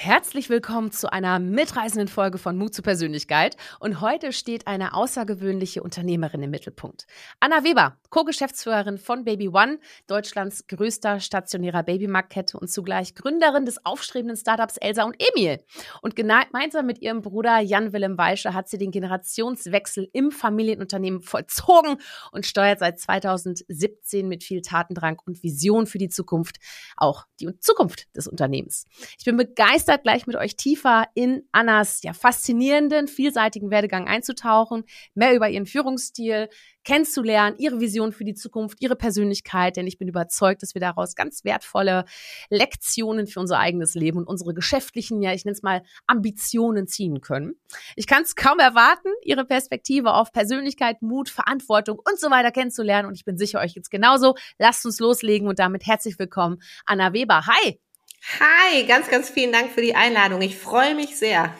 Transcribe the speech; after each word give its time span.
Herzlich 0.00 0.48
willkommen 0.48 0.92
zu 0.92 1.12
einer 1.12 1.40
mitreißenden 1.40 2.06
Folge 2.06 2.38
von 2.38 2.56
Mut 2.56 2.72
zur 2.72 2.84
Persönlichkeit. 2.84 3.56
Und 3.80 4.00
heute 4.00 4.32
steht 4.32 4.68
eine 4.68 4.94
außergewöhnliche 4.94 5.82
Unternehmerin 5.82 6.40
im 6.40 6.50
Mittelpunkt. 6.52 7.08
Anna 7.40 7.64
Weber, 7.64 7.96
Co-Geschäftsführerin 8.08 8.98
von 8.98 9.24
Baby 9.24 9.48
One, 9.48 9.80
Deutschlands 10.06 10.68
größter 10.68 11.18
stationärer 11.18 11.82
Babymarktkette 11.82 12.60
und 12.60 12.70
zugleich 12.70 13.16
Gründerin 13.16 13.66
des 13.66 13.84
aufstrebenden 13.84 14.36
Startups 14.36 14.76
Elsa 14.76 15.02
und 15.02 15.16
Emil. 15.18 15.58
Und 16.00 16.14
gemeinsam 16.14 16.86
mit 16.86 17.02
ihrem 17.02 17.20
Bruder 17.20 17.58
Jan-Willem 17.58 18.16
Weische 18.16 18.54
hat 18.54 18.68
sie 18.68 18.78
den 18.78 18.92
Generationswechsel 18.92 20.08
im 20.12 20.30
Familienunternehmen 20.30 21.22
vollzogen 21.22 21.96
und 22.30 22.46
steuert 22.46 22.78
seit 22.78 23.00
2017 23.00 24.28
mit 24.28 24.44
viel 24.44 24.62
Tatendrang 24.62 25.20
und 25.26 25.42
Vision 25.42 25.88
für 25.88 25.98
die 25.98 26.08
Zukunft 26.08 26.58
auch 26.96 27.24
die 27.40 27.58
Zukunft 27.58 28.14
des 28.16 28.28
Unternehmens. 28.28 28.84
Ich 29.18 29.24
bin 29.24 29.36
begeistert 29.36 29.87
begeistert, 29.88 30.02
gleich 30.02 30.26
mit 30.26 30.36
euch 30.36 30.56
tiefer 30.56 31.06
in 31.14 31.44
Annas 31.50 32.02
ja 32.02 32.12
faszinierenden, 32.12 33.08
vielseitigen 33.08 33.70
Werdegang 33.70 34.06
einzutauchen, 34.06 34.84
mehr 35.14 35.34
über 35.34 35.48
ihren 35.48 35.64
Führungsstil 35.64 36.48
kennenzulernen, 36.84 37.56
ihre 37.58 37.80
Vision 37.80 38.12
für 38.12 38.24
die 38.24 38.34
Zukunft, 38.34 38.78
ihre 38.80 38.96
Persönlichkeit, 38.96 39.76
denn 39.76 39.86
ich 39.86 39.98
bin 39.98 40.08
überzeugt, 40.08 40.62
dass 40.62 40.74
wir 40.74 40.80
daraus 40.80 41.14
ganz 41.14 41.44
wertvolle 41.44 42.04
Lektionen 42.50 43.26
für 43.26 43.40
unser 43.40 43.58
eigenes 43.58 43.94
Leben 43.94 44.18
und 44.18 44.26
unsere 44.26 44.52
geschäftlichen, 44.52 45.22
ja, 45.22 45.32
ich 45.32 45.44
nenne 45.44 45.54
es 45.54 45.62
mal 45.62 45.82
Ambitionen 46.06 46.86
ziehen 46.86 47.20
können. 47.20 47.54
Ich 47.96 48.06
kann 48.06 48.22
es 48.22 48.36
kaum 48.36 48.58
erwarten, 48.58 49.08
ihre 49.22 49.44
Perspektive 49.46 50.12
auf 50.12 50.32
Persönlichkeit, 50.32 51.00
Mut, 51.00 51.30
Verantwortung 51.30 51.98
und 51.98 52.20
so 52.20 52.30
weiter 52.30 52.50
kennenzulernen 52.50 53.08
und 53.08 53.14
ich 53.14 53.24
bin 53.24 53.38
sicher 53.38 53.60
euch 53.60 53.74
jetzt 53.74 53.90
genauso. 53.90 54.34
Lasst 54.58 54.84
uns 54.84 54.98
loslegen 55.00 55.48
und 55.48 55.58
damit 55.58 55.86
herzlich 55.86 56.18
willkommen 56.18 56.58
Anna 56.84 57.12
Weber. 57.14 57.46
Hi! 57.46 57.80
Hi, 58.40 58.84
ganz, 58.84 59.08
ganz 59.08 59.30
vielen 59.30 59.52
Dank 59.52 59.70
für 59.70 59.80
die 59.80 59.94
Einladung. 59.94 60.40
Ich 60.42 60.58
freue 60.58 60.94
mich 60.94 61.16
sehr. 61.16 61.54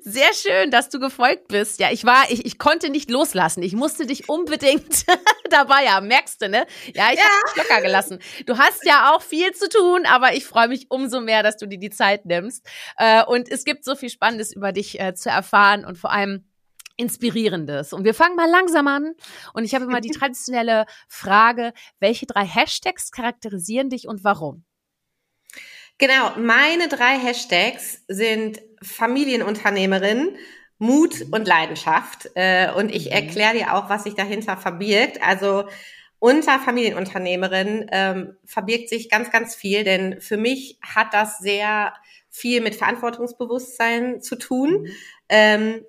Sehr 0.00 0.34
schön, 0.34 0.70
dass 0.70 0.90
du 0.90 1.00
gefolgt 1.00 1.48
bist. 1.48 1.80
Ja, 1.80 1.90
ich 1.90 2.04
war, 2.04 2.30
ich, 2.30 2.44
ich 2.44 2.58
konnte 2.58 2.90
nicht 2.90 3.10
loslassen. 3.10 3.62
Ich 3.62 3.74
musste 3.74 4.06
dich 4.06 4.28
unbedingt 4.28 5.06
dabei 5.50 5.88
haben. 5.88 6.06
Merkst 6.08 6.42
du, 6.42 6.48
ne? 6.48 6.66
Ja, 6.94 7.10
ich 7.12 7.18
ja. 7.18 7.24
habe 7.24 7.48
dich 7.48 7.56
locker 7.56 7.80
gelassen. 7.80 8.18
Du 8.46 8.58
hast 8.58 8.84
ja 8.84 9.14
auch 9.14 9.22
viel 9.22 9.52
zu 9.52 9.68
tun, 9.68 10.04
aber 10.04 10.34
ich 10.34 10.44
freue 10.44 10.68
mich 10.68 10.90
umso 10.90 11.20
mehr, 11.20 11.42
dass 11.42 11.56
du 11.56 11.66
dir 11.66 11.78
die 11.78 11.90
Zeit 11.90 12.26
nimmst. 12.26 12.66
Äh, 12.98 13.24
und 13.24 13.50
es 13.50 13.64
gibt 13.64 13.84
so 13.84 13.96
viel 13.96 14.10
Spannendes 14.10 14.52
über 14.54 14.72
dich 14.72 15.00
äh, 15.00 15.14
zu 15.14 15.30
erfahren 15.30 15.84
und 15.84 15.96
vor 15.96 16.12
allem 16.12 16.44
Inspirierendes. 16.96 17.92
Und 17.92 18.04
wir 18.04 18.12
fangen 18.12 18.36
mal 18.36 18.50
langsam 18.50 18.88
an. 18.88 19.14
Und 19.54 19.64
ich 19.64 19.74
habe 19.74 19.84
immer 19.84 20.00
die 20.00 20.10
traditionelle 20.18 20.84
Frage, 21.08 21.72
welche 22.00 22.26
drei 22.26 22.44
Hashtags 22.44 23.12
charakterisieren 23.12 23.88
dich 23.88 24.08
und 24.08 24.24
warum? 24.24 24.64
Genau, 25.98 26.30
meine 26.36 26.88
drei 26.88 27.18
Hashtags 27.18 28.04
sind 28.06 28.62
Familienunternehmerin, 28.82 30.36
Mut 30.78 31.26
und 31.32 31.46
Leidenschaft. 31.48 32.30
Äh, 32.36 32.70
und 32.72 32.94
ich 32.94 33.06
mhm. 33.06 33.12
erkläre 33.12 33.54
dir 33.54 33.74
auch, 33.74 33.90
was 33.90 34.04
sich 34.04 34.14
dahinter 34.14 34.56
verbirgt. 34.56 35.20
Also 35.22 35.64
unter 36.20 36.60
Familienunternehmerin 36.60 37.86
ähm, 37.90 38.36
verbirgt 38.44 38.88
sich 38.88 39.10
ganz, 39.10 39.30
ganz 39.30 39.56
viel, 39.56 39.82
denn 39.82 40.20
für 40.20 40.36
mich 40.36 40.78
hat 40.82 41.14
das 41.14 41.38
sehr 41.38 41.92
viel 42.30 42.60
mit 42.60 42.76
Verantwortungsbewusstsein 42.76 44.20
zu 44.20 44.36
tun. 44.36 44.82
Mhm. 44.82 44.92
Ähm, 45.28 45.84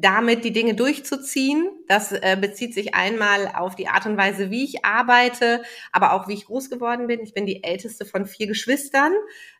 damit 0.00 0.44
die 0.44 0.52
Dinge 0.52 0.74
durchzuziehen. 0.74 1.68
Das 1.88 2.12
äh, 2.12 2.36
bezieht 2.40 2.72
sich 2.72 2.94
einmal 2.94 3.52
auf 3.54 3.74
die 3.74 3.88
Art 3.88 4.06
und 4.06 4.16
Weise, 4.16 4.50
wie 4.50 4.64
ich 4.64 4.84
arbeite, 4.84 5.62
aber 5.90 6.12
auch 6.12 6.28
wie 6.28 6.34
ich 6.34 6.46
groß 6.46 6.70
geworden 6.70 7.08
bin. 7.08 7.20
Ich 7.20 7.34
bin 7.34 7.46
die 7.46 7.64
älteste 7.64 8.04
von 8.04 8.24
vier 8.24 8.46
Geschwistern. 8.46 9.12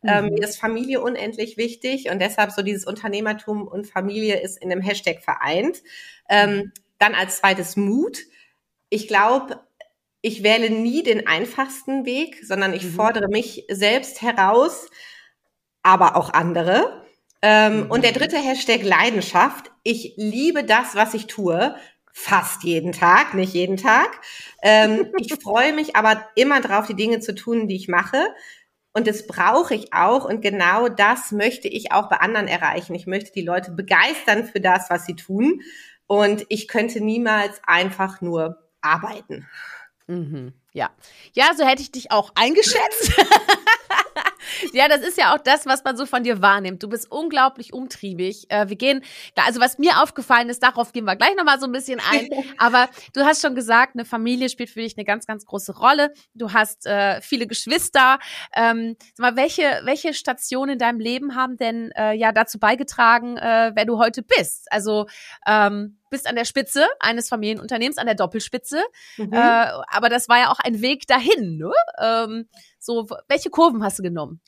Ähm, 0.04 0.24
mhm. 0.24 0.28
Ähm, 0.28 0.34
mir 0.34 0.44
ist 0.44 0.60
Familie 0.60 1.00
unendlich 1.00 1.56
wichtig 1.56 2.10
und 2.10 2.20
deshalb 2.20 2.52
so 2.52 2.62
dieses 2.62 2.86
Unternehmertum 2.86 3.66
und 3.66 3.86
Familie 3.86 4.40
ist 4.40 4.62
in 4.62 4.70
einem 4.70 4.80
Hashtag 4.80 5.22
vereint. 5.22 5.82
Ähm, 6.28 6.72
dann 6.98 7.14
als 7.14 7.38
zweites 7.38 7.76
Mut. 7.76 8.18
Ich 8.90 9.08
glaube, 9.08 9.60
ich 10.20 10.42
wähle 10.42 10.70
nie 10.70 11.02
den 11.02 11.26
einfachsten 11.26 12.04
Weg, 12.04 12.44
sondern 12.44 12.74
ich 12.74 12.84
mhm. 12.84 12.92
fordere 12.92 13.28
mich 13.28 13.64
selbst 13.68 14.22
heraus, 14.22 14.88
aber 15.82 16.16
auch 16.16 16.32
andere. 16.32 17.07
Ähm, 17.42 17.84
mhm. 17.84 17.90
Und 17.90 18.04
der 18.04 18.12
dritte 18.12 18.38
Hashtag 18.38 18.82
Leidenschaft. 18.82 19.70
Ich 19.82 20.14
liebe 20.16 20.64
das, 20.64 20.94
was 20.94 21.14
ich 21.14 21.26
tue. 21.26 21.74
Fast 22.12 22.64
jeden 22.64 22.92
Tag, 22.92 23.34
nicht 23.34 23.54
jeden 23.54 23.76
Tag. 23.76 24.20
Ähm, 24.62 25.12
ich 25.18 25.34
freue 25.40 25.72
mich 25.72 25.94
aber 25.94 26.26
immer 26.34 26.60
drauf, 26.60 26.86
die 26.86 26.96
Dinge 26.96 27.20
zu 27.20 27.34
tun, 27.34 27.68
die 27.68 27.76
ich 27.76 27.88
mache. 27.88 28.26
Und 28.92 29.06
das 29.06 29.26
brauche 29.26 29.74
ich 29.74 29.92
auch. 29.92 30.24
Und 30.24 30.40
genau 30.40 30.88
das 30.88 31.30
möchte 31.30 31.68
ich 31.68 31.92
auch 31.92 32.08
bei 32.08 32.16
anderen 32.16 32.48
erreichen. 32.48 32.94
Ich 32.94 33.06
möchte 33.06 33.32
die 33.32 33.42
Leute 33.42 33.70
begeistern 33.70 34.44
für 34.44 34.60
das, 34.60 34.90
was 34.90 35.06
sie 35.06 35.14
tun. 35.14 35.62
Und 36.08 36.46
ich 36.48 36.66
könnte 36.66 37.00
niemals 37.00 37.60
einfach 37.64 38.20
nur 38.20 38.58
arbeiten. 38.80 39.46
Mhm. 40.08 40.54
Ja. 40.72 40.90
Ja, 41.32 41.54
so 41.56 41.64
hätte 41.64 41.82
ich 41.82 41.92
dich 41.92 42.10
auch 42.10 42.30
eingeschätzt. 42.34 43.12
ja, 44.72 44.88
das 44.88 45.00
ist 45.00 45.18
ja 45.18 45.34
auch 45.34 45.38
das, 45.38 45.66
was 45.66 45.82
man 45.84 45.96
so 45.96 46.06
von 46.06 46.22
dir 46.22 46.42
wahrnimmt. 46.42 46.82
Du 46.82 46.88
bist 46.88 47.10
unglaublich 47.10 47.72
umtriebig. 47.72 48.50
Äh, 48.50 48.68
wir 48.68 48.76
gehen, 48.76 49.02
also 49.36 49.60
was 49.60 49.78
mir 49.78 50.02
aufgefallen 50.02 50.48
ist, 50.48 50.62
darauf 50.62 50.92
gehen 50.92 51.04
wir 51.04 51.16
gleich 51.16 51.34
nochmal 51.36 51.58
so 51.58 51.66
ein 51.66 51.72
bisschen 51.72 52.00
ein. 52.10 52.28
Aber 52.58 52.88
du 53.14 53.24
hast 53.24 53.42
schon 53.42 53.54
gesagt, 53.54 53.94
eine 53.94 54.04
Familie 54.04 54.48
spielt 54.48 54.70
für 54.70 54.80
dich 54.80 54.96
eine 54.96 55.04
ganz, 55.04 55.26
ganz 55.26 55.46
große 55.46 55.76
Rolle. 55.76 56.12
Du 56.34 56.52
hast 56.52 56.86
äh, 56.86 57.20
viele 57.22 57.46
Geschwister. 57.46 58.18
Ähm, 58.54 58.96
sag 59.14 59.34
mal, 59.34 59.36
welche, 59.36 59.80
welche 59.84 60.14
Stationen 60.14 60.72
in 60.72 60.78
deinem 60.78 61.00
Leben 61.00 61.34
haben 61.34 61.56
denn 61.56 61.90
äh, 61.92 62.12
ja 62.12 62.32
dazu 62.32 62.58
beigetragen, 62.58 63.36
äh, 63.36 63.72
wer 63.74 63.84
du 63.84 63.98
heute 63.98 64.22
bist? 64.22 64.70
Also 64.70 65.06
ähm, 65.46 65.98
bist 66.10 66.26
an 66.26 66.36
der 66.36 66.44
Spitze 66.44 66.86
eines 67.00 67.28
Familienunternehmens, 67.28 67.98
an 67.98 68.06
der 68.06 68.14
Doppelspitze. 68.14 68.82
Mhm. 69.16 69.32
Äh, 69.32 69.36
aber 69.36 70.08
das 70.08 70.28
war 70.28 70.38
ja 70.38 70.50
auch 70.50 70.57
ein 70.64 70.80
Weg 70.80 71.06
dahin. 71.06 71.56
Ne? 71.56 71.72
Ähm, 72.00 72.48
so, 72.78 73.06
welche 73.28 73.50
Kurven 73.50 73.82
hast 73.82 73.98
du 73.98 74.02
genommen? 74.02 74.40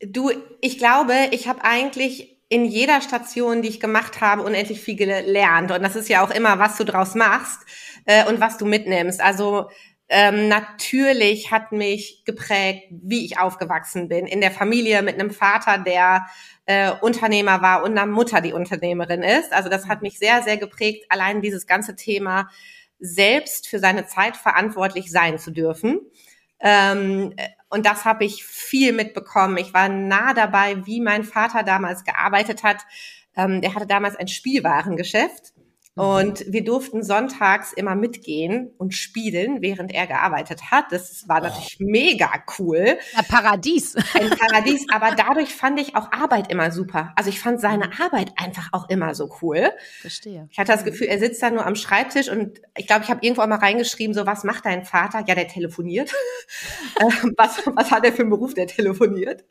Du, 0.00 0.30
ich 0.60 0.78
glaube, 0.78 1.14
ich 1.30 1.48
habe 1.48 1.64
eigentlich 1.64 2.36
in 2.48 2.64
jeder 2.64 3.00
Station, 3.00 3.62
die 3.62 3.68
ich 3.68 3.80
gemacht 3.80 4.20
habe, 4.20 4.42
unendlich 4.42 4.80
viel 4.80 4.96
gelernt. 4.96 5.72
Und 5.72 5.82
das 5.82 5.96
ist 5.96 6.08
ja 6.08 6.24
auch 6.24 6.30
immer, 6.30 6.58
was 6.58 6.76
du 6.76 6.84
draus 6.84 7.14
machst 7.14 7.60
äh, 8.04 8.24
und 8.28 8.40
was 8.40 8.56
du 8.56 8.66
mitnimmst. 8.66 9.20
Also 9.20 9.68
ähm, 10.08 10.46
natürlich 10.48 11.50
hat 11.50 11.72
mich 11.72 12.22
geprägt, 12.24 12.84
wie 12.90 13.24
ich 13.24 13.38
aufgewachsen 13.38 14.08
bin. 14.08 14.26
In 14.26 14.40
der 14.40 14.52
Familie 14.52 15.02
mit 15.02 15.14
einem 15.14 15.32
Vater, 15.32 15.78
der 15.78 16.26
äh, 16.66 16.92
Unternehmer 17.00 17.60
war 17.60 17.82
und 17.82 17.92
einer 17.92 18.06
Mutter, 18.06 18.40
die 18.40 18.52
Unternehmerin 18.52 19.22
ist. 19.22 19.52
Also 19.52 19.68
das 19.68 19.88
hat 19.88 20.02
mich 20.02 20.18
sehr, 20.18 20.42
sehr 20.42 20.58
geprägt, 20.58 21.06
allein 21.08 21.42
dieses 21.42 21.66
ganze 21.66 21.96
Thema 21.96 22.48
selbst 22.98 23.68
für 23.68 23.78
seine 23.78 24.06
Zeit 24.06 24.36
verantwortlich 24.36 25.10
sein 25.10 25.38
zu 25.38 25.50
dürfen. 25.50 26.00
Ähm, 26.60 27.34
und 27.68 27.84
das 27.84 28.04
habe 28.04 28.24
ich 28.24 28.44
viel 28.44 28.92
mitbekommen. 28.92 29.56
Ich 29.58 29.74
war 29.74 29.88
nah 29.88 30.34
dabei, 30.34 30.86
wie 30.86 31.00
mein 31.00 31.24
Vater 31.24 31.62
damals 31.62 32.04
gearbeitet 32.04 32.62
hat. 32.62 32.84
Ähm, 33.36 33.60
der 33.60 33.74
hatte 33.74 33.86
damals 33.86 34.16
ein 34.16 34.28
Spielwarengeschäft. 34.28 35.52
Und 35.96 36.44
wir 36.46 36.62
durften 36.62 37.02
sonntags 37.02 37.72
immer 37.72 37.94
mitgehen 37.94 38.70
und 38.76 38.92
spielen, 38.92 39.62
während 39.62 39.94
er 39.94 40.06
gearbeitet 40.06 40.70
hat. 40.70 40.92
Das 40.92 41.26
war 41.26 41.40
natürlich 41.40 41.78
oh. 41.80 41.84
mega 41.86 42.30
cool. 42.58 42.98
Ein 43.14 43.24
Paradies. 43.24 43.96
Ein 44.12 44.28
Paradies. 44.28 44.84
Aber 44.92 45.14
dadurch 45.16 45.54
fand 45.54 45.80
ich 45.80 45.96
auch 45.96 46.12
Arbeit 46.12 46.52
immer 46.52 46.70
super. 46.70 47.14
Also 47.16 47.30
ich 47.30 47.40
fand 47.40 47.62
seine 47.62 47.86
mhm. 47.86 47.92
Arbeit 47.98 48.32
einfach 48.36 48.68
auch 48.72 48.90
immer 48.90 49.14
so 49.14 49.30
cool. 49.40 49.70
Verstehe. 50.02 50.46
Ich 50.50 50.58
hatte 50.58 50.72
das 50.72 50.84
Gefühl, 50.84 51.06
er 51.06 51.18
sitzt 51.18 51.42
da 51.42 51.50
nur 51.50 51.64
am 51.64 51.76
Schreibtisch 51.76 52.28
und 52.28 52.60
ich 52.76 52.86
glaube, 52.86 53.04
ich 53.04 53.10
habe 53.10 53.24
irgendwo 53.24 53.46
mal 53.46 53.56
reingeschrieben, 53.56 54.12
so 54.12 54.26
was 54.26 54.44
macht 54.44 54.66
dein 54.66 54.84
Vater? 54.84 55.24
Ja, 55.26 55.34
der 55.34 55.48
telefoniert. 55.48 56.12
Ähm, 56.98 57.34
was, 57.36 57.60
was 57.66 57.90
hat 57.90 58.04
er 58.04 58.12
für 58.12 58.22
einen 58.22 58.30
Beruf? 58.30 58.54
Der 58.54 58.66
telefoniert. 58.66 59.44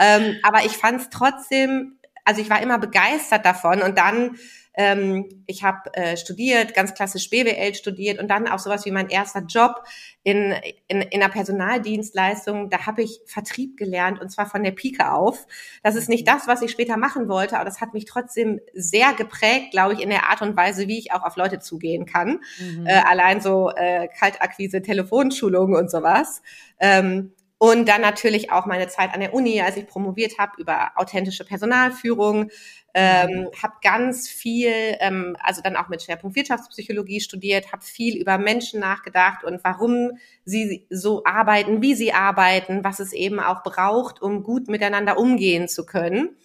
Ähm, 0.00 0.36
aber 0.42 0.64
ich 0.64 0.72
fand 0.72 1.02
es 1.02 1.10
trotzdem, 1.10 1.97
also 2.28 2.42
ich 2.42 2.50
war 2.50 2.60
immer 2.60 2.78
begeistert 2.78 3.46
davon 3.46 3.80
und 3.80 3.96
dann 3.96 4.36
ähm, 4.74 5.42
ich 5.46 5.64
habe 5.64 5.92
äh, 5.94 6.16
studiert, 6.18 6.74
ganz 6.74 6.92
klassisch 6.92 7.30
BWL 7.30 7.74
studiert 7.74 8.20
und 8.20 8.28
dann 8.28 8.46
auch 8.46 8.58
sowas 8.58 8.84
wie 8.84 8.90
mein 8.90 9.08
erster 9.08 9.40
Job 9.40 9.82
in, 10.22 10.54
in, 10.88 11.00
in 11.00 11.22
einer 11.22 11.32
Personaldienstleistung. 11.32 12.68
Da 12.68 12.84
habe 12.84 13.02
ich 13.02 13.18
Vertrieb 13.26 13.78
gelernt 13.78 14.20
und 14.20 14.28
zwar 14.28 14.44
von 14.44 14.62
der 14.62 14.72
Pike 14.72 15.10
auf. 15.10 15.46
Das 15.82 15.96
ist 15.96 16.10
nicht 16.10 16.28
das, 16.28 16.46
was 16.46 16.60
ich 16.60 16.70
später 16.70 16.98
machen 16.98 17.28
wollte, 17.28 17.56
aber 17.56 17.64
das 17.64 17.80
hat 17.80 17.94
mich 17.94 18.04
trotzdem 18.04 18.60
sehr 18.74 19.14
geprägt, 19.14 19.70
glaube 19.70 19.94
ich, 19.94 20.00
in 20.00 20.10
der 20.10 20.28
Art 20.28 20.42
und 20.42 20.54
Weise, 20.54 20.86
wie 20.86 20.98
ich 20.98 21.12
auch 21.12 21.22
auf 21.22 21.36
Leute 21.36 21.58
zugehen 21.60 22.04
kann. 22.04 22.40
Mhm. 22.60 22.86
Äh, 22.86 23.00
allein 23.04 23.40
so 23.40 23.70
äh, 23.74 24.06
Kaltakquise, 24.06 24.82
Telefonschulungen 24.82 25.76
und 25.76 25.90
sowas. 25.90 26.42
Ähm, 26.78 27.32
Und 27.58 27.88
dann 27.88 28.00
natürlich 28.00 28.52
auch 28.52 28.66
meine 28.66 28.86
Zeit 28.86 29.12
an 29.12 29.20
der 29.20 29.34
Uni, 29.34 29.60
als 29.60 29.76
ich 29.76 29.86
promoviert 29.88 30.38
habe 30.38 30.52
über 30.58 30.92
authentische 30.94 31.44
Personalführung, 31.44 32.50
ähm, 32.94 33.48
habe 33.60 33.74
ganz 33.82 34.28
viel, 34.28 34.72
ähm, 35.00 35.36
also 35.40 35.60
dann 35.60 35.76
auch 35.76 35.88
mit 35.88 36.02
Schwerpunkt 36.02 36.36
Wirtschaftspsychologie 36.36 37.20
studiert, 37.20 37.72
habe 37.72 37.82
viel 37.84 38.16
über 38.16 38.38
Menschen 38.38 38.78
nachgedacht 38.80 39.42
und 39.44 39.62
warum 39.64 40.12
sie 40.44 40.86
so 40.88 41.24
arbeiten, 41.24 41.82
wie 41.82 41.94
sie 41.94 42.12
arbeiten, 42.12 42.84
was 42.84 43.00
es 43.00 43.12
eben 43.12 43.40
auch 43.40 43.62
braucht, 43.64 44.22
um 44.22 44.44
gut 44.44 44.68
miteinander 44.68 45.18
umgehen 45.18 45.68
zu 45.68 45.84
können. 45.84 46.36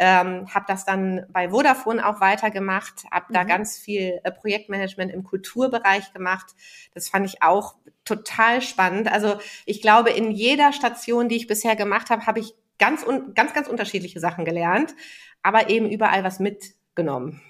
Ähm, 0.00 0.52
habe 0.54 0.64
das 0.68 0.84
dann 0.84 1.26
bei 1.30 1.50
Vodafone 1.50 2.06
auch 2.06 2.20
weitergemacht, 2.20 3.04
habe 3.10 3.26
mhm. 3.28 3.34
da 3.34 3.44
ganz 3.44 3.76
viel 3.76 4.20
äh, 4.22 4.30
Projektmanagement 4.30 5.12
im 5.12 5.24
Kulturbereich 5.24 6.12
gemacht. 6.12 6.46
Das 6.94 7.08
fand 7.08 7.26
ich 7.26 7.42
auch 7.42 7.74
total 8.04 8.62
spannend. 8.62 9.10
Also 9.10 9.38
ich 9.66 9.82
glaube, 9.82 10.10
in 10.10 10.30
jeder 10.30 10.72
Station, 10.72 11.28
die 11.28 11.36
ich 11.36 11.48
bisher 11.48 11.74
gemacht 11.74 12.10
habe, 12.10 12.26
habe 12.26 12.40
ich 12.40 12.54
ganz, 12.78 13.04
ganz, 13.34 13.54
ganz 13.54 13.68
unterschiedliche 13.68 14.20
Sachen 14.20 14.44
gelernt, 14.44 14.94
aber 15.42 15.68
eben 15.68 15.90
überall 15.90 16.24
was 16.24 16.38
mitgenommen. 16.38 17.42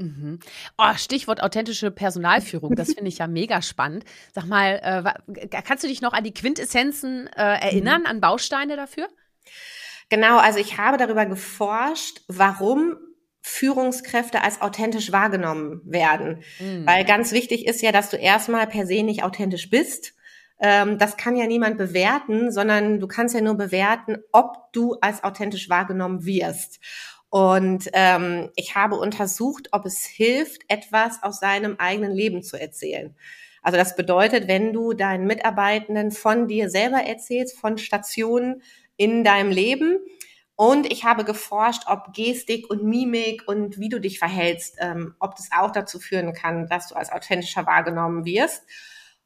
Mhm. 0.00 0.40
Oh, 0.78 0.94
Stichwort 0.96 1.42
authentische 1.42 1.90
Personalführung, 1.90 2.74
das 2.74 2.94
finde 2.94 3.08
ich 3.08 3.18
ja 3.18 3.26
mega 3.26 3.60
spannend. 3.60 4.04
Sag 4.32 4.46
mal, 4.46 5.14
äh, 5.28 5.46
kannst 5.62 5.84
du 5.84 5.88
dich 5.88 6.00
noch 6.00 6.14
an 6.14 6.24
die 6.24 6.32
Quintessenzen 6.32 7.26
äh, 7.26 7.60
erinnern, 7.60 8.02
mhm. 8.02 8.06
an 8.06 8.20
Bausteine 8.20 8.76
dafür? 8.76 9.08
Genau, 10.10 10.38
also 10.38 10.58
ich 10.58 10.76
habe 10.76 10.98
darüber 10.98 11.24
geforscht, 11.24 12.22
warum 12.28 12.96
Führungskräfte 13.42 14.42
als 14.42 14.60
authentisch 14.60 15.12
wahrgenommen 15.12 15.80
werden. 15.84 16.42
Mhm. 16.58 16.86
Weil 16.86 17.04
ganz 17.04 17.32
wichtig 17.32 17.66
ist 17.66 17.80
ja, 17.80 17.92
dass 17.92 18.10
du 18.10 18.16
erstmal 18.16 18.66
per 18.66 18.86
se 18.86 19.02
nicht 19.02 19.22
authentisch 19.22 19.70
bist. 19.70 20.14
Ähm, 20.60 20.98
das 20.98 21.16
kann 21.16 21.36
ja 21.36 21.46
niemand 21.46 21.78
bewerten, 21.78 22.52
sondern 22.52 23.00
du 23.00 23.06
kannst 23.06 23.34
ja 23.34 23.40
nur 23.40 23.54
bewerten, 23.54 24.18
ob 24.32 24.72
du 24.72 24.96
als 25.00 25.24
authentisch 25.24 25.70
wahrgenommen 25.70 26.26
wirst. 26.26 26.80
Und 27.30 27.88
ähm, 27.92 28.50
ich 28.56 28.74
habe 28.74 28.96
untersucht, 28.96 29.68
ob 29.72 29.86
es 29.86 30.04
hilft, 30.04 30.62
etwas 30.68 31.22
aus 31.22 31.38
seinem 31.38 31.76
eigenen 31.78 32.12
Leben 32.12 32.42
zu 32.42 32.60
erzählen. 32.60 33.14
Also 33.62 33.78
das 33.78 33.94
bedeutet, 33.94 34.48
wenn 34.48 34.72
du 34.72 34.92
deinen 34.92 35.26
Mitarbeitenden 35.26 36.10
von 36.10 36.48
dir 36.48 36.70
selber 36.70 36.98
erzählst, 36.98 37.58
von 37.58 37.78
Stationen, 37.78 38.62
in 39.00 39.24
deinem 39.24 39.50
Leben. 39.50 39.98
Und 40.56 40.92
ich 40.92 41.04
habe 41.04 41.24
geforscht, 41.24 41.84
ob 41.86 42.12
Gestik 42.12 42.68
und 42.68 42.84
Mimik 42.84 43.48
und 43.48 43.78
wie 43.78 43.88
du 43.88 43.98
dich 43.98 44.18
verhältst, 44.18 44.76
ähm, 44.78 45.14
ob 45.18 45.36
das 45.36 45.48
auch 45.56 45.70
dazu 45.70 45.98
führen 45.98 46.34
kann, 46.34 46.66
dass 46.66 46.88
du 46.88 46.96
als 46.96 47.10
authentischer 47.10 47.64
wahrgenommen 47.64 48.26
wirst. 48.26 48.62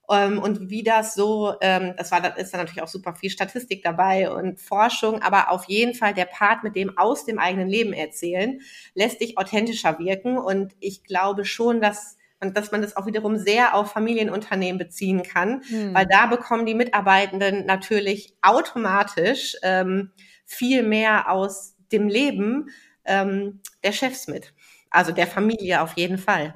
Ähm, 0.09 0.39
und 0.39 0.71
wie 0.71 0.85
das 0.85 1.17
so, 1.17 1.57
ähm, 1.61 1.95
das 1.97 2.13
war, 2.13 2.21
das 2.21 2.37
ist 2.39 2.55
dann 2.55 2.61
natürlich 2.61 2.85
auch 2.85 2.89
super 2.89 3.17
viel 3.17 3.31
Statistik 3.31 3.83
dabei 3.83 4.31
und 4.31 4.61
Forschung, 4.61 5.23
aber 5.23 5.51
auf 5.51 5.65
jeden 5.65 5.95
Fall 5.95 6.15
der 6.15 6.27
Part 6.27 6.63
mit 6.63 6.77
dem 6.77 6.97
aus 6.97 7.25
dem 7.25 7.41
eigenen 7.41 7.69
Leben 7.69 7.93
erzählen, 7.93 8.61
lässt 8.95 9.21
dich 9.21 9.39
authentischer 9.39 9.99
wirken. 9.99 10.39
Und 10.39 10.77
ich 10.79 11.03
glaube 11.03 11.45
schon, 11.45 11.81
dass 11.81 12.17
und 12.45 12.57
dass 12.57 12.73
man 12.73 12.83
das 12.83 12.97
auch 12.97 13.07
wiederum 13.07 13.37
sehr 13.37 13.75
auf 13.75 13.93
Familienunternehmen 13.93 14.79
beziehen 14.79 15.23
kann, 15.23 15.63
hm. 15.69 15.95
weil 15.95 16.07
da 16.07 16.27
bekommen 16.27 16.67
die 16.67 16.75
Mitarbeitenden 16.75 17.67
natürlich 17.67 18.35
automatisch 18.43 19.57
ähm, 19.63 20.13
viel 20.45 20.83
mehr 20.83 21.31
aus 21.31 21.77
dem 21.93 22.09
Leben 22.09 22.69
ähm, 23.05 23.61
der 23.83 23.93
Chefs 23.93 24.29
mit. 24.29 24.53
Also 24.91 25.13
der 25.13 25.27
Familie 25.27 25.83
auf 25.83 25.95
jeden 25.95 26.19
Fall. 26.19 26.55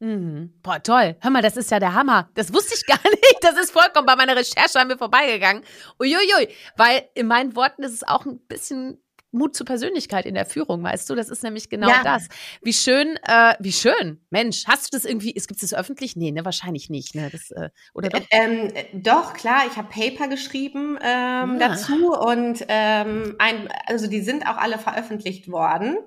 Mhm. 0.00 0.52
Boah, 0.62 0.82
toll. 0.82 1.16
Hör 1.20 1.30
mal, 1.30 1.42
das 1.42 1.56
ist 1.56 1.70
ja 1.70 1.80
der 1.80 1.94
Hammer. 1.94 2.30
Das 2.34 2.52
wusste 2.52 2.74
ich 2.74 2.86
gar 2.86 3.02
nicht. 3.10 3.38
Das 3.40 3.56
ist 3.58 3.72
vollkommen 3.72 4.06
bei 4.06 4.16
meiner 4.16 4.36
Recherche 4.36 4.78
an 4.78 4.88
mir 4.88 4.98
vorbeigegangen. 4.98 5.62
Uiuiui. 6.00 6.48
Weil 6.76 7.08
in 7.14 7.26
meinen 7.26 7.56
Worten 7.56 7.82
ist 7.82 7.92
es 7.92 8.06
auch 8.06 8.24
ein 8.24 8.38
bisschen 8.40 9.02
Mut 9.30 9.54
zur 9.54 9.66
Persönlichkeit 9.66 10.26
in 10.26 10.34
der 10.34 10.46
Führung, 10.46 10.82
weißt 10.82 11.08
du? 11.10 11.14
Das 11.14 11.28
ist 11.28 11.42
nämlich 11.42 11.68
genau 11.68 11.88
ja. 11.88 12.02
das. 12.02 12.28
Wie 12.62 12.72
schön, 12.72 13.18
äh, 13.26 13.54
wie 13.58 13.72
schön. 13.72 14.20
Mensch, 14.30 14.64
hast 14.66 14.86
du 14.86 14.96
das 14.96 15.04
irgendwie, 15.04 15.34
es 15.36 15.46
gibt 15.46 15.62
es 15.62 15.74
öffentlich? 15.74 16.16
Nee, 16.16 16.30
ne, 16.30 16.44
wahrscheinlich 16.44 16.88
nicht, 16.88 17.14
ne? 17.14 17.28
Das, 17.30 17.50
äh, 17.50 17.70
oder 17.94 18.08
doch? 18.08 18.22
Ähm, 18.30 18.72
doch, 18.94 19.34
klar, 19.34 19.62
ich 19.70 19.76
habe 19.76 19.88
Paper 19.88 20.28
geschrieben 20.28 20.98
ähm, 21.02 21.58
ja. 21.60 21.68
dazu 21.68 22.12
und 22.12 22.64
ähm, 22.68 23.36
ein, 23.38 23.68
also 23.86 24.06
die 24.06 24.20
sind 24.20 24.46
auch 24.46 24.56
alle 24.56 24.78
veröffentlicht 24.78 25.50
worden. 25.50 25.98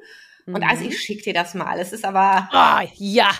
Und 0.45 0.63
also 0.63 0.83
ich 0.83 0.99
schicke 0.99 1.23
dir 1.23 1.33
das 1.33 1.53
mal. 1.53 1.79
Es 1.79 1.93
ist 1.93 2.05
aber. 2.05 2.49
Oh, 2.51 2.87
ja, 2.95 3.31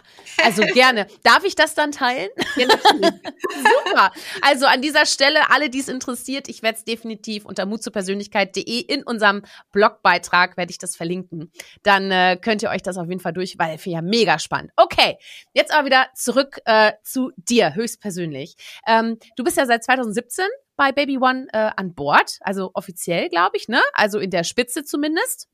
also 0.44 0.63
gerne. 0.74 1.07
Darf 1.24 1.44
ich 1.44 1.56
das 1.56 1.75
dann 1.75 1.92
teilen? 1.92 2.30
Ja, 2.56 2.68
Super. 3.86 4.12
Also 4.42 4.65
an 4.65 4.81
dieser 4.81 5.06
Stelle, 5.06 5.50
alle, 5.50 5.69
die 5.69 5.80
es 5.80 5.88
interessiert, 5.88 6.48
ich 6.48 6.63
werde 6.63 6.77
es 6.77 6.83
definitiv 6.83 7.45
unter 7.45 7.65
mutzupersönlichkeit.de 7.65 8.80
in 8.80 9.03
unserem 9.03 9.44
Blogbeitrag 9.71 10.57
werde 10.57 10.71
ich 10.71 10.77
das 10.77 10.95
verlinken. 10.95 11.51
Dann 11.83 12.12
äh, 12.12 12.38
könnt 12.42 12.63
ihr 12.63 12.69
euch 12.69 12.81
das 12.81 12.98
auf 12.98 13.07
jeden 13.07 13.19
Fall 13.19 13.33
durch, 13.33 13.57
weil 13.57 13.77
ja 13.92 14.01
mega 14.01 14.39
spannend. 14.39 14.71
Okay, 14.75 15.18
jetzt 15.53 15.74
aber 15.74 15.86
wieder 15.86 16.07
zurück 16.15 16.59
äh, 16.65 16.94
zu 17.03 17.31
dir 17.36 17.75
höchstpersönlich. 17.75 18.56
Ähm, 18.88 19.18
du 19.36 19.44
bist 19.44 19.57
ja 19.57 19.65
seit 19.65 19.83
2017 19.83 20.45
bei 20.75 20.92
Baby 20.92 21.18
One 21.18 21.48
äh, 21.53 21.71
an 21.75 21.94
Bord, 21.94 22.39
also 22.42 22.71
offiziell, 22.74 23.30
glaube 23.30 23.57
ich, 23.57 23.68
ne? 23.68 23.81
Also 23.94 24.19
in 24.19 24.31
der 24.31 24.44
Spitze 24.44 24.83
zumindest. 24.83 25.48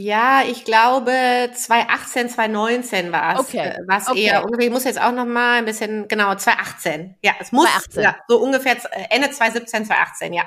Ja, 0.00 0.42
ich 0.48 0.64
glaube 0.64 1.12
2018, 1.54 2.30
2019 2.30 3.12
war 3.12 3.34
es. 3.34 3.40
Okay. 3.40 3.68
Äh, 3.68 3.78
was 3.86 4.08
okay. 4.08 4.22
eher 4.22 4.44
ungefähr, 4.44 4.66
ich 4.68 4.72
muss 4.72 4.84
jetzt 4.84 5.00
auch 5.00 5.12
noch 5.12 5.26
mal 5.26 5.58
ein 5.58 5.66
bisschen, 5.66 6.08
genau, 6.08 6.34
2018. 6.34 7.16
Ja, 7.22 7.32
es 7.38 7.52
muss 7.52 7.66
2018. 7.66 8.02
Ja, 8.02 8.16
so 8.26 8.40
ungefähr 8.40 8.76
äh, 8.92 9.04
Ende 9.10 9.30
2017, 9.30 9.84
2018, 9.84 10.32
ja. 10.32 10.44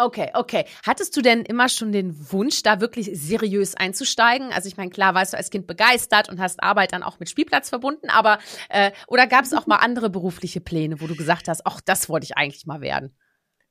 Okay, 0.00 0.30
okay. 0.34 0.64
Hattest 0.84 1.16
du 1.16 1.22
denn 1.22 1.42
immer 1.42 1.68
schon 1.68 1.92
den 1.92 2.32
Wunsch, 2.32 2.64
da 2.64 2.80
wirklich 2.80 3.10
seriös 3.12 3.76
einzusteigen? 3.76 4.52
Also 4.52 4.68
ich 4.68 4.76
meine, 4.76 4.90
klar, 4.90 5.14
warst 5.14 5.32
du 5.32 5.36
als 5.36 5.50
Kind 5.50 5.68
begeistert 5.68 6.28
und 6.28 6.40
hast 6.40 6.60
Arbeit 6.60 6.92
dann 6.92 7.04
auch 7.04 7.20
mit 7.20 7.30
Spielplatz 7.30 7.68
verbunden, 7.68 8.10
aber 8.10 8.38
äh, 8.68 8.90
oder 9.06 9.28
gab 9.28 9.44
es 9.44 9.54
auch 9.54 9.68
mal 9.68 9.76
andere 9.76 10.10
berufliche 10.10 10.60
Pläne, 10.60 11.00
wo 11.00 11.06
du 11.06 11.14
gesagt 11.14 11.46
hast, 11.46 11.64
ach, 11.64 11.80
das 11.84 12.08
wollte 12.08 12.24
ich 12.24 12.36
eigentlich 12.36 12.66
mal 12.66 12.80
werden? 12.80 13.16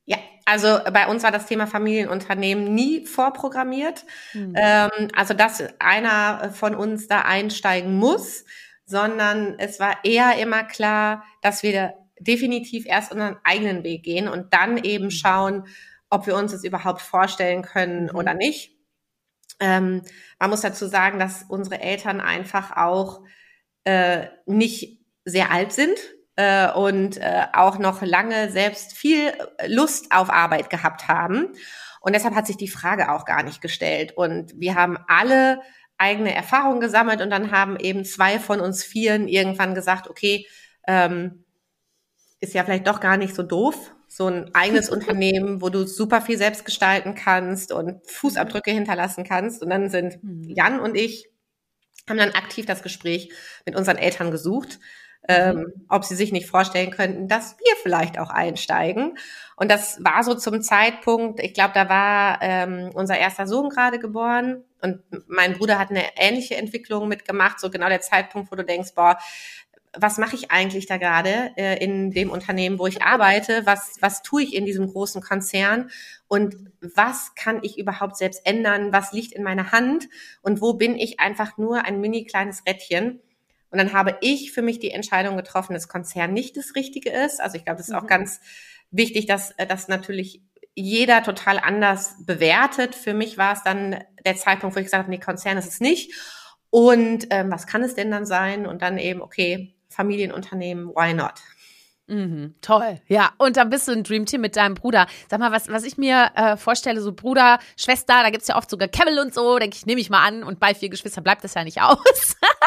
Ja, 0.08 0.16
also 0.46 0.78
bei 0.90 1.06
uns 1.06 1.22
war 1.22 1.30
das 1.30 1.44
Thema 1.44 1.66
Familienunternehmen 1.66 2.74
nie 2.74 3.04
vorprogrammiert. 3.04 4.06
Mhm. 4.32 4.54
Ähm, 4.56 5.08
also 5.14 5.34
dass 5.34 5.62
einer 5.78 6.50
von 6.54 6.74
uns 6.74 7.08
da 7.08 7.22
einsteigen 7.22 7.94
muss, 7.94 8.46
sondern 8.86 9.58
es 9.58 9.78
war 9.80 10.02
eher 10.02 10.38
immer 10.38 10.64
klar, 10.64 11.24
dass 11.42 11.62
wir 11.62 11.92
definitiv 12.18 12.86
erst 12.86 13.12
unseren 13.12 13.36
eigenen 13.44 13.84
Weg 13.84 14.02
gehen 14.02 14.28
und 14.28 14.54
dann 14.54 14.78
eben 14.78 15.04
hm. 15.04 15.10
schauen, 15.10 15.66
ob 16.08 16.26
wir 16.26 16.34
uns 16.36 16.52
das 16.52 16.64
überhaupt 16.64 17.02
vorstellen 17.02 17.60
können 17.60 18.04
mhm. 18.04 18.16
oder 18.16 18.32
nicht. 18.32 18.72
Ähm, 19.60 20.02
man 20.40 20.48
muss 20.48 20.62
dazu 20.62 20.86
sagen, 20.86 21.18
dass 21.18 21.44
unsere 21.48 21.80
Eltern 21.80 22.22
einfach 22.22 22.74
auch 22.76 23.22
äh, 23.84 24.28
nicht 24.46 25.00
sehr 25.26 25.52
alt 25.52 25.72
sind 25.72 25.98
äh, 26.38 26.70
und 26.70 27.16
äh, 27.16 27.46
auch 27.52 27.78
noch 27.80 28.00
lange 28.00 28.48
selbst 28.52 28.92
viel 28.92 29.32
Lust 29.66 30.12
auf 30.12 30.30
Arbeit 30.30 30.70
gehabt 30.70 31.08
haben. 31.08 31.48
Und 32.00 32.14
deshalb 32.14 32.36
hat 32.36 32.46
sich 32.46 32.56
die 32.56 32.68
Frage 32.68 33.10
auch 33.10 33.24
gar 33.24 33.42
nicht 33.42 33.60
gestellt. 33.60 34.16
Und 34.16 34.52
wir 34.54 34.76
haben 34.76 34.98
alle 35.08 35.60
eigene 35.98 36.32
Erfahrungen 36.32 36.78
gesammelt 36.78 37.20
und 37.22 37.30
dann 37.30 37.50
haben 37.50 37.76
eben 37.76 38.04
zwei 38.04 38.38
von 38.38 38.60
uns 38.60 38.84
Vieren 38.84 39.26
irgendwann 39.26 39.74
gesagt, 39.74 40.08
okay, 40.08 40.46
ähm, 40.86 41.44
ist 42.38 42.54
ja 42.54 42.62
vielleicht 42.62 42.86
doch 42.86 43.00
gar 43.00 43.16
nicht 43.16 43.34
so 43.34 43.42
doof, 43.42 43.92
so 44.06 44.28
ein 44.28 44.54
eigenes 44.54 44.90
Unternehmen, 44.90 45.60
wo 45.60 45.70
du 45.70 45.88
super 45.88 46.20
viel 46.20 46.38
selbst 46.38 46.64
gestalten 46.64 47.16
kannst 47.16 47.72
und 47.72 48.00
Fußabdrücke 48.08 48.70
hinterlassen 48.70 49.24
kannst. 49.24 49.60
Und 49.60 49.70
dann 49.70 49.90
sind 49.90 50.22
mhm. 50.22 50.44
Jan 50.44 50.78
und 50.78 50.96
ich, 50.96 51.28
haben 52.08 52.16
dann 52.16 52.30
aktiv 52.30 52.64
das 52.64 52.84
Gespräch 52.84 53.32
mit 53.66 53.74
unseren 53.74 53.98
Eltern 53.98 54.30
gesucht 54.30 54.78
ähm, 55.26 55.56
mhm. 55.56 55.86
ob 55.88 56.04
sie 56.04 56.14
sich 56.14 56.32
nicht 56.32 56.48
vorstellen 56.48 56.90
könnten, 56.90 57.28
dass 57.28 57.56
wir 57.58 57.74
vielleicht 57.82 58.18
auch 58.18 58.30
einsteigen. 58.30 59.18
Und 59.56 59.70
das 59.70 60.02
war 60.04 60.22
so 60.22 60.34
zum 60.34 60.62
Zeitpunkt, 60.62 61.40
ich 61.40 61.54
glaube, 61.54 61.72
da 61.74 61.88
war 61.88 62.38
ähm, 62.42 62.90
unser 62.94 63.18
erster 63.18 63.46
Sohn 63.46 63.68
gerade 63.70 63.98
geboren 63.98 64.64
und 64.80 65.00
mein 65.26 65.54
Bruder 65.54 65.78
hat 65.78 65.90
eine 65.90 66.04
ähnliche 66.16 66.56
Entwicklung 66.56 67.08
mitgemacht, 67.08 67.60
so 67.60 67.70
genau 67.70 67.88
der 67.88 68.00
Zeitpunkt, 68.00 68.52
wo 68.52 68.56
du 68.56 68.64
denkst, 68.64 68.94
boah, 68.94 69.18
was 69.96 70.18
mache 70.18 70.36
ich 70.36 70.50
eigentlich 70.50 70.86
da 70.86 70.96
gerade 70.96 71.52
äh, 71.56 71.82
in 71.82 72.10
dem 72.10 72.30
Unternehmen, 72.30 72.78
wo 72.78 72.86
ich 72.86 73.02
arbeite? 73.02 73.62
Was, 73.64 73.96
was 74.00 74.22
tue 74.22 74.42
ich 74.42 74.54
in 74.54 74.64
diesem 74.64 74.86
großen 74.86 75.22
Konzern? 75.22 75.90
Und 76.28 76.54
was 76.80 77.34
kann 77.34 77.60
ich 77.62 77.78
überhaupt 77.78 78.16
selbst 78.16 78.46
ändern? 78.46 78.92
Was 78.92 79.12
liegt 79.12 79.32
in 79.32 79.42
meiner 79.42 79.72
Hand? 79.72 80.08
Und 80.42 80.60
wo 80.60 80.74
bin 80.74 80.96
ich 80.96 81.20
einfach 81.20 81.56
nur 81.56 81.84
ein 81.84 82.00
mini 82.00 82.24
kleines 82.24 82.64
Rädchen? 82.66 83.20
Und 83.70 83.78
dann 83.78 83.92
habe 83.92 84.16
ich 84.20 84.52
für 84.52 84.62
mich 84.62 84.78
die 84.78 84.90
Entscheidung 84.90 85.36
getroffen, 85.36 85.74
dass 85.74 85.88
Konzern 85.88 86.32
nicht 86.32 86.56
das 86.56 86.74
Richtige 86.74 87.10
ist. 87.10 87.40
Also 87.40 87.56
ich 87.56 87.64
glaube, 87.64 87.78
das 87.78 87.88
ist 87.88 87.94
mhm. 87.94 88.00
auch 88.00 88.06
ganz 88.06 88.40
wichtig, 88.90 89.26
dass 89.26 89.50
äh, 89.52 89.66
das 89.66 89.88
natürlich 89.88 90.42
jeder 90.74 91.22
total 91.22 91.58
anders 91.58 92.14
bewertet. 92.24 92.94
Für 92.94 93.12
mich 93.12 93.36
war 93.36 93.52
es 93.52 93.62
dann 93.62 94.02
der 94.24 94.36
Zeitpunkt, 94.36 94.76
wo 94.76 94.80
ich 94.80 94.86
gesagt 94.86 95.02
habe, 95.02 95.10
nee, 95.10 95.18
Konzern 95.18 95.58
ist 95.58 95.68
es 95.68 95.80
nicht. 95.80 96.12
Und 96.70 97.26
ähm, 97.30 97.50
was 97.50 97.66
kann 97.66 97.82
es 97.82 97.94
denn 97.94 98.10
dann 98.10 98.26
sein? 98.26 98.66
Und 98.66 98.82
dann 98.82 98.98
eben, 98.98 99.20
okay, 99.20 99.74
Familienunternehmen, 99.88 100.88
why 100.88 101.14
not? 101.14 101.34
Mhm, 102.08 102.54
toll. 102.62 103.00
Ja, 103.06 103.32
und 103.36 103.58
dann 103.58 103.68
bist 103.68 103.86
du 103.86 103.92
ein 103.92 104.02
Dreamteam 104.02 104.40
mit 104.40 104.56
deinem 104.56 104.74
Bruder. 104.74 105.06
Sag 105.30 105.40
mal, 105.40 105.52
was, 105.52 105.68
was 105.68 105.84
ich 105.84 105.98
mir 105.98 106.30
äh, 106.34 106.56
vorstelle, 106.56 107.02
so 107.02 107.12
Bruder, 107.12 107.58
Schwester, 107.76 108.22
da 108.22 108.30
gibt's 108.30 108.48
ja 108.48 108.56
oft 108.56 108.70
sogar 108.70 108.88
Kevin 108.88 109.18
und 109.18 109.34
so, 109.34 109.58
denke 109.58 109.76
ich, 109.76 109.84
nehme 109.84 110.00
ich 110.00 110.08
mal 110.08 110.26
an. 110.26 110.42
Und 110.42 110.58
bei 110.58 110.74
vier 110.74 110.88
Geschwistern 110.88 111.22
bleibt 111.22 111.44
das 111.44 111.52
ja 111.52 111.64
nicht 111.64 111.82
aus. 111.82 111.98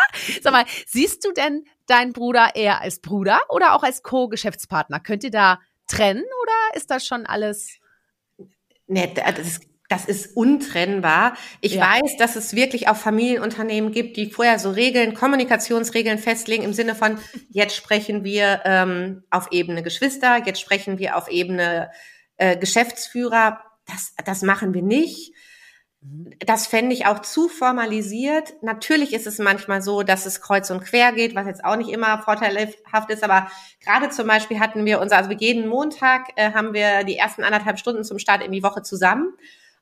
Sag 0.41 0.53
mal, 0.53 0.65
siehst 0.85 1.25
du 1.25 1.31
denn 1.31 1.65
deinen 1.87 2.13
Bruder 2.13 2.55
eher 2.55 2.81
als 2.81 2.99
Bruder 2.99 3.41
oder 3.49 3.73
auch 3.73 3.81
als 3.81 4.03
Co-Geschäftspartner? 4.03 4.99
Könnt 4.99 5.23
ihr 5.23 5.31
da 5.31 5.59
trennen 5.87 6.23
oder 6.23 6.77
ist 6.77 6.91
das 6.91 7.05
schon 7.05 7.25
alles? 7.25 7.79
Nee, 8.85 9.11
das 9.15 9.39
ist 9.39 9.70
das 9.91 10.05
ist 10.05 10.37
untrennbar. 10.37 11.33
Ich 11.59 11.75
ja. 11.75 11.81
weiß, 11.81 12.15
dass 12.17 12.37
es 12.37 12.55
wirklich 12.55 12.87
auch 12.87 12.95
Familienunternehmen 12.95 13.91
gibt, 13.91 14.15
die 14.15 14.31
vorher 14.31 14.57
so 14.57 14.71
Regeln, 14.71 15.13
Kommunikationsregeln 15.13 16.17
festlegen 16.17 16.63
im 16.63 16.73
Sinne 16.73 16.95
von, 16.95 17.17
jetzt 17.49 17.75
sprechen 17.75 18.23
wir 18.23 18.61
ähm, 18.63 19.23
auf 19.29 19.51
Ebene 19.51 19.83
Geschwister, 19.83 20.45
jetzt 20.45 20.61
sprechen 20.61 20.97
wir 20.97 21.17
auf 21.17 21.29
Ebene 21.29 21.91
äh, 22.37 22.55
Geschäftsführer. 22.55 23.61
Das, 23.85 24.13
das 24.23 24.43
machen 24.43 24.73
wir 24.73 24.81
nicht. 24.81 25.33
Mhm. 25.99 26.35
Das 26.39 26.67
fände 26.67 26.93
ich 26.93 27.05
auch 27.05 27.19
zu 27.19 27.49
formalisiert. 27.49 28.53
Natürlich 28.61 29.11
ist 29.11 29.27
es 29.27 29.39
manchmal 29.39 29.81
so, 29.81 30.03
dass 30.03 30.25
es 30.25 30.39
kreuz 30.39 30.69
und 30.69 30.85
quer 30.85 31.11
geht, 31.11 31.35
was 31.35 31.47
jetzt 31.47 31.65
auch 31.65 31.75
nicht 31.75 31.89
immer 31.89 32.21
vorteilhaft 32.21 33.09
ist, 33.09 33.25
aber 33.25 33.51
gerade 33.83 34.09
zum 34.09 34.25
Beispiel 34.25 34.61
hatten 34.61 34.85
wir 34.85 35.01
unser, 35.01 35.17
also 35.17 35.31
jeden 35.31 35.67
Montag 35.67 36.29
äh, 36.37 36.53
haben 36.53 36.73
wir 36.73 37.03
die 37.03 37.17
ersten 37.17 37.43
anderthalb 37.43 37.77
Stunden 37.77 38.05
zum 38.05 38.19
Start 38.19 38.41
in 38.41 38.53
die 38.53 38.63
Woche 38.63 38.83
zusammen. 38.83 39.33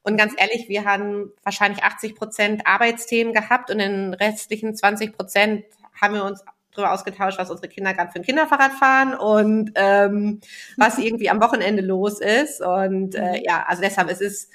Und 0.03 0.18
ganz 0.18 0.34
ehrlich, 0.38 0.70
wir 0.70 0.86
haben 0.86 1.32
wahrscheinlich 1.44 1.84
80 1.84 2.15
Prozent 2.15 2.62
Arbeitsthemen 2.65 3.34
gehabt 3.34 3.70
und 3.70 3.79
in 3.79 3.91
den 3.91 4.13
restlichen 4.13 4.75
20 4.75 5.13
Prozent 5.13 5.65
haben 6.00 6.13
wir 6.13 6.24
uns 6.24 6.44
darüber 6.72 6.94
ausgetauscht, 6.94 7.38
was 7.38 7.50
unsere 7.50 7.68
Kinder 7.68 7.94
gerade 7.94 8.12
für 8.12 8.20
ein 8.20 8.25
Kinderfahrrad 8.25 8.74
fahren 8.74 9.13
und 9.13 9.72
ähm, 9.75 10.39
was 10.77 10.98
irgendwie 11.00 11.29
am 11.29 11.41
Wochenende 11.41 11.82
los 11.82 12.20
ist. 12.20 12.62
Und 12.62 13.15
äh, 13.15 13.39
mhm. 13.39 13.44
ja, 13.44 13.65
also 13.68 13.82
deshalb 13.82 14.10
es 14.10 14.22
ist 14.22 14.50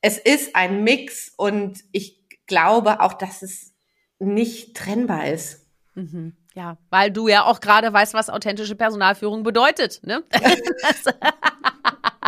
es 0.00 0.18
ist 0.18 0.54
ein 0.54 0.84
Mix 0.84 1.32
und 1.36 1.82
ich 1.90 2.20
glaube 2.46 3.00
auch, 3.00 3.14
dass 3.14 3.42
es 3.42 3.72
nicht 4.18 4.76
trennbar 4.76 5.28
ist. 5.28 5.66
Mhm. 5.94 6.36
Ja, 6.54 6.78
weil 6.90 7.10
du 7.10 7.28
ja 7.28 7.44
auch 7.44 7.60
gerade 7.60 7.92
weißt, 7.92 8.14
was 8.14 8.30
authentische 8.30 8.76
Personalführung 8.76 9.42
bedeutet. 9.42 10.00
Ne? 10.04 10.22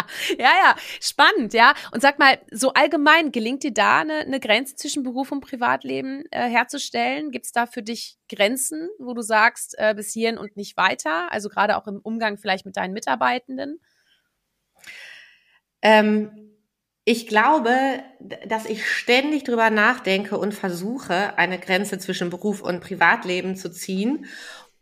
ja, 0.39 0.51
ja, 0.65 0.77
spannend, 1.01 1.53
ja. 1.55 1.75
Und 1.93 2.01
sag 2.01 2.19
mal, 2.19 2.39
so 2.51 2.73
allgemein, 2.73 3.33
gelingt 3.33 3.63
dir 3.63 3.73
da 3.73 4.01
eine, 4.01 4.19
eine 4.21 4.41
Grenze 4.41 4.77
zwischen 4.77 5.03
Beruf 5.03 5.33
und 5.33 5.41
Privatleben 5.41 6.25
äh, 6.31 6.49
herzustellen? 6.49 7.31
Gibt 7.31 7.47
es 7.47 7.53
da 7.53 7.67
für 7.67 7.83
dich 7.83 8.19
Grenzen, 8.29 8.89
wo 8.99 9.15
du 9.15 9.23
sagst, 9.23 9.75
äh, 9.79 9.95
bis 9.95 10.13
hierhin 10.13 10.39
und 10.39 10.57
nicht 10.57 10.77
weiter? 10.77 11.33
Also 11.33 11.49
gerade 11.49 11.77
auch 11.77 11.87
im 11.87 12.01
Umgang 12.03 12.39
vielleicht 12.39 12.67
mit 12.67 12.77
deinen 12.77 12.93
Mitarbeitenden? 12.93 13.81
Ähm, 15.83 16.49
ich 17.05 17.27
glaube, 17.27 17.73
dass 18.47 18.67
ich 18.67 18.87
ständig 18.87 19.45
drüber 19.45 19.71
nachdenke 19.71 20.37
und 20.37 20.53
versuche, 20.53 21.39
eine 21.39 21.59
Grenze 21.59 21.99
zwischen 21.99 22.29
Beruf 22.29 22.61
und 22.61 22.81
Privatleben 22.81 23.57
zu 23.57 23.71
ziehen. 23.71 24.27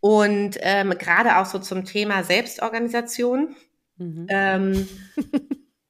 Und 0.01 0.57
ähm, 0.59 0.89
gerade 0.99 1.37
auch 1.37 1.45
so 1.45 1.59
zum 1.59 1.85
Thema 1.85 2.23
Selbstorganisation. 2.23 3.55
Mhm. 3.97 4.27
Ähm, 4.29 4.87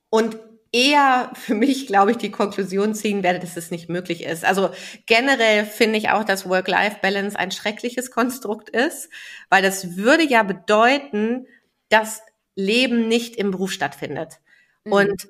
und 0.09 0.37
eher 0.71 1.31
für 1.33 1.55
mich, 1.55 1.87
glaube 1.87 2.11
ich, 2.11 2.17
die 2.17 2.31
Konklusion 2.31 2.93
ziehen 2.93 3.23
werde, 3.23 3.39
dass 3.39 3.57
es 3.57 3.71
nicht 3.71 3.89
möglich 3.89 4.23
ist. 4.23 4.43
Also 4.45 4.69
generell 5.05 5.65
finde 5.65 5.97
ich 5.97 6.09
auch, 6.09 6.23
dass 6.23 6.47
Work-Life-Balance 6.47 7.37
ein 7.37 7.51
schreckliches 7.51 8.11
Konstrukt 8.11 8.69
ist, 8.69 9.09
weil 9.49 9.61
das 9.63 9.95
würde 9.95 10.23
ja 10.23 10.43
bedeuten, 10.43 11.47
dass 11.89 12.21
Leben 12.55 13.07
nicht 13.07 13.35
im 13.37 13.51
Beruf 13.51 13.71
stattfindet. 13.71 14.39
Mhm. 14.83 14.91
Und 14.91 15.27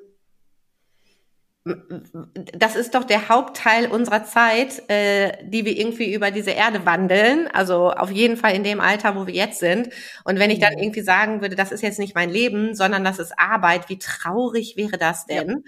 das 2.53 2.75
ist 2.75 2.95
doch 2.95 3.03
der 3.03 3.29
Hauptteil 3.29 3.87
unserer 3.87 4.23
Zeit, 4.23 4.89
äh, 4.89 5.31
die 5.43 5.65
wir 5.65 5.77
irgendwie 5.77 6.13
über 6.13 6.31
diese 6.31 6.51
Erde 6.51 6.85
wandeln. 6.85 7.47
Also 7.53 7.91
auf 7.91 8.11
jeden 8.11 8.37
Fall 8.37 8.55
in 8.55 8.63
dem 8.63 8.79
Alter, 8.79 9.15
wo 9.15 9.27
wir 9.27 9.33
jetzt 9.33 9.59
sind. 9.59 9.89
Und 10.23 10.39
wenn 10.39 10.49
ich 10.49 10.59
dann 10.59 10.73
mhm. 10.73 10.83
irgendwie 10.83 11.01
sagen 11.01 11.41
würde, 11.41 11.55
das 11.55 11.71
ist 11.71 11.81
jetzt 11.81 11.99
nicht 11.99 12.15
mein 12.15 12.29
Leben, 12.29 12.75
sondern 12.75 13.03
das 13.03 13.19
ist 13.19 13.37
Arbeit, 13.37 13.89
wie 13.89 13.99
traurig 13.99 14.77
wäre 14.77 14.97
das 14.97 15.25
denn? 15.25 15.63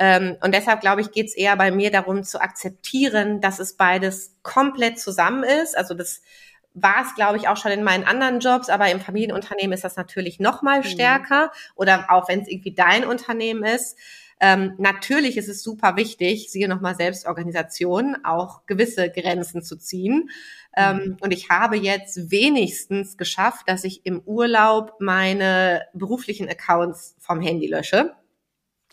Ja. 0.00 0.16
Ähm, 0.16 0.36
und 0.42 0.54
deshalb 0.54 0.80
glaube 0.80 1.00
ich, 1.00 1.12
geht 1.12 1.26
es 1.26 1.36
eher 1.36 1.56
bei 1.56 1.70
mir 1.70 1.90
darum 1.90 2.24
zu 2.24 2.40
akzeptieren, 2.40 3.40
dass 3.40 3.58
es 3.58 3.76
beides 3.76 4.34
komplett 4.42 4.98
zusammen 4.98 5.44
ist. 5.44 5.76
Also 5.76 5.94
das 5.94 6.22
war 6.74 7.04
es, 7.04 7.14
glaube 7.14 7.36
ich, 7.36 7.48
auch 7.48 7.56
schon 7.56 7.72
in 7.72 7.82
meinen 7.82 8.04
anderen 8.04 8.40
Jobs, 8.40 8.70
aber 8.70 8.90
im 8.90 9.00
Familienunternehmen 9.00 9.72
ist 9.72 9.84
das 9.84 9.96
natürlich 9.96 10.40
noch 10.40 10.62
mal 10.62 10.78
mhm. 10.80 10.84
stärker. 10.84 11.52
Oder 11.74 12.06
auch 12.10 12.28
wenn 12.28 12.40
es 12.40 12.48
irgendwie 12.48 12.74
dein 12.74 13.04
Unternehmen 13.04 13.64
ist. 13.64 13.98
Ähm, 14.44 14.74
natürlich 14.78 15.36
ist 15.36 15.48
es 15.48 15.62
super 15.62 15.96
wichtig, 15.96 16.50
siehe 16.50 16.68
nochmal 16.68 16.96
Selbstorganisation, 16.96 18.16
auch 18.24 18.66
gewisse 18.66 19.08
Grenzen 19.08 19.62
zu 19.62 19.76
ziehen. 19.76 20.30
Ähm, 20.76 20.96
mhm. 20.96 21.16
und 21.20 21.32
ich 21.32 21.48
habe 21.48 21.76
jetzt 21.76 22.30
wenigstens 22.30 23.16
geschafft, 23.16 23.68
dass 23.68 23.84
ich 23.84 24.04
im 24.04 24.20
Urlaub 24.22 24.94
meine 24.98 25.82
beruflichen 25.92 26.48
Accounts 26.48 27.14
vom 27.20 27.40
Handy 27.40 27.68
lösche. 27.68 28.16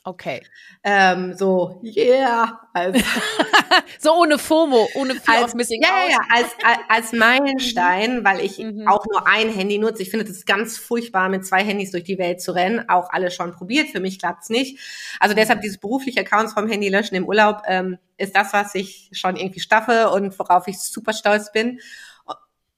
Okay. 0.03 0.41
Ähm, 0.83 1.33
so, 1.35 1.81
yeah. 1.83 2.59
Also, 2.73 2.99
so 3.99 4.13
ohne 4.15 4.37
FOMO, 4.37 4.89
ohne 4.95 5.15
Fear 5.15 5.43
als, 5.43 5.53
Missing 5.53 5.81
ja, 5.81 5.89
Out. 5.89 6.11
Ja, 6.11 6.19
als, 6.29 6.47
als 6.87 7.13
Meilenstein, 7.13 8.19
mhm. 8.19 8.23
weil 8.23 8.41
ich 8.41 8.57
mhm. 8.57 8.87
auch 8.87 9.05
nur 9.05 9.27
ein 9.27 9.49
Handy 9.49 9.77
nutze. 9.77 10.01
Ich 10.01 10.09
finde 10.09 10.29
es 10.29 10.45
ganz 10.45 10.77
furchtbar, 10.77 11.29
mit 11.29 11.45
zwei 11.45 11.63
Handys 11.63 11.91
durch 11.91 12.03
die 12.03 12.17
Welt 12.17 12.41
zu 12.41 12.53
rennen. 12.53 12.87
Auch 12.89 13.09
alle 13.11 13.31
schon 13.31 13.53
probiert. 13.53 13.89
Für 13.89 13.99
mich 13.99 14.19
klappt's 14.19 14.49
nicht. 14.49 14.79
Also 15.19 15.35
deshalb 15.35 15.61
dieses 15.61 15.77
berufliche 15.77 16.21
Accounts 16.21 16.53
vom 16.53 16.67
Handy 16.67 16.89
löschen 16.89 17.15
im 17.15 17.25
Urlaub 17.25 17.63
ähm, 17.67 17.97
ist 18.17 18.35
das, 18.35 18.53
was 18.53 18.75
ich 18.75 19.09
schon 19.13 19.35
irgendwie 19.35 19.59
staffe 19.59 20.09
und 20.09 20.37
worauf 20.39 20.67
ich 20.67 20.79
super 20.79 21.13
stolz 21.13 21.51
bin. 21.51 21.79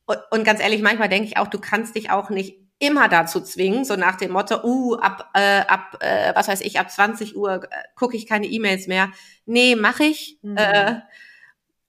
Und, 0.05 0.19
und 0.31 0.43
ganz 0.43 0.61
ehrlich, 0.61 0.81
manchmal 0.81 1.09
denke 1.09 1.27
ich 1.27 1.37
auch, 1.37 1.47
du 1.47 1.59
kannst 1.59 1.95
dich 1.95 2.09
auch 2.09 2.29
nicht 2.29 2.60
immer 2.81 3.07
dazu 3.07 3.41
zwingen, 3.41 3.85
so 3.85 3.95
nach 3.95 4.15
dem 4.15 4.31
Motto, 4.31 4.63
uh, 4.63 4.95
ab, 4.95 5.29
äh, 5.35 5.61
ab 5.67 5.97
äh, 5.99 6.33
was 6.35 6.47
weiß 6.47 6.61
ich, 6.61 6.79
ab 6.79 6.89
20 6.89 7.37
Uhr 7.37 7.63
äh, 7.63 7.67
gucke 7.95 8.17
ich 8.17 8.27
keine 8.27 8.47
E-Mails 8.47 8.87
mehr. 8.87 9.11
Nee, 9.45 9.75
mache 9.75 10.03
ich, 10.03 10.39
mhm. 10.41 10.57
äh, 10.57 10.95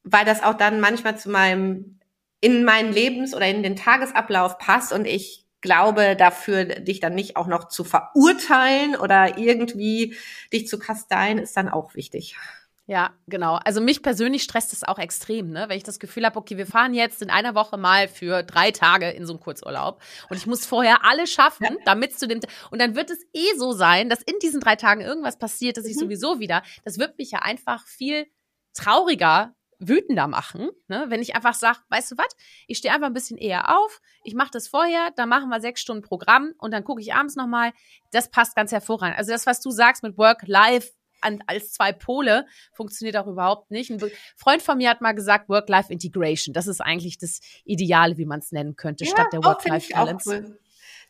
weil 0.04 0.26
das 0.26 0.42
auch 0.42 0.54
dann 0.54 0.80
manchmal 0.80 1.16
zu 1.16 1.30
meinem, 1.30 1.98
in 2.40 2.64
meinen 2.64 2.92
Lebens- 2.92 3.34
oder 3.34 3.46
in 3.48 3.62
den 3.62 3.74
Tagesablauf 3.74 4.58
passt 4.58 4.92
und 4.92 5.06
ich 5.06 5.46
glaube, 5.62 6.14
dafür 6.14 6.64
dich 6.66 7.00
dann 7.00 7.14
nicht 7.14 7.36
auch 7.36 7.46
noch 7.46 7.68
zu 7.68 7.84
verurteilen 7.84 8.94
oder 8.94 9.38
irgendwie 9.38 10.14
dich 10.52 10.68
zu 10.68 10.78
kasteien, 10.78 11.38
ist 11.38 11.56
dann 11.56 11.70
auch 11.70 11.94
wichtig. 11.94 12.36
Ja, 12.92 13.14
genau. 13.26 13.58
Also 13.64 13.80
mich 13.80 14.02
persönlich 14.02 14.42
stresst 14.42 14.74
es 14.74 14.84
auch 14.84 14.98
extrem, 14.98 15.48
ne? 15.48 15.64
wenn 15.70 15.78
ich 15.78 15.82
das 15.82 15.98
Gefühl 15.98 16.26
habe, 16.26 16.38
okay, 16.38 16.58
wir 16.58 16.66
fahren 16.66 16.92
jetzt 16.92 17.22
in 17.22 17.30
einer 17.30 17.54
Woche 17.54 17.78
mal 17.78 18.06
für 18.06 18.42
drei 18.42 18.70
Tage 18.70 19.08
in 19.08 19.24
so 19.24 19.32
einen 19.32 19.40
Kurzurlaub 19.40 20.02
und 20.28 20.36
ich 20.36 20.46
muss 20.46 20.66
vorher 20.66 21.02
alles 21.02 21.32
schaffen, 21.32 21.78
damit 21.86 22.18
zu 22.18 22.28
dem 22.28 22.40
und 22.70 22.82
dann 22.82 22.94
wird 22.94 23.08
es 23.08 23.24
eh 23.32 23.56
so 23.56 23.72
sein, 23.72 24.10
dass 24.10 24.20
in 24.20 24.34
diesen 24.42 24.60
drei 24.60 24.76
Tagen 24.76 25.00
irgendwas 25.00 25.38
passiert, 25.38 25.78
dass 25.78 25.86
ich 25.86 25.96
mhm. 25.96 26.00
sowieso 26.00 26.38
wieder, 26.38 26.62
das 26.84 26.98
wird 26.98 27.16
mich 27.16 27.30
ja 27.30 27.38
einfach 27.38 27.86
viel 27.86 28.26
trauriger 28.74 29.54
wütender 29.78 30.28
machen, 30.28 30.68
ne? 30.88 31.06
wenn 31.08 31.22
ich 31.22 31.34
einfach 31.34 31.54
sage, 31.54 31.78
weißt 31.88 32.12
du 32.12 32.18
was, 32.18 32.36
ich 32.66 32.76
stehe 32.76 32.92
einfach 32.92 33.06
ein 33.06 33.14
bisschen 33.14 33.38
eher 33.38 33.74
auf, 33.74 34.02
ich 34.22 34.34
mache 34.34 34.50
das 34.52 34.68
vorher, 34.68 35.12
dann 35.16 35.30
machen 35.30 35.48
wir 35.48 35.62
sechs 35.62 35.80
Stunden 35.80 36.02
Programm 36.02 36.52
und 36.58 36.72
dann 36.72 36.84
gucke 36.84 37.00
ich 37.00 37.14
abends 37.14 37.36
nochmal. 37.36 37.72
Das 38.10 38.30
passt 38.30 38.54
ganz 38.54 38.70
hervorragend. 38.70 39.16
Also 39.16 39.32
das, 39.32 39.46
was 39.46 39.62
du 39.62 39.70
sagst 39.70 40.02
mit 40.02 40.18
Work, 40.18 40.42
Life, 40.46 40.90
an, 41.22 41.42
als 41.46 41.72
zwei 41.72 41.92
Pole 41.92 42.46
funktioniert 42.72 43.16
auch 43.16 43.26
überhaupt 43.26 43.70
nicht. 43.70 43.90
Ein 43.90 44.00
Freund 44.36 44.62
von 44.62 44.78
mir 44.78 44.90
hat 44.90 45.00
mal 45.00 45.12
gesagt, 45.12 45.48
Work-Life-Integration. 45.48 46.52
Das 46.52 46.66
ist 46.66 46.80
eigentlich 46.80 47.18
das 47.18 47.40
Ideale, 47.64 48.16
wie 48.18 48.26
man 48.26 48.40
es 48.40 48.52
nennen 48.52 48.76
könnte, 48.76 49.04
ja, 49.04 49.10
statt 49.10 49.32
der 49.32 49.42
Work-Life-Balance. 49.44 50.30
Cool. 50.30 50.58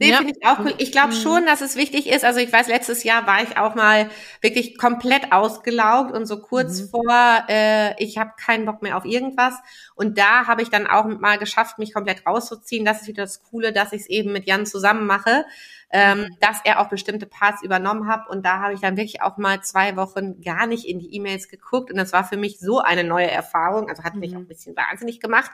Nee, 0.03 0.11
ja. 0.11 0.19
finde 0.19 0.35
ich 0.39 0.47
auch 0.47 0.59
cool. 0.59 0.75
Ich 0.79 0.93
glaube 0.93 1.15
mhm. 1.15 1.21
schon, 1.21 1.47
dass 1.47 1.61
es 1.61 1.77
wichtig 1.77 2.09
ist. 2.09 2.25
Also 2.25 2.41
ich 2.41 2.53
weiß, 2.53 2.69
letztes 2.69 3.05
Jahr 3.05 3.27
war 3.27 3.43
ich 3.43 3.57
auch 3.57 3.75
mal 3.75 4.11
wirklich 4.41 4.77
komplett 4.77 5.33
ausgelaugt 5.33 6.13
und 6.13 6.27
so 6.27 6.41
kurz 6.41 6.81
mhm. 6.81 6.89
vor, 6.89 7.45
äh, 7.49 8.03
ich 8.03 8.19
habe 8.19 8.33
keinen 8.37 8.67
Bock 8.67 8.83
mehr 8.83 8.97
auf 8.97 9.05
irgendwas. 9.05 9.55
Und 9.95 10.19
da 10.19 10.47
habe 10.47 10.63
ich 10.63 10.71
dann 10.71 10.87
auch 10.87 11.05
mal 11.05 11.39
geschafft, 11.39 11.79
mich 11.79 11.95
komplett 11.95 12.27
rauszuziehen. 12.27 12.85
Das 12.85 13.03
ist 13.03 13.09
wieder 13.09 13.23
das 13.23 13.43
Coole, 13.43 13.73
dass 13.73 13.93
ich 13.93 14.03
es 14.03 14.09
eben 14.09 14.33
mit 14.33 14.47
Jan 14.47 14.67
zusammen 14.67 15.07
mache 15.07 15.45
ähm, 15.93 16.37
dass 16.41 16.61
er 16.65 16.81
auch 16.81 16.89
bestimmte 16.89 17.27
Parts 17.27 17.63
übernommen 17.63 18.09
hat. 18.09 18.29
Und 18.29 18.45
da 18.45 18.61
habe 18.61 18.73
ich 18.73 18.81
dann 18.81 18.97
wirklich 18.97 19.21
auch 19.23 19.37
mal 19.37 19.63
zwei 19.63 19.95
Wochen 19.97 20.41
gar 20.41 20.67
nicht 20.67 20.87
in 20.87 20.99
die 20.99 21.15
E-Mails 21.15 21.49
geguckt. 21.49 21.91
Und 21.91 21.99
das 21.99 22.13
war 22.13 22.25
für 22.25 22.39
mich 22.39 22.59
so 22.59 22.81
eine 22.81 23.05
neue 23.05 23.31
Erfahrung. 23.31 23.89
Also 23.91 24.03
hat 24.03 24.15
mich 24.15 24.31
mhm. 24.31 24.37
auch 24.37 24.41
ein 24.41 24.49
bisschen 24.49 24.75
wahnsinnig 24.75 25.21
gemacht. 25.21 25.51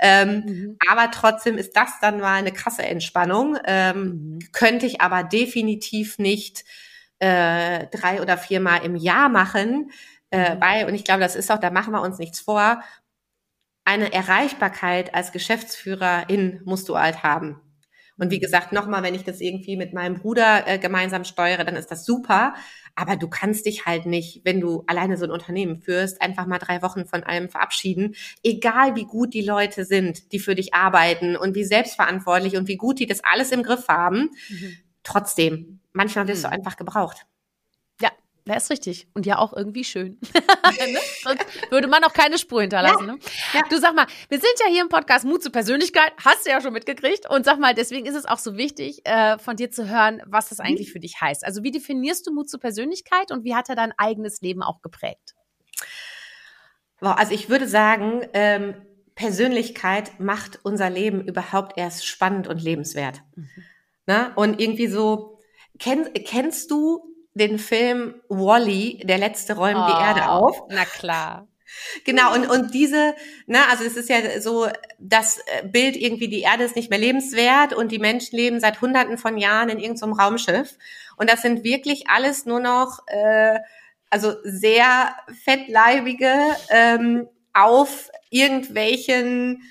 Ähm, 0.00 0.44
mhm. 0.46 0.78
Aber 0.90 1.10
trotzdem 1.10 1.58
ist 1.58 1.76
das 1.76 2.00
dann 2.00 2.20
mal 2.20 2.34
eine 2.34 2.52
krasse 2.52 2.82
Entspannung. 2.82 3.58
Ähm, 3.66 3.91
mhm. 3.94 4.38
Könnte 4.52 4.86
ich 4.86 5.00
aber 5.00 5.24
definitiv 5.24 6.18
nicht 6.18 6.64
äh, 7.18 7.86
drei 7.88 8.20
oder 8.20 8.36
viermal 8.36 8.84
im 8.84 8.96
Jahr 8.96 9.28
machen. 9.28 9.90
Äh, 10.30 10.54
mhm. 10.54 10.60
weil, 10.60 10.86
und 10.86 10.94
ich 10.94 11.04
glaube, 11.04 11.20
das 11.20 11.36
ist 11.36 11.50
auch, 11.50 11.58
da 11.58 11.70
machen 11.70 11.92
wir 11.92 12.02
uns 12.02 12.18
nichts 12.18 12.40
vor, 12.40 12.82
eine 13.84 14.12
Erreichbarkeit 14.12 15.14
als 15.14 15.32
Geschäftsführerin 15.32 16.60
musst 16.64 16.88
du 16.88 16.98
halt 16.98 17.22
haben. 17.22 17.60
Und 18.22 18.30
wie 18.30 18.38
gesagt, 18.38 18.70
nochmal, 18.70 19.02
wenn 19.02 19.16
ich 19.16 19.24
das 19.24 19.40
irgendwie 19.40 19.76
mit 19.76 19.92
meinem 19.94 20.14
Bruder 20.14 20.68
äh, 20.68 20.78
gemeinsam 20.78 21.24
steuere, 21.24 21.64
dann 21.64 21.74
ist 21.74 21.90
das 21.90 22.06
super. 22.06 22.54
Aber 22.94 23.16
du 23.16 23.26
kannst 23.26 23.66
dich 23.66 23.84
halt 23.84 24.06
nicht, 24.06 24.42
wenn 24.44 24.60
du 24.60 24.84
alleine 24.86 25.16
so 25.16 25.24
ein 25.24 25.32
Unternehmen 25.32 25.80
führst, 25.80 26.22
einfach 26.22 26.46
mal 26.46 26.60
drei 26.60 26.82
Wochen 26.82 27.04
von 27.04 27.24
allem 27.24 27.48
verabschieden. 27.48 28.14
Egal 28.44 28.94
wie 28.94 29.06
gut 29.06 29.34
die 29.34 29.42
Leute 29.42 29.84
sind, 29.84 30.30
die 30.30 30.38
für 30.38 30.54
dich 30.54 30.72
arbeiten 30.72 31.34
und 31.34 31.56
wie 31.56 31.64
selbstverantwortlich 31.64 32.56
und 32.56 32.68
wie 32.68 32.76
gut 32.76 33.00
die 33.00 33.06
das 33.06 33.24
alles 33.24 33.50
im 33.50 33.64
Griff 33.64 33.88
haben. 33.88 34.30
Mhm. 34.48 34.76
Trotzdem, 35.02 35.80
manchmal 35.92 36.28
wirst 36.28 36.44
mhm. 36.44 36.50
du 36.50 36.52
einfach 36.52 36.76
gebraucht. 36.76 37.26
Ja, 38.44 38.56
ist 38.56 38.70
richtig. 38.70 39.06
Und 39.14 39.24
ja 39.24 39.38
auch 39.38 39.52
irgendwie 39.52 39.84
schön. 39.84 40.18
ne? 40.34 40.98
Sonst 41.22 41.44
würde 41.70 41.86
man 41.86 42.02
auch 42.02 42.12
keine 42.12 42.38
Spur 42.38 42.60
hinterlassen. 42.60 43.06
Ja. 43.06 43.12
Ne? 43.12 43.18
Ja. 43.54 43.62
Du 43.70 43.78
sag 43.78 43.94
mal, 43.94 44.06
wir 44.28 44.38
sind 44.38 44.52
ja 44.60 44.66
hier 44.68 44.82
im 44.82 44.88
Podcast 44.88 45.24
Mut 45.24 45.42
zur 45.42 45.52
Persönlichkeit, 45.52 46.12
hast 46.24 46.44
du 46.46 46.50
ja 46.50 46.60
schon 46.60 46.72
mitgekriegt. 46.72 47.30
Und 47.30 47.44
sag 47.44 47.58
mal, 47.60 47.74
deswegen 47.74 48.06
ist 48.06 48.16
es 48.16 48.26
auch 48.26 48.38
so 48.38 48.56
wichtig, 48.56 49.06
äh, 49.06 49.38
von 49.38 49.56
dir 49.56 49.70
zu 49.70 49.88
hören, 49.88 50.22
was 50.26 50.48
das 50.48 50.58
eigentlich 50.58 50.92
für 50.92 50.98
dich 50.98 51.20
heißt. 51.20 51.44
Also 51.44 51.62
wie 51.62 51.70
definierst 51.70 52.26
du 52.26 52.32
Mut 52.32 52.50
zur 52.50 52.58
Persönlichkeit 52.58 53.30
und 53.30 53.44
wie 53.44 53.54
hat 53.54 53.68
er 53.68 53.76
dein 53.76 53.92
eigenes 53.96 54.40
Leben 54.40 54.62
auch 54.62 54.82
geprägt? 54.82 55.34
Wow, 57.00 57.16
also 57.16 57.32
ich 57.32 57.48
würde 57.48 57.68
sagen, 57.68 58.26
ähm, 58.32 58.74
Persönlichkeit 59.14 60.18
macht 60.18 60.60
unser 60.64 60.90
Leben 60.90 61.26
überhaupt 61.26 61.78
erst 61.78 62.06
spannend 62.06 62.48
und 62.48 62.62
lebenswert. 62.62 63.22
Mhm. 63.36 63.48
Ne? 64.06 64.32
Und 64.34 64.60
irgendwie 64.60 64.88
so, 64.88 65.38
kenn, 65.78 66.12
kennst 66.24 66.70
du 66.70 67.11
den 67.34 67.58
Film 67.58 68.14
Wally, 68.28 69.02
der 69.04 69.18
letzte 69.18 69.54
räumt 69.54 69.78
oh, 69.78 69.86
die 69.86 70.02
Erde 70.02 70.28
auf. 70.28 70.62
Na 70.68 70.84
klar. 70.84 71.48
Genau, 72.04 72.34
und, 72.34 72.46
und 72.46 72.74
diese, 72.74 73.14
ne, 73.46 73.58
also 73.70 73.84
es 73.84 73.96
ist 73.96 74.08
ja 74.08 74.40
so, 74.40 74.68
das 74.98 75.40
Bild 75.64 75.96
irgendwie, 75.96 76.28
die 76.28 76.42
Erde 76.42 76.64
ist 76.64 76.76
nicht 76.76 76.90
mehr 76.90 76.98
lebenswert 76.98 77.72
und 77.72 77.92
die 77.92 77.98
Menschen 77.98 78.36
leben 78.36 78.60
seit 78.60 78.80
hunderten 78.80 79.16
von 79.16 79.38
Jahren 79.38 79.70
in 79.70 79.78
irgendeinem 79.78 80.12
Raumschiff. 80.12 80.76
Und 81.16 81.30
das 81.30 81.42
sind 81.42 81.64
wirklich 81.64 82.08
alles 82.08 82.44
nur 82.44 82.60
noch, 82.60 83.06
äh, 83.06 83.58
also 84.10 84.34
sehr 84.44 85.14
fettleibige, 85.44 86.34
ähm, 86.68 87.28
auf 87.54 88.10
irgendwelchen 88.30 89.62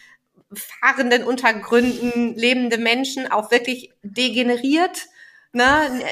fahrenden 0.53 1.23
Untergründen 1.23 2.35
lebende 2.35 2.77
Menschen, 2.77 3.31
auch 3.31 3.51
wirklich 3.51 3.91
degeneriert, 4.03 5.05
ne, 5.53 6.03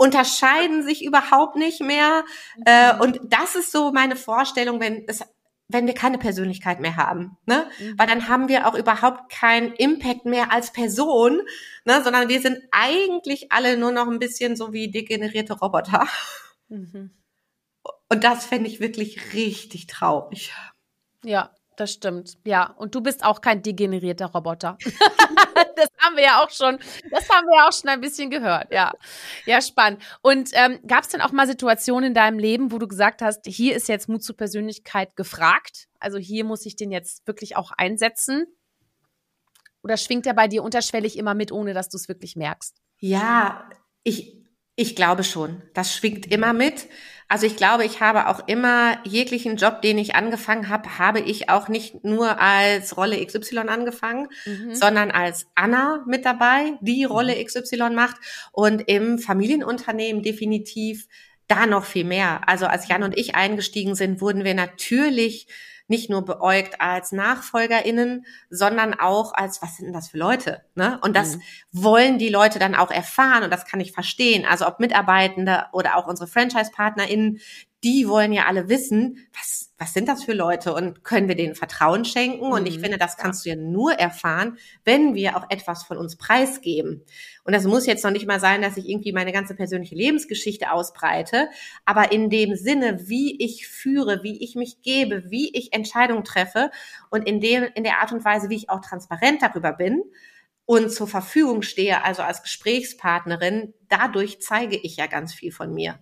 unterscheiden 0.00 0.82
sich 0.82 1.04
überhaupt 1.04 1.56
nicht 1.56 1.82
mehr. 1.82 2.24
Äh, 2.64 2.94
mhm. 2.94 3.00
und 3.00 3.20
das 3.24 3.54
ist 3.54 3.70
so 3.70 3.92
meine 3.92 4.16
Vorstellung, 4.16 4.80
wenn 4.80 5.04
es 5.06 5.22
wenn 5.72 5.86
wir 5.86 5.94
keine 5.94 6.18
Persönlichkeit 6.18 6.80
mehr 6.80 6.96
haben, 6.96 7.36
ne? 7.46 7.70
Mhm. 7.78 7.96
Weil 7.96 8.08
dann 8.08 8.26
haben 8.26 8.48
wir 8.48 8.66
auch 8.66 8.74
überhaupt 8.74 9.30
keinen 9.30 9.72
Impact 9.74 10.24
mehr 10.24 10.50
als 10.50 10.72
Person, 10.72 11.42
ne? 11.84 12.02
Sondern 12.02 12.28
wir 12.28 12.40
sind 12.40 12.58
eigentlich 12.72 13.52
alle 13.52 13.76
nur 13.76 13.92
noch 13.92 14.08
ein 14.08 14.18
bisschen 14.18 14.56
so 14.56 14.72
wie 14.72 14.90
degenerierte 14.90 15.52
Roboter. 15.52 16.08
Mhm. 16.68 17.12
Und 18.08 18.24
das 18.24 18.46
fände 18.46 18.68
ich 18.68 18.80
wirklich 18.80 19.32
richtig 19.34 19.86
traurig. 19.86 20.52
Ja, 21.24 21.50
das 21.76 21.92
stimmt. 21.92 22.38
Ja, 22.44 22.74
und 22.78 22.94
du 22.96 23.00
bist 23.00 23.22
auch 23.22 23.40
kein 23.40 23.62
degenerierter 23.62 24.26
Roboter. 24.26 24.76
das 25.80 25.90
haben 26.00 26.16
wir 26.16 26.22
ja 26.22 26.42
auch 26.42 26.50
schon, 26.50 26.78
das 27.10 27.28
haben 27.28 27.46
wir 27.46 27.58
ja 27.58 27.68
auch 27.68 27.72
schon 27.72 27.88
ein 27.88 28.00
bisschen 28.00 28.30
gehört. 28.30 28.72
Ja, 28.72 28.92
ja, 29.46 29.60
spannend. 29.60 30.02
Und 30.22 30.50
ähm, 30.52 30.78
gab 30.86 31.04
es 31.04 31.08
denn 31.08 31.20
auch 31.20 31.32
mal 31.32 31.46
Situationen 31.46 32.08
in 32.08 32.14
deinem 32.14 32.38
Leben, 32.38 32.72
wo 32.72 32.78
du 32.78 32.86
gesagt 32.86 33.22
hast, 33.22 33.40
hier 33.46 33.74
ist 33.74 33.88
jetzt 33.88 34.08
Mut 34.08 34.22
zur 34.22 34.36
Persönlichkeit 34.36 35.16
gefragt? 35.16 35.88
Also 35.98 36.18
hier 36.18 36.44
muss 36.44 36.66
ich 36.66 36.76
den 36.76 36.90
jetzt 36.90 37.26
wirklich 37.26 37.56
auch 37.56 37.72
einsetzen? 37.72 38.46
Oder 39.82 39.96
schwingt 39.96 40.26
er 40.26 40.34
bei 40.34 40.46
dir 40.46 40.62
unterschwellig 40.62 41.16
immer 41.16 41.34
mit, 41.34 41.52
ohne 41.52 41.72
dass 41.72 41.88
du 41.88 41.96
es 41.96 42.08
wirklich 42.08 42.36
merkst? 42.36 42.76
Ja, 42.98 43.70
ich, 44.02 44.39
ich 44.80 44.96
glaube 44.96 45.24
schon. 45.24 45.60
Das 45.74 45.94
schwingt 45.94 46.32
immer 46.32 46.54
mit. 46.54 46.88
Also 47.28 47.46
ich 47.46 47.56
glaube, 47.56 47.84
ich 47.84 48.00
habe 48.00 48.28
auch 48.28 48.48
immer 48.48 48.96
jeglichen 49.04 49.56
Job, 49.56 49.82
den 49.82 49.98
ich 49.98 50.14
angefangen 50.14 50.70
habe, 50.70 50.98
habe 50.98 51.20
ich 51.20 51.50
auch 51.50 51.68
nicht 51.68 52.02
nur 52.02 52.40
als 52.40 52.96
Rolle 52.96 53.24
XY 53.24 53.58
angefangen, 53.68 54.28
mhm. 54.46 54.74
sondern 54.74 55.10
als 55.10 55.46
Anna 55.54 56.02
mit 56.08 56.24
dabei, 56.24 56.78
die 56.80 57.04
mhm. 57.04 57.12
Rolle 57.12 57.44
XY 57.44 57.90
macht 57.90 58.16
und 58.52 58.88
im 58.88 59.18
Familienunternehmen 59.18 60.22
definitiv 60.22 61.06
da 61.46 61.66
noch 61.66 61.84
viel 61.84 62.04
mehr. 62.04 62.48
Also 62.48 62.64
als 62.64 62.88
Jan 62.88 63.02
und 63.02 63.18
ich 63.18 63.34
eingestiegen 63.34 63.94
sind, 63.94 64.22
wurden 64.22 64.44
wir 64.44 64.54
natürlich 64.54 65.46
nicht 65.90 66.08
nur 66.08 66.24
beäugt 66.24 66.80
als 66.80 67.12
NachfolgerInnen, 67.12 68.24
sondern 68.48 68.94
auch 68.94 69.34
als, 69.34 69.60
was 69.60 69.76
sind 69.76 69.86
denn 69.86 69.92
das 69.92 70.08
für 70.08 70.18
Leute? 70.18 70.62
Ne? 70.74 70.98
Und 71.02 71.16
das 71.16 71.36
mhm. 71.36 71.42
wollen 71.72 72.18
die 72.18 72.28
Leute 72.30 72.58
dann 72.58 72.74
auch 72.74 72.90
erfahren 72.90 73.42
und 73.42 73.52
das 73.52 73.66
kann 73.66 73.80
ich 73.80 73.92
verstehen. 73.92 74.46
Also 74.48 74.66
ob 74.66 74.80
Mitarbeitende 74.80 75.66
oder 75.72 75.96
auch 75.96 76.06
unsere 76.06 76.28
Franchise-PartnerInnen, 76.28 77.40
die 77.82 78.06
wollen 78.08 78.32
ja 78.32 78.46
alle 78.46 78.68
wissen, 78.68 79.26
was, 79.32 79.72
was 79.78 79.94
sind 79.94 80.08
das 80.08 80.22
für 80.22 80.34
Leute 80.34 80.74
und 80.74 81.02
können 81.02 81.28
wir 81.28 81.34
denen 81.34 81.54
Vertrauen 81.54 82.04
schenken? 82.04 82.52
Und 82.52 82.66
ich 82.66 82.76
mhm. 82.76 82.82
finde, 82.82 82.98
das 82.98 83.16
kannst 83.16 83.44
du 83.44 83.50
ja 83.50 83.56
nur 83.56 83.92
erfahren, 83.92 84.58
wenn 84.84 85.14
wir 85.14 85.36
auch 85.36 85.46
etwas 85.48 85.84
von 85.84 85.96
uns 85.96 86.16
preisgeben. 86.16 87.02
Und 87.44 87.54
das 87.54 87.64
muss 87.64 87.86
jetzt 87.86 88.04
noch 88.04 88.10
nicht 88.10 88.26
mal 88.26 88.38
sein, 88.38 88.60
dass 88.60 88.76
ich 88.76 88.88
irgendwie 88.88 89.12
meine 89.12 89.32
ganze 89.32 89.54
persönliche 89.54 89.94
Lebensgeschichte 89.94 90.72
ausbreite, 90.72 91.48
aber 91.86 92.12
in 92.12 92.28
dem 92.28 92.54
Sinne, 92.54 93.08
wie 93.08 93.42
ich 93.42 93.66
führe, 93.66 94.22
wie 94.22 94.44
ich 94.44 94.54
mich 94.54 94.82
gebe, 94.82 95.30
wie 95.30 95.56
ich 95.56 95.72
Entscheidungen 95.72 96.24
treffe 96.24 96.70
und 97.10 97.26
in 97.26 97.40
dem, 97.40 97.64
in 97.74 97.84
der 97.84 98.00
Art 98.00 98.12
und 98.12 98.24
Weise, 98.24 98.50
wie 98.50 98.56
ich 98.56 98.68
auch 98.68 98.82
transparent 98.82 99.40
darüber 99.40 99.72
bin, 99.72 100.02
und 100.66 100.92
zur 100.92 101.08
Verfügung 101.08 101.62
stehe, 101.62 102.04
also 102.04 102.22
als 102.22 102.44
Gesprächspartnerin, 102.44 103.74
dadurch 103.88 104.40
zeige 104.40 104.76
ich 104.76 104.98
ja 104.98 105.08
ganz 105.08 105.34
viel 105.34 105.50
von 105.50 105.74
mir. 105.74 105.98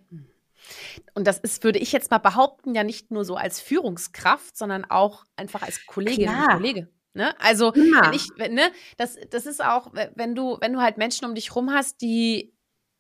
Und 1.14 1.26
das 1.26 1.38
ist, 1.38 1.64
würde 1.64 1.78
ich 1.78 1.92
jetzt 1.92 2.10
mal 2.10 2.18
behaupten, 2.18 2.74
ja 2.74 2.84
nicht 2.84 3.10
nur 3.10 3.24
so 3.24 3.36
als 3.36 3.60
Führungskraft, 3.60 4.56
sondern 4.56 4.84
auch 4.84 5.24
einfach 5.36 5.62
als 5.62 5.86
Kollegin 5.86 6.26
Klar. 6.28 6.44
und 6.44 6.56
Kollege. 6.56 6.88
Ne? 7.14 7.34
Also, 7.40 7.72
ja. 7.74 8.02
wenn 8.04 8.12
ich, 8.12 8.28
ne, 8.36 8.70
das, 8.96 9.16
das 9.30 9.46
ist 9.46 9.64
auch, 9.64 9.92
wenn 10.14 10.34
du, 10.34 10.58
wenn 10.60 10.72
du 10.72 10.80
halt 10.80 10.98
Menschen 10.98 11.24
um 11.24 11.34
dich 11.34 11.54
rum 11.54 11.72
hast, 11.72 12.00
die 12.00 12.54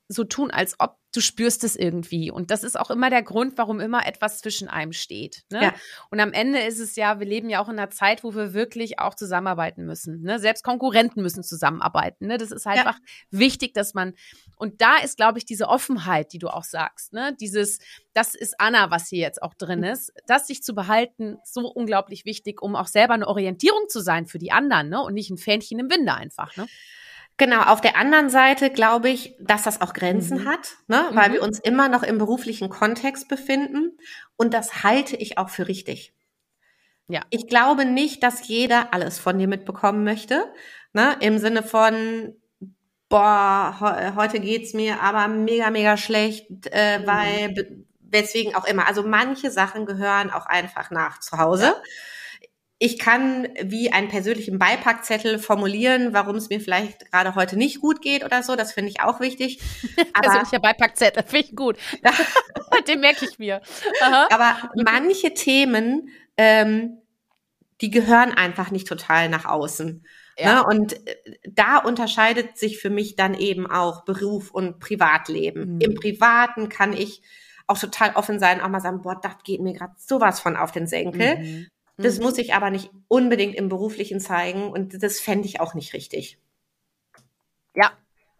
so 0.08 0.24
tun, 0.24 0.50
als 0.50 0.76
ob 0.80 0.96
du 1.18 1.22
spürst 1.22 1.64
es 1.64 1.74
irgendwie. 1.74 2.30
Und 2.30 2.52
das 2.52 2.62
ist 2.62 2.78
auch 2.78 2.92
immer 2.92 3.10
der 3.10 3.24
Grund, 3.24 3.58
warum 3.58 3.80
immer 3.80 4.06
etwas 4.06 4.38
zwischen 4.38 4.68
einem 4.68 4.92
steht. 4.92 5.42
Ne? 5.50 5.64
Ja. 5.64 5.74
Und 6.12 6.20
am 6.20 6.32
Ende 6.32 6.60
ist 6.60 6.78
es 6.78 6.94
ja, 6.94 7.18
wir 7.18 7.26
leben 7.26 7.50
ja 7.50 7.60
auch 7.60 7.68
in 7.68 7.76
einer 7.76 7.90
Zeit, 7.90 8.22
wo 8.22 8.36
wir 8.36 8.54
wirklich 8.54 9.00
auch 9.00 9.16
zusammenarbeiten 9.16 9.84
müssen. 9.84 10.22
Ne? 10.22 10.38
Selbst 10.38 10.62
Konkurrenten 10.62 11.20
müssen 11.20 11.42
zusammenarbeiten. 11.42 12.28
Ne? 12.28 12.38
Das 12.38 12.52
ist 12.52 12.68
einfach 12.68 12.94
ja. 12.94 13.38
wichtig, 13.38 13.74
dass 13.74 13.94
man, 13.94 14.14
und 14.54 14.80
da 14.80 14.98
ist, 14.98 15.16
glaube 15.16 15.38
ich, 15.38 15.44
diese 15.44 15.66
Offenheit, 15.68 16.32
die 16.32 16.38
du 16.38 16.50
auch 16.50 16.62
sagst, 16.62 17.12
ne? 17.12 17.34
dieses, 17.40 17.80
das 18.14 18.36
ist 18.36 18.60
Anna, 18.60 18.92
was 18.92 19.08
hier 19.08 19.18
jetzt 19.18 19.42
auch 19.42 19.54
drin 19.54 19.82
ist, 19.82 20.12
das 20.28 20.46
sich 20.46 20.62
zu 20.62 20.72
behalten, 20.72 21.38
so 21.42 21.66
unglaublich 21.66 22.26
wichtig, 22.26 22.62
um 22.62 22.76
auch 22.76 22.86
selber 22.86 23.14
eine 23.14 23.26
Orientierung 23.26 23.88
zu 23.88 23.98
sein 23.98 24.26
für 24.26 24.38
die 24.38 24.52
anderen 24.52 24.88
ne? 24.88 25.02
und 25.02 25.14
nicht 25.14 25.30
ein 25.30 25.36
Fähnchen 25.36 25.80
im 25.80 25.90
Winde 25.90 26.14
einfach. 26.14 26.56
Ne? 26.56 26.68
Genau, 27.38 27.62
auf 27.62 27.80
der 27.80 27.96
anderen 27.96 28.30
Seite 28.30 28.68
glaube 28.68 29.08
ich, 29.08 29.36
dass 29.38 29.62
das 29.62 29.80
auch 29.80 29.94
Grenzen 29.94 30.42
mhm. 30.42 30.48
hat, 30.48 30.76
ne? 30.88 31.08
weil 31.12 31.28
mhm. 31.28 31.34
wir 31.34 31.42
uns 31.42 31.60
immer 31.60 31.88
noch 31.88 32.02
im 32.02 32.18
beruflichen 32.18 32.68
Kontext 32.68 33.28
befinden 33.28 33.96
und 34.36 34.54
das 34.54 34.82
halte 34.82 35.14
ich 35.14 35.38
auch 35.38 35.48
für 35.48 35.68
richtig. 35.68 36.12
Ja. 37.06 37.20
Ich 37.30 37.46
glaube 37.46 37.84
nicht, 37.84 38.24
dass 38.24 38.48
jeder 38.48 38.92
alles 38.92 39.20
von 39.20 39.38
dir 39.38 39.46
mitbekommen 39.46 40.02
möchte, 40.02 40.52
ne? 40.92 41.16
im 41.20 41.38
Sinne 41.38 41.62
von, 41.62 42.34
boah, 43.08 43.76
he 43.78 44.16
heute 44.16 44.40
geht's 44.40 44.74
mir 44.74 45.00
aber 45.00 45.28
mega, 45.28 45.70
mega 45.70 45.96
schlecht, 45.96 46.48
äh, 46.72 46.98
mhm. 46.98 47.06
weil, 47.06 47.84
weswegen 48.00 48.56
auch 48.56 48.64
immer. 48.64 48.88
Also 48.88 49.04
manche 49.04 49.52
Sachen 49.52 49.86
gehören 49.86 50.30
auch 50.30 50.46
einfach 50.46 50.90
nach 50.90 51.20
zu 51.20 51.38
Hause. 51.38 51.66
Ja 51.66 51.82
ich 52.80 52.98
kann 52.98 53.48
wie 53.60 53.90
einen 53.92 54.08
persönlichen 54.08 54.58
Beipackzettel 54.58 55.40
formulieren, 55.40 56.12
warum 56.12 56.36
es 56.36 56.48
mir 56.48 56.60
vielleicht 56.60 57.10
gerade 57.10 57.34
heute 57.34 57.56
nicht 57.56 57.80
gut 57.80 58.00
geht 58.00 58.24
oder 58.24 58.44
so. 58.44 58.54
Das 58.54 58.72
finde 58.72 58.90
ich 58.90 59.00
auch 59.00 59.18
wichtig. 59.18 59.60
Aber, 60.14 60.22
Persönlicher 60.22 60.60
Beipackzettel 60.60 61.24
finde 61.24 61.46
ich 61.46 61.56
gut. 61.56 61.76
Den 62.88 63.00
merke 63.00 63.24
ich 63.24 63.38
mir. 63.38 63.60
Aha. 64.00 64.28
Aber 64.30 64.70
manche 64.76 65.34
Themen, 65.34 66.10
ähm, 66.36 66.98
die 67.80 67.90
gehören 67.90 68.32
einfach 68.32 68.70
nicht 68.70 68.86
total 68.86 69.28
nach 69.28 69.44
außen. 69.44 70.06
Ja. 70.38 70.62
Ne? 70.62 70.66
Und 70.68 71.08
äh, 71.08 71.16
da 71.48 71.78
unterscheidet 71.78 72.58
sich 72.58 72.78
für 72.78 72.90
mich 72.90 73.16
dann 73.16 73.34
eben 73.34 73.68
auch 73.68 74.04
Beruf 74.04 74.52
und 74.52 74.78
Privatleben. 74.78 75.74
Mhm. 75.74 75.80
Im 75.80 75.94
Privaten 75.96 76.68
kann 76.68 76.92
ich 76.92 77.22
auch 77.66 77.78
total 77.78 78.12
offen 78.14 78.38
sein, 78.38 78.60
auch 78.60 78.68
mal 78.68 78.80
sagen, 78.80 79.02
boah, 79.02 79.18
das 79.20 79.32
geht 79.42 79.60
mir 79.60 79.72
gerade 79.72 79.94
sowas 79.98 80.38
von 80.38 80.56
auf 80.56 80.70
den 80.70 80.86
Senkel. 80.86 81.38
Mhm. 81.38 81.66
Das 81.98 82.18
mhm. 82.18 82.24
muss 82.24 82.38
ich 82.38 82.54
aber 82.54 82.70
nicht 82.70 82.90
unbedingt 83.08 83.56
im 83.56 83.68
Beruflichen 83.68 84.20
zeigen 84.20 84.70
und 84.70 85.02
das 85.02 85.20
fände 85.20 85.46
ich 85.46 85.60
auch 85.60 85.74
nicht 85.74 85.92
richtig. 85.92 86.38
Ja, 87.74 87.92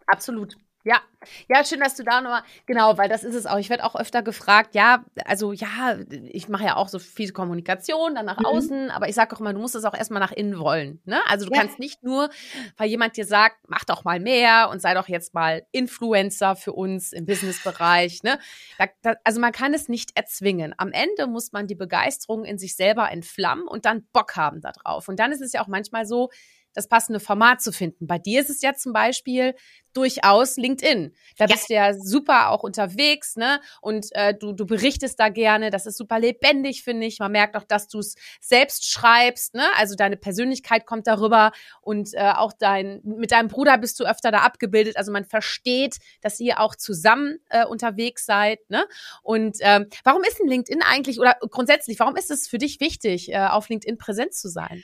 absolut. 0.07 0.55
Ja, 0.89 1.03
ja, 1.47 1.63
schön, 1.63 1.81
dass 1.81 1.95
du 1.95 2.03
da 2.03 2.19
nochmal, 2.19 2.41
genau, 2.65 2.97
weil 2.97 3.09
das 3.09 3.23
ist 3.23 3.35
es 3.35 3.45
auch. 3.45 3.59
Ich 3.59 3.69
werde 3.69 3.83
auch 3.83 3.95
öfter 3.95 4.23
gefragt, 4.23 4.73
ja, 4.73 5.05
also 5.23 5.53
ja, 5.53 5.99
ich 6.09 6.49
mache 6.49 6.63
ja 6.63 6.77
auch 6.77 6.87
so 6.87 6.97
viel 6.97 7.31
Kommunikation 7.31 8.15
dann 8.15 8.25
nach 8.25 8.39
mhm. 8.39 8.45
außen, 8.47 8.89
aber 8.89 9.07
ich 9.07 9.13
sage 9.13 9.35
auch 9.35 9.39
immer, 9.39 9.53
du 9.53 9.59
musst 9.59 9.75
es 9.75 9.85
auch 9.85 9.93
erstmal 9.93 10.19
nach 10.19 10.31
innen 10.31 10.57
wollen. 10.57 10.99
Ne? 11.05 11.19
Also 11.27 11.45
du 11.45 11.53
ja. 11.53 11.59
kannst 11.59 11.77
nicht 11.77 12.03
nur, 12.03 12.31
weil 12.75 12.89
jemand 12.89 13.17
dir 13.17 13.25
sagt, 13.25 13.57
mach 13.67 13.85
doch 13.85 14.03
mal 14.03 14.19
mehr 14.19 14.69
und 14.71 14.81
sei 14.81 14.95
doch 14.95 15.07
jetzt 15.07 15.35
mal 15.35 15.61
Influencer 15.71 16.55
für 16.55 16.73
uns 16.73 17.13
im 17.13 17.27
Businessbereich. 17.27 18.23
Ne? 18.23 18.39
Da, 18.79 18.87
da, 19.03 19.13
also 19.23 19.39
man 19.39 19.51
kann 19.51 19.75
es 19.75 19.89
nicht 19.89 20.17
erzwingen. 20.17 20.73
Am 20.77 20.91
Ende 20.91 21.27
muss 21.27 21.51
man 21.51 21.67
die 21.67 21.75
Begeisterung 21.75 22.45
in 22.45 22.57
sich 22.57 22.75
selber 22.75 23.11
entflammen 23.11 23.67
und 23.67 23.85
dann 23.85 24.07
Bock 24.11 24.35
haben 24.35 24.61
darauf. 24.61 25.07
Und 25.07 25.19
dann 25.19 25.31
ist 25.31 25.41
es 25.41 25.53
ja 25.53 25.61
auch 25.61 25.67
manchmal 25.67 26.07
so, 26.07 26.31
das 26.73 26.87
passende 26.87 27.19
Format 27.19 27.61
zu 27.61 27.71
finden. 27.71 28.07
Bei 28.07 28.17
dir 28.17 28.41
ist 28.41 28.49
es 28.49 28.61
ja 28.61 28.73
zum 28.73 28.93
Beispiel 28.93 29.55
durchaus 29.93 30.57
LinkedIn. 30.57 31.13
Da 31.37 31.45
ja. 31.45 31.53
bist 31.53 31.69
du 31.69 31.73
ja 31.73 31.93
super 31.93 32.49
auch 32.49 32.63
unterwegs, 32.63 33.35
ne? 33.35 33.59
Und 33.81 34.07
äh, 34.11 34.33
du, 34.33 34.53
du 34.53 34.65
berichtest 34.65 35.19
da 35.19 35.29
gerne. 35.29 35.71
Das 35.71 35.85
ist 35.85 35.97
super 35.97 36.19
lebendig, 36.19 36.83
finde 36.83 37.07
ich. 37.07 37.19
Man 37.19 37.31
merkt 37.31 37.55
auch, 37.55 37.63
dass 37.63 37.87
du 37.87 37.99
es 37.99 38.15
selbst 38.39 38.89
schreibst, 38.89 39.55
ne? 39.55 39.65
Also 39.77 39.95
deine 39.95 40.17
Persönlichkeit 40.17 40.85
kommt 40.85 41.07
darüber 41.07 41.51
und 41.81 42.13
äh, 42.13 42.31
auch 42.35 42.53
dein 42.53 43.01
mit 43.03 43.31
deinem 43.31 43.47
Bruder 43.47 43.77
bist 43.77 43.99
du 43.99 44.05
öfter 44.05 44.31
da 44.31 44.39
abgebildet. 44.39 44.97
Also 44.97 45.11
man 45.11 45.25
versteht, 45.25 45.97
dass 46.21 46.39
ihr 46.39 46.59
auch 46.59 46.75
zusammen 46.75 47.39
äh, 47.49 47.65
unterwegs 47.65 48.25
seid, 48.25 48.59
ne? 48.69 48.85
Und 49.23 49.57
ähm, 49.61 49.87
warum 50.03 50.23
ist 50.23 50.39
denn 50.39 50.47
LinkedIn 50.47 50.81
eigentlich 50.83 51.19
oder 51.19 51.35
grundsätzlich, 51.49 51.99
warum 51.99 52.15
ist 52.15 52.31
es 52.31 52.47
für 52.47 52.57
dich 52.57 52.79
wichtig, 52.79 53.31
äh, 53.31 53.47
auf 53.47 53.69
LinkedIn 53.69 53.97
präsent 53.97 54.33
zu 54.33 54.49
sein? 54.49 54.83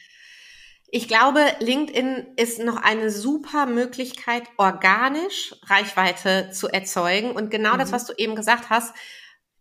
Ich 0.88 1.08
glaube, 1.08 1.42
LinkedIn 1.60 2.28
ist 2.38 2.60
noch 2.60 2.78
eine 2.78 3.10
super 3.12 3.66
Möglichkeit, 3.66 4.44
organisch 4.58 5.56
Reichweite 5.64 6.52
zu 6.52 6.68
erzeugen. 6.68 7.32
Und 7.32 7.50
genau 7.50 7.74
mhm. 7.74 7.80
das, 7.80 7.92
was 7.92 8.06
du 8.06 8.14
eben 8.18 8.36
gesagt 8.36 8.70
hast, 8.70 8.94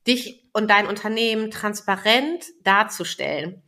dich 0.07 0.45
und 0.53 0.71
dein 0.71 0.87
Unternehmen 0.87 1.51
transparent 1.51 2.45
darzustellen. 2.63 3.63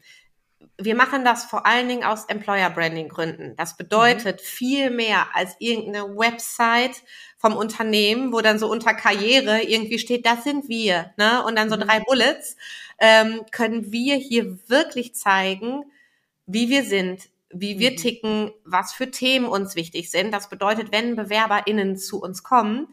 Wir 0.79 0.95
machen 0.95 1.25
das 1.25 1.45
vor 1.45 1.67
allen 1.67 1.89
Dingen 1.89 2.05
aus 2.05 2.27
Employer 2.27 2.69
Branding 2.69 3.09
Gründen. 3.09 3.57
Das 3.57 3.79
bedeutet 3.79 4.41
mhm. 4.41 4.45
viel 4.45 4.91
mehr 4.91 5.35
als 5.35 5.57
irgendeine 5.59 6.17
Website 6.17 7.03
vom 7.39 7.57
Unternehmen, 7.57 8.33
wo 8.33 8.43
dann 8.43 8.59
so 8.59 8.71
unter 8.71 8.93
Karriere 8.93 9.63
irgendwie 9.63 9.99
steht, 9.99 10.27
das 10.27 10.45
sind 10.45 10.69
wir, 10.69 11.13
ne? 11.17 11.43
Und 11.45 11.57
dann 11.57 11.71
so 11.71 11.77
mhm. 11.77 11.81
drei 11.81 12.01
Bullets, 12.01 12.57
ähm, 12.99 13.43
können 13.51 13.93
wir 13.93 14.17
hier 14.17 14.59
wirklich 14.69 15.15
zeigen, 15.15 15.85
wie 16.47 16.69
wir 16.69 16.85
sind, 16.85 17.29
wie 17.61 17.79
wir 17.79 17.93
mhm. 17.93 17.97
ticken, 17.97 18.51
was 18.65 18.93
für 18.93 19.11
Themen 19.11 19.47
uns 19.47 19.77
wichtig 19.77 20.11
sind. 20.11 20.33
Das 20.33 20.49
bedeutet, 20.49 20.93
wenn 20.93 21.17
BewerberInnen 21.17 21.97
zu 21.97 22.21
uns 22.21 22.43
kommen, 22.43 22.89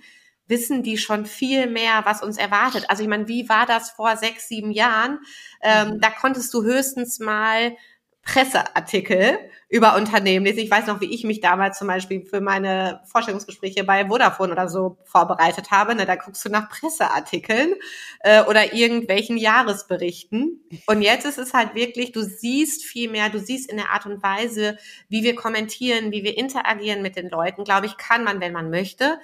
wissen 0.48 0.84
die 0.84 0.98
schon 0.98 1.26
viel 1.26 1.68
mehr, 1.68 2.02
was 2.06 2.22
uns 2.22 2.38
erwartet. 2.38 2.86
Also 2.90 3.04
ich 3.04 3.10
meine, 3.10 3.28
wie 3.28 3.48
war 3.50 3.66
das 3.66 3.92
vor 3.92 4.18
sechs, 4.18 4.48
sieben 4.48 4.72
Jahren? 4.72 5.20
Ähm, 5.62 5.92
mhm. 5.92 6.00
da 6.02 6.10
konntest 6.10 6.54
du 6.54 6.64
höchstens 6.64 7.20
mal 7.20 7.76
Presseartikel 8.24 9.38
über 9.68 9.96
Unternehmen 9.98 10.46
lesen. 10.46 10.60
Ich 10.60 10.72
weiß 10.72 10.88
noch, 10.88 11.02
wie 11.02 11.14
ich 11.14 11.24
mich 11.24 11.42
damals 11.42 11.78
zum 11.78 11.88
Beispiel 11.88 12.26
für 12.26 12.42
meine 12.42 13.02
Vorstellungsgespräche 13.06 13.84
bei 13.84 14.08
Vodafone 14.08 14.54
oder 14.54 14.70
so 14.70 14.98
vorbereitet 15.04 15.72
habe. 15.72 15.94
Ne, 15.96 16.06
da 16.06 16.16
guckst 16.16 16.46
du 16.46 16.50
nach 16.50 16.70
Presseartikeln 16.70 17.74
äh, 18.22 18.44
oder 18.44 18.74
irgendwelchen 18.74 19.36
Jahresberichten. 19.38 20.64
Und 20.86 21.02
jetzt 21.02 21.26
ist 21.26 21.38
es 21.38 21.54
halt 21.54 21.76
wirklich, 21.76 22.12
du 22.12 22.22
siehst 22.22 22.84
viel 22.84 23.10
mehr, 23.10 23.30
du 23.30 23.40
siehst 23.40 23.70
in 23.70 23.78
der 23.78 23.90
Art 23.90 24.06
und 24.06 24.24
Weise, 24.24 24.78
wie 25.10 25.24
wir 25.24 25.36
kommentieren, 25.36 26.12
wie 26.12 26.24
wir 26.24 26.38
interagieren 26.38 27.02
mit 27.02 27.16
den 27.18 27.30
Leuten, 27.30 27.64
glaube 27.64 27.88
ich, 27.88 27.98
kann 27.98 28.24
man, 28.24 28.40
wenn 28.40 28.54
man 28.54 28.70
möchte, 28.70 29.20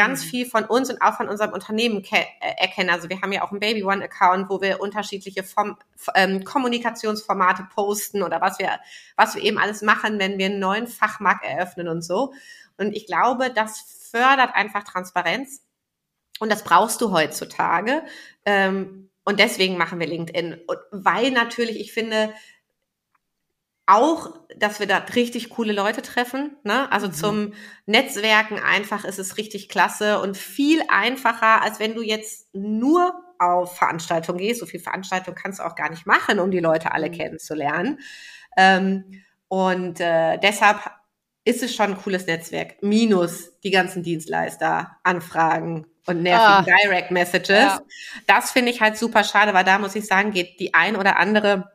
ganz 0.00 0.24
mhm. 0.24 0.28
viel 0.28 0.46
von 0.46 0.64
uns 0.64 0.88
und 0.88 1.02
auch 1.02 1.14
von 1.14 1.28
unserem 1.28 1.52
Unternehmen 1.52 2.02
äh, 2.10 2.24
erkennen. 2.56 2.88
Also 2.88 3.10
wir 3.10 3.20
haben 3.20 3.32
ja 3.32 3.42
auch 3.42 3.50
einen 3.50 3.60
Baby 3.60 3.84
One 3.84 4.02
Account, 4.02 4.48
wo 4.48 4.62
wir 4.62 4.80
unterschiedliche 4.80 5.42
Form, 5.42 5.76
ähm, 6.14 6.42
Kommunikationsformate 6.42 7.68
posten 7.74 8.22
oder 8.22 8.40
was 8.40 8.58
wir, 8.58 8.80
was 9.16 9.34
wir 9.34 9.42
eben 9.42 9.58
alles 9.58 9.82
machen, 9.82 10.18
wenn 10.18 10.38
wir 10.38 10.46
einen 10.46 10.58
neuen 10.58 10.86
Fachmarkt 10.86 11.44
eröffnen 11.44 11.86
und 11.86 12.00
so. 12.00 12.32
Und 12.78 12.96
ich 12.96 13.06
glaube, 13.06 13.50
das 13.50 14.08
fördert 14.10 14.54
einfach 14.54 14.84
Transparenz. 14.84 15.62
Und 16.38 16.50
das 16.50 16.64
brauchst 16.64 17.02
du 17.02 17.12
heutzutage. 17.12 18.02
Ähm, 18.46 19.10
und 19.24 19.38
deswegen 19.38 19.76
machen 19.76 20.00
wir 20.00 20.06
LinkedIn. 20.06 20.62
Und 20.66 20.78
weil 20.92 21.30
natürlich, 21.30 21.78
ich 21.78 21.92
finde, 21.92 22.32
auch, 23.90 24.34
dass 24.56 24.78
wir 24.80 24.86
da 24.86 24.98
richtig 25.14 25.50
coole 25.50 25.72
Leute 25.72 26.02
treffen. 26.02 26.56
Ne? 26.64 26.90
Also 26.92 27.08
mhm. 27.08 27.12
zum 27.12 27.52
Netzwerken 27.86 28.58
einfach 28.58 29.04
ist 29.04 29.18
es 29.18 29.36
richtig 29.36 29.68
klasse 29.68 30.20
und 30.20 30.36
viel 30.36 30.82
einfacher, 30.88 31.62
als 31.62 31.80
wenn 31.80 31.94
du 31.94 32.02
jetzt 32.02 32.48
nur 32.54 33.14
auf 33.38 33.76
Veranstaltungen 33.76 34.38
gehst. 34.38 34.60
So 34.60 34.66
viel 34.66 34.80
Veranstaltung 34.80 35.34
kannst 35.34 35.60
du 35.60 35.64
auch 35.64 35.74
gar 35.74 35.90
nicht 35.90 36.06
machen, 36.06 36.38
um 36.38 36.50
die 36.50 36.60
Leute 36.60 36.92
alle 36.92 37.08
mhm. 37.08 37.14
kennenzulernen. 37.14 37.98
Ähm, 38.56 39.22
und 39.48 40.00
äh, 40.00 40.38
deshalb 40.38 40.78
ist 41.44 41.62
es 41.62 41.74
schon 41.74 41.92
ein 41.92 41.98
cooles 41.98 42.26
Netzwerk. 42.26 42.82
Minus 42.82 43.58
die 43.60 43.70
ganzen 43.70 44.02
Dienstleister, 44.02 44.98
Anfragen 45.02 45.86
und 46.06 46.22
nervigen 46.22 46.74
ah, 46.74 46.80
Direct 46.84 47.10
Messages. 47.10 47.48
Ja. 47.48 47.82
Das 48.26 48.52
finde 48.52 48.70
ich 48.70 48.80
halt 48.80 48.96
super 48.96 49.24
schade, 49.24 49.54
weil 49.54 49.64
da 49.64 49.78
muss 49.78 49.94
ich 49.96 50.06
sagen, 50.06 50.32
geht 50.32 50.60
die 50.60 50.74
ein 50.74 50.96
oder 50.96 51.16
andere 51.16 51.72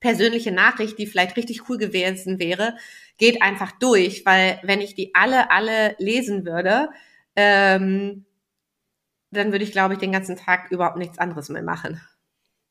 persönliche 0.00 0.52
Nachricht, 0.52 0.98
die 0.98 1.06
vielleicht 1.06 1.36
richtig 1.36 1.68
cool 1.68 1.78
gewesen 1.78 2.38
wäre, 2.38 2.76
geht 3.18 3.42
einfach 3.42 3.72
durch, 3.72 4.24
weil 4.24 4.60
wenn 4.62 4.80
ich 4.80 4.94
die 4.94 5.14
alle, 5.14 5.50
alle 5.50 5.96
lesen 5.98 6.44
würde, 6.44 6.88
ähm, 7.36 8.24
dann 9.30 9.52
würde 9.52 9.64
ich, 9.64 9.72
glaube 9.72 9.94
ich, 9.94 10.00
den 10.00 10.12
ganzen 10.12 10.36
Tag 10.36 10.70
überhaupt 10.70 10.96
nichts 10.96 11.18
anderes 11.18 11.48
mehr 11.48 11.62
machen. 11.62 12.00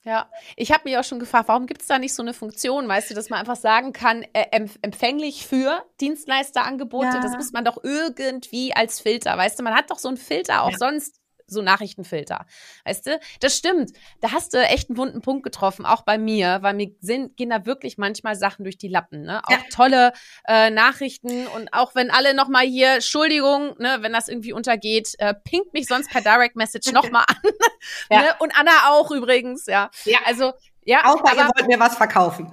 Ja, 0.04 0.32
ich 0.56 0.72
habe 0.72 0.84
mich 0.86 0.98
auch 0.98 1.04
schon 1.04 1.20
gefragt, 1.20 1.50
warum 1.50 1.68
gibt 1.68 1.82
es 1.82 1.88
da 1.88 2.00
nicht 2.00 2.14
so 2.14 2.24
eine 2.24 2.34
Funktion, 2.34 2.88
weißt 2.88 3.12
du, 3.12 3.14
dass 3.14 3.30
man 3.30 3.40
einfach 3.40 3.58
sagen 3.58 3.92
kann, 3.92 4.24
äh, 4.32 4.46
empfänglich 4.82 5.46
für 5.46 5.84
Dienstleisterangebote, 6.00 7.08
ja. 7.08 7.20
das 7.20 7.34
muss 7.34 7.52
man 7.52 7.66
doch 7.66 7.84
irgendwie 7.84 8.74
als 8.74 9.02
Filter, 9.02 9.38
weißt 9.38 9.60
du, 9.60 9.64
man 9.64 9.76
hat 9.76 9.92
doch 9.92 10.00
so 10.00 10.08
einen 10.08 10.16
Filter 10.16 10.64
auch 10.64 10.72
ja. 10.72 10.78
sonst 10.78 11.20
so 11.48 11.62
Nachrichtenfilter. 11.62 12.46
Weißt 12.86 13.08
du? 13.08 13.20
Das 13.40 13.58
stimmt. 13.58 13.92
Da 14.22 14.32
hast 14.32 14.54
du 14.54 14.58
echt 14.58 14.90
einen 14.90 14.98
wunden 14.98 15.22
Punkt 15.22 15.44
getroffen, 15.44 15.86
auch 15.86 16.04
bei 16.04 16.18
mir, 16.18 16.60
weil 16.62 16.74
mir 16.74 16.92
sind, 17.00 17.38
gehen 17.38 17.50
da 17.50 17.66
wirklich 17.66 17.98
manchmal 17.98 18.36
Sachen 18.36 18.64
durch 18.64 18.78
die 18.78 18.88
Lappen. 18.88 19.24
Ne? 19.24 19.42
Auch 19.46 19.52
ja. 19.52 19.60
tolle 19.72 20.14
äh, 20.48 20.70
Nachrichten 20.70 21.48
und 21.48 21.74
auch 21.74 21.96
wenn 21.96 22.12
alle 22.12 22.34
nochmal 22.34 22.66
hier, 22.66 22.96
Entschuldigung, 22.96 23.76
ne, 23.80 23.98
wenn 24.02 24.14
das 24.14 24.28
irgendwie 24.28 24.54
untergeht, 24.54 25.16
äh, 25.20 25.34
pinkt 25.34 25.74
mich 25.74 25.88
sonst 25.88 26.10
per 26.10 26.22
Direct 26.22 26.56
Message 26.56 26.92
nochmal 26.92 27.26
an. 27.28 27.38
ja. 28.12 28.22
ne? 28.22 28.36
Und 28.40 28.58
Anna 28.58 28.90
auch 28.90 29.12
übrigens, 29.12 29.66
ja. 29.66 29.90
Ja. 30.06 30.20
Also, 30.26 30.54
ja. 30.84 31.06
Auch 31.06 31.20
aber, 31.22 31.36
ihr 31.36 31.50
wollt 31.56 31.68
mir 31.68 31.80
was 31.80 31.96
verkaufen. 31.96 32.52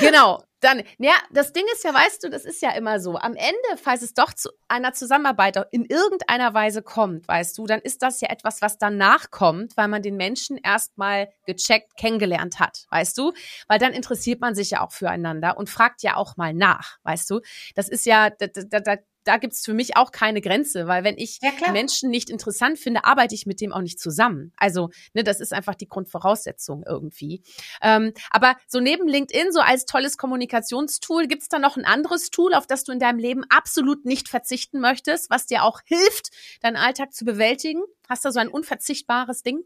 genau. 0.00 0.42
Dann, 0.62 0.84
ja, 0.98 1.14
das 1.32 1.52
Ding 1.52 1.64
ist 1.72 1.82
ja, 1.82 1.92
weißt 1.92 2.22
du, 2.22 2.30
das 2.30 2.44
ist 2.44 2.62
ja 2.62 2.70
immer 2.70 3.00
so. 3.00 3.16
Am 3.16 3.34
Ende, 3.34 3.82
falls 3.82 4.00
es 4.02 4.14
doch 4.14 4.32
zu 4.32 4.48
einer 4.68 4.92
Zusammenarbeit 4.92 5.56
in 5.72 5.84
irgendeiner 5.84 6.54
Weise 6.54 6.82
kommt, 6.82 7.26
weißt 7.26 7.58
du, 7.58 7.66
dann 7.66 7.80
ist 7.80 8.00
das 8.00 8.20
ja 8.20 8.30
etwas, 8.30 8.62
was 8.62 8.78
danach 8.78 9.32
kommt, 9.32 9.76
weil 9.76 9.88
man 9.88 10.02
den 10.02 10.16
Menschen 10.16 10.56
erstmal 10.56 11.28
gecheckt, 11.46 11.96
kennengelernt 11.96 12.60
hat, 12.60 12.86
weißt 12.90 13.18
du? 13.18 13.32
Weil 13.66 13.80
dann 13.80 13.92
interessiert 13.92 14.40
man 14.40 14.54
sich 14.54 14.70
ja 14.70 14.82
auch 14.82 14.92
füreinander 14.92 15.58
und 15.58 15.68
fragt 15.68 16.02
ja 16.04 16.14
auch 16.16 16.36
mal 16.36 16.54
nach, 16.54 16.98
weißt 17.02 17.28
du? 17.30 17.40
Das 17.74 17.88
ist 17.88 18.06
ja, 18.06 18.30
da, 18.30 18.46
da, 18.46 18.78
da 18.78 18.96
da 19.24 19.36
gibt's 19.36 19.64
für 19.64 19.74
mich 19.74 19.96
auch 19.96 20.10
keine 20.10 20.40
Grenze, 20.40 20.86
weil 20.86 21.04
wenn 21.04 21.16
ich 21.18 21.38
ja, 21.42 21.72
Menschen 21.72 22.10
nicht 22.10 22.30
interessant 22.30 22.78
finde, 22.78 23.04
arbeite 23.04 23.34
ich 23.34 23.46
mit 23.46 23.60
dem 23.60 23.72
auch 23.72 23.80
nicht 23.80 24.00
zusammen. 24.00 24.52
Also, 24.56 24.90
ne, 25.14 25.24
das 25.24 25.40
ist 25.40 25.52
einfach 25.52 25.74
die 25.74 25.88
Grundvoraussetzung 25.88 26.84
irgendwie. 26.86 27.42
Ähm, 27.80 28.12
aber 28.30 28.56
so 28.66 28.80
neben 28.80 29.08
LinkedIn, 29.08 29.52
so 29.52 29.60
als 29.60 29.84
tolles 29.84 30.16
Kommunikationstool, 30.16 31.26
gibt's 31.26 31.48
da 31.48 31.58
noch 31.58 31.76
ein 31.76 31.84
anderes 31.84 32.30
Tool, 32.30 32.54
auf 32.54 32.66
das 32.66 32.84
du 32.84 32.92
in 32.92 32.98
deinem 32.98 33.18
Leben 33.18 33.44
absolut 33.48 34.04
nicht 34.04 34.28
verzichten 34.28 34.80
möchtest, 34.80 35.30
was 35.30 35.46
dir 35.46 35.64
auch 35.64 35.80
hilft, 35.84 36.30
deinen 36.60 36.76
Alltag 36.76 37.12
zu 37.12 37.24
bewältigen? 37.24 37.82
Hast 38.08 38.24
du 38.24 38.30
so 38.30 38.40
ein 38.40 38.48
unverzichtbares 38.48 39.42
Ding? 39.42 39.64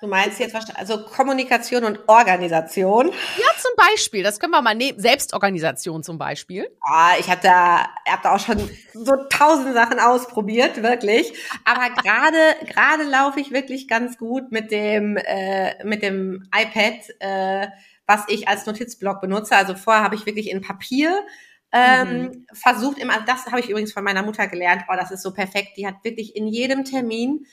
Du 0.00 0.06
meinst 0.06 0.40
jetzt 0.40 0.54
wahrscheinlich, 0.54 0.78
also 0.78 1.04
Kommunikation 1.04 1.84
und 1.84 2.08
Organisation? 2.08 3.08
Ja, 3.08 3.48
zum 3.58 3.72
Beispiel. 3.76 4.22
Das 4.22 4.40
können 4.40 4.52
wir 4.52 4.62
mal 4.62 4.74
nehmen. 4.74 4.98
Selbstorganisation 4.98 6.02
zum 6.02 6.16
Beispiel. 6.16 6.74
Ah, 6.80 7.12
ich 7.18 7.28
habe 7.28 7.40
da, 7.42 7.86
hab 8.08 8.22
da 8.22 8.34
auch 8.34 8.40
schon 8.40 8.58
so 8.94 9.16
tausend 9.28 9.74
Sachen 9.74 10.00
ausprobiert, 10.00 10.82
wirklich. 10.82 11.34
Aber 11.66 11.90
gerade, 11.94 12.66
gerade 12.66 13.04
laufe 13.04 13.40
ich 13.40 13.52
wirklich 13.52 13.88
ganz 13.88 14.16
gut 14.16 14.50
mit 14.50 14.70
dem, 14.70 15.18
äh, 15.18 15.84
mit 15.84 16.02
dem 16.02 16.48
iPad, 16.54 17.00
äh, 17.18 17.68
was 18.06 18.24
ich 18.28 18.48
als 18.48 18.64
Notizblock 18.64 19.20
benutze. 19.20 19.54
Also 19.54 19.74
vorher 19.74 20.02
habe 20.02 20.14
ich 20.14 20.24
wirklich 20.24 20.48
in 20.48 20.62
Papier 20.62 21.24
ähm, 21.72 22.22
mhm. 22.22 22.46
versucht 22.52 22.98
immer, 22.98 23.20
das 23.26 23.46
habe 23.46 23.60
ich 23.60 23.68
übrigens 23.68 23.92
von 23.92 24.02
meiner 24.02 24.22
Mutter 24.22 24.48
gelernt, 24.48 24.84
oh, 24.88 24.96
das 24.96 25.10
ist 25.10 25.22
so 25.22 25.32
perfekt. 25.32 25.76
Die 25.76 25.86
hat 25.86 26.02
wirklich 26.02 26.34
in 26.34 26.48
jedem 26.48 26.84
Termin 26.84 27.46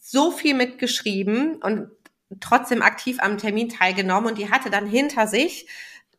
so 0.00 0.30
viel 0.30 0.54
mitgeschrieben 0.54 1.56
und 1.56 1.90
trotzdem 2.40 2.82
aktiv 2.82 3.18
am 3.20 3.38
Termin 3.38 3.68
teilgenommen 3.68 4.30
und 4.30 4.38
die 4.38 4.50
hatte 4.50 4.70
dann 4.70 4.86
hinter 4.86 5.26
sich 5.26 5.66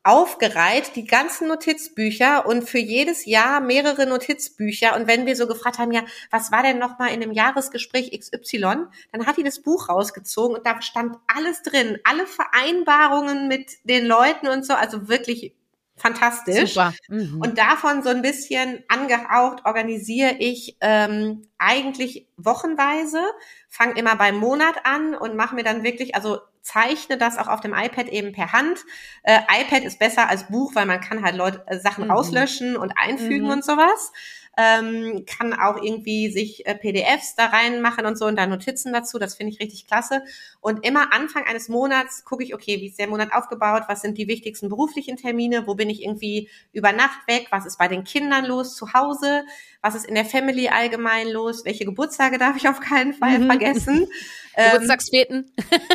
aufgereiht, 0.04 0.96
die 0.96 1.06
ganzen 1.06 1.48
Notizbücher 1.48 2.48
und 2.48 2.68
für 2.68 2.80
jedes 2.80 3.26
Jahr 3.26 3.62
mehrere 3.62 4.08
Notizbücher. 4.08 4.96
Und 4.96 5.08
wenn 5.08 5.28
wir 5.28 5.36
so 5.36 5.46
gefragt 5.46 5.78
haben, 5.78 5.92
ja, 5.92 6.04
was 6.32 6.52
war 6.52 6.64
denn 6.64 6.80
noch 6.80 6.98
mal 6.98 7.10
in 7.10 7.22
dem 7.22 7.32
Jahresgespräch 7.32 8.12
XY, 8.18 8.88
dann 9.12 9.28
hat 9.28 9.38
die 9.38 9.44
das 9.44 9.62
Buch 9.62 9.90
rausgezogen 9.90 10.58
und 10.58 10.66
da 10.66 10.82
stand 10.82 11.18
alles 11.28 11.62
drin, 11.62 12.00
alle 12.04 12.26
Vereinbarungen 12.26 13.48
mit 13.48 13.74
den 13.84 14.08
Leuten 14.08 14.48
und 14.48 14.66
so, 14.66 14.74
also 14.74 15.08
wirklich 15.08 15.54
fantastisch. 16.02 16.74
Super. 16.74 16.94
Mhm. 17.08 17.42
Und 17.42 17.58
davon 17.58 18.04
so 18.04 18.10
ein 18.10 18.22
bisschen 18.22 18.84
angehaucht 18.88 19.66
organisiere 19.66 20.36
ich 20.40 20.78
ähm, 20.82 21.44
eigentlich 21.58 22.28
wochenweise, 22.38 23.22
fange 23.70 23.98
immer 23.98 24.16
beim 24.16 24.38
Monat 24.38 24.86
an 24.86 25.14
und 25.14 25.36
mache 25.36 25.56
mir 25.56 25.64
dann 25.64 25.84
wirklich, 25.84 26.16
also 26.16 26.40
zeichne 26.62 27.18
das 27.18 27.38
auch 27.38 27.48
auf 27.48 27.62
dem 27.62 27.74
iPad 27.74 28.10
eben 28.10 28.34
per 28.34 28.52
Hand. 28.54 28.80
Äh, 29.24 29.40
iPad 29.62 29.84
ist 29.84 30.00
besser 30.00 30.30
als 30.30 30.48
Buch, 30.48 30.76
weil 30.76 30.86
man 30.86 31.02
kann 31.02 31.24
halt 31.24 31.36
Leute 31.36 31.64
äh, 31.68 31.80
Sachen 31.80 32.06
mhm. 32.06 32.12
rauslöschen 32.12 32.76
und 32.76 32.94
einfügen 32.98 33.46
mhm. 33.46 33.52
und 33.52 33.66
sowas 33.66 34.12
ähm, 34.58 35.26
kann 35.26 35.54
auch 35.54 35.82
irgendwie 35.82 36.30
sich 36.30 36.66
äh, 36.66 36.76
PDFs 36.76 37.36
da 37.36 37.46
reinmachen 37.46 38.06
und 38.06 38.18
so 38.18 38.26
und 38.26 38.36
da 38.36 38.46
Notizen 38.46 38.92
dazu. 38.92 39.18
Das 39.18 39.36
finde 39.36 39.54
ich 39.54 39.62
richtig 39.62 39.88
klasse. 39.88 40.24
Und 40.60 40.86
immer 40.86 41.14
Anfang 41.14 41.46
eines 41.46 41.70
Monats 41.70 42.26
gucke 42.26 42.44
ich, 42.44 42.54
okay, 42.54 42.82
wie 42.82 42.88
ist 42.88 43.00
der 43.00 43.08
Monat 43.08 43.34
aufgebaut? 43.34 43.84
Was 43.88 44.02
sind 44.02 44.18
die 44.18 44.28
wichtigsten 44.28 44.68
beruflichen 44.68 45.16
Termine? 45.16 45.68
Wo 45.68 45.76
bin 45.76 45.90
ich 45.90 46.04
irgendwie 46.04 46.50
über 46.74 46.92
Nacht 46.92 47.28
weg? 47.28 47.48
Was 47.52 47.66
ist 47.66 47.78
bei 47.78 47.88
den 47.88 48.04
Kindern 48.04 48.46
los 48.46 48.76
zu 48.76 48.94
Hause? 48.94 49.44
Was 49.82 49.96
ist 49.96 50.06
in 50.06 50.16
der 50.16 50.26
Family 50.26 50.68
allgemein 50.68 51.30
los? 51.30 51.64
Welche 51.64 51.86
Geburtstage 51.86 52.38
darf 52.38 52.58
ich 52.58 52.68
auf 52.68 52.82
keinen 52.82 53.14
Fall 53.14 53.40
mhm. 53.40 53.46
vergessen? 53.48 54.08
Geburtstagsfeten. 54.56 55.50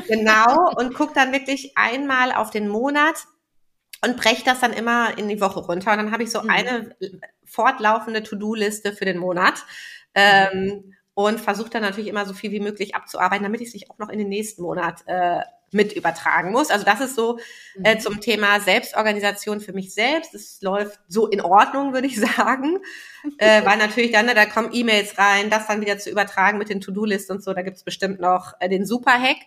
genau. 0.08 0.70
Und 0.76 0.94
gucke 0.94 1.12
dann 1.14 1.32
wirklich 1.32 1.76
einmal 1.76 2.32
auf 2.32 2.50
den 2.50 2.68
Monat 2.68 3.26
und 4.02 4.16
breche 4.16 4.44
das 4.44 4.60
dann 4.60 4.72
immer 4.72 5.16
in 5.18 5.28
die 5.28 5.40
Woche 5.40 5.60
runter. 5.60 5.92
Und 5.92 5.98
dann 5.98 6.12
habe 6.12 6.22
ich 6.22 6.30
so 6.30 6.42
mhm. 6.42 6.50
eine 6.50 6.96
fortlaufende 7.44 8.22
To-Do-Liste 8.22 8.92
für 8.92 9.04
den 9.04 9.18
Monat. 9.18 9.64
Ähm, 10.14 10.94
und 11.18 11.40
versuche 11.40 11.70
dann 11.70 11.80
natürlich 11.80 12.10
immer 12.10 12.26
so 12.26 12.34
viel 12.34 12.50
wie 12.50 12.60
möglich 12.60 12.94
abzuarbeiten, 12.94 13.42
damit 13.42 13.62
ich 13.62 13.68
es 13.68 13.74
nicht 13.74 13.90
auch 13.90 13.96
noch 13.96 14.10
in 14.10 14.18
den 14.18 14.28
nächsten 14.28 14.60
Monat 14.60 15.02
äh, 15.06 15.40
mit 15.72 15.94
übertragen 15.94 16.52
muss. 16.52 16.70
Also 16.70 16.84
das 16.84 17.00
ist 17.00 17.16
so 17.16 17.38
äh, 17.82 17.94
mhm. 17.94 18.00
zum 18.00 18.20
Thema 18.20 18.60
Selbstorganisation 18.60 19.60
für 19.60 19.72
mich 19.72 19.94
selbst. 19.94 20.34
Es 20.34 20.60
läuft 20.60 21.00
so 21.08 21.26
in 21.26 21.40
Ordnung, 21.40 21.94
würde 21.94 22.06
ich 22.06 22.20
sagen. 22.36 22.80
äh, 23.38 23.64
weil 23.64 23.78
natürlich 23.78 24.12
dann, 24.12 24.26
ne, 24.26 24.34
da 24.34 24.44
kommen 24.44 24.70
E-Mails 24.72 25.16
rein, 25.16 25.48
das 25.48 25.66
dann 25.66 25.80
wieder 25.80 25.96
zu 25.96 26.10
übertragen 26.10 26.58
mit 26.58 26.68
den 26.68 26.82
To-Do-Listen 26.82 27.32
und 27.36 27.42
so. 27.42 27.54
Da 27.54 27.62
gibt's 27.62 27.82
bestimmt 27.82 28.20
noch 28.20 28.52
äh, 28.60 28.68
den 28.68 28.84
Super-Hack. 28.84 29.38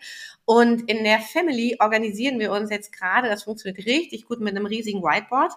Und 0.49 0.89
in 0.89 1.03
der 1.03 1.19
Family 1.19 1.77
organisieren 1.79 2.39
wir 2.39 2.51
uns 2.51 2.71
jetzt 2.71 2.91
gerade, 2.91 3.29
das 3.29 3.43
funktioniert 3.43 3.85
richtig 3.85 4.25
gut 4.25 4.39
mit 4.39 4.55
einem 4.55 4.65
riesigen 4.65 5.03
Whiteboard. 5.03 5.53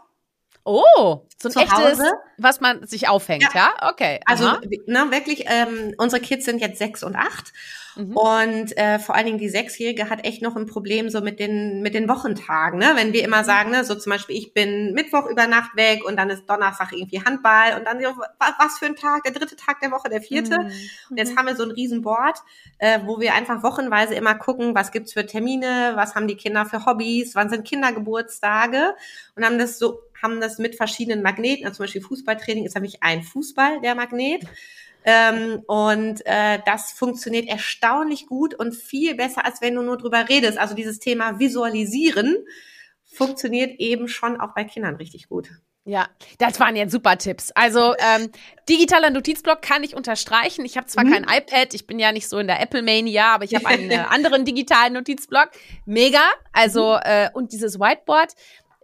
Oh, 0.64 1.22
so 1.40 1.48
ein 1.48 1.64
echtes, 1.64 1.98
Hause. 1.98 2.12
was 2.36 2.60
man 2.60 2.86
sich 2.86 3.08
aufhängt, 3.08 3.48
ja? 3.54 3.72
ja? 3.80 3.90
Okay. 3.90 4.20
Also 4.26 4.44
ne, 4.44 5.10
wirklich, 5.10 5.46
ähm, 5.46 5.94
unsere 5.96 6.20
Kids 6.20 6.44
sind 6.44 6.60
jetzt 6.60 6.78
sechs 6.78 7.02
und 7.02 7.16
acht 7.16 7.54
Mhm. 7.96 8.16
Und 8.16 8.76
äh, 8.76 8.98
vor 8.98 9.14
allen 9.14 9.26
Dingen 9.26 9.38
die 9.38 9.48
Sechsjährige 9.48 10.08
hat 10.10 10.24
echt 10.24 10.42
noch 10.42 10.56
ein 10.56 10.66
Problem 10.66 11.10
so 11.10 11.20
mit 11.20 11.38
den 11.38 11.82
mit 11.82 11.94
den 11.94 12.08
Wochentagen. 12.08 12.78
Ne? 12.78 12.92
Wenn 12.94 13.12
wir 13.12 13.24
immer 13.24 13.42
mhm. 13.42 13.46
sagen, 13.46 13.70
ne, 13.70 13.84
so 13.84 13.94
zum 13.94 14.10
Beispiel, 14.10 14.36
ich 14.36 14.54
bin 14.54 14.94
Mittwoch 14.94 15.26
über 15.26 15.46
Nacht 15.46 15.76
weg 15.76 16.04
und 16.04 16.16
dann 16.16 16.30
ist 16.30 16.46
Donnerstag 16.46 16.92
irgendwie 16.92 17.22
Handball 17.24 17.78
und 17.78 17.86
dann 17.86 17.98
was 18.38 18.78
für 18.78 18.86
ein 18.86 18.96
Tag, 18.96 19.24
der 19.24 19.32
dritte 19.32 19.56
Tag 19.56 19.80
der 19.80 19.90
Woche, 19.90 20.08
der 20.08 20.22
vierte. 20.22 20.58
Mhm. 20.58 20.72
Und 21.10 21.16
jetzt 21.16 21.32
mhm. 21.32 21.38
haben 21.38 21.46
wir 21.46 21.56
so 21.56 21.64
ein 21.64 21.70
Riesenboard, 21.70 22.38
äh, 22.78 23.00
wo 23.04 23.20
wir 23.20 23.34
einfach 23.34 23.62
wochenweise 23.62 24.14
immer 24.14 24.34
gucken, 24.34 24.74
was 24.74 24.92
gibt's 24.92 25.12
für 25.12 25.26
Termine, 25.26 25.92
was 25.94 26.14
haben 26.14 26.28
die 26.28 26.36
Kinder 26.36 26.66
für 26.66 26.86
Hobbys, 26.86 27.34
wann 27.34 27.50
sind 27.50 27.66
Kindergeburtstage 27.66 28.94
und 29.36 29.44
haben 29.44 29.58
das 29.58 29.78
so 29.78 30.00
haben 30.22 30.40
das 30.40 30.58
mit 30.58 30.76
verschiedenen 30.76 31.22
Magneten, 31.22 31.66
also 31.66 31.78
zum 31.78 31.84
Beispiel 31.84 32.02
Fußballtraining 32.02 32.64
ist 32.64 32.74
nämlich 32.74 33.02
ein 33.02 33.22
Fußball, 33.22 33.80
der 33.80 33.96
Magnet. 33.96 34.44
Ähm, 35.04 35.62
und 35.66 36.24
äh, 36.24 36.60
das 36.64 36.92
funktioniert 36.92 37.48
erstaunlich 37.48 38.26
gut 38.26 38.54
und 38.54 38.74
viel 38.74 39.14
besser, 39.14 39.44
als 39.44 39.60
wenn 39.60 39.74
du 39.74 39.82
nur 39.82 39.96
drüber 39.96 40.28
redest. 40.28 40.58
Also 40.58 40.74
dieses 40.74 40.98
Thema 40.98 41.38
Visualisieren 41.38 42.36
funktioniert 43.04 43.78
eben 43.78 44.08
schon 44.08 44.40
auch 44.40 44.54
bei 44.54 44.64
Kindern 44.64 44.96
richtig 44.96 45.28
gut. 45.28 45.50
Ja, 45.84 46.08
das 46.38 46.60
waren 46.60 46.76
jetzt 46.76 46.92
super 46.92 47.18
Tipps. 47.18 47.50
Also 47.50 47.94
ähm, 47.98 48.30
digitaler 48.68 49.10
Notizblock 49.10 49.62
kann 49.62 49.82
ich 49.82 49.96
unterstreichen. 49.96 50.64
Ich 50.64 50.76
habe 50.76 50.86
zwar 50.86 51.04
mhm. 51.04 51.10
kein 51.10 51.22
iPad, 51.24 51.74
ich 51.74 51.88
bin 51.88 51.98
ja 51.98 52.12
nicht 52.12 52.28
so 52.28 52.38
in 52.38 52.46
der 52.46 52.60
Apple 52.60 52.82
Mania, 52.82 53.34
aber 53.34 53.44
ich 53.44 53.54
habe 53.56 53.66
einen 53.66 53.90
äh, 53.90 53.96
anderen 54.08 54.44
digitalen 54.44 54.92
Notizblock. 54.92 55.50
Mega. 55.84 56.22
Also 56.52 56.92
mhm. 56.92 57.00
äh, 57.02 57.30
und 57.32 57.52
dieses 57.52 57.80
Whiteboard, 57.80 58.32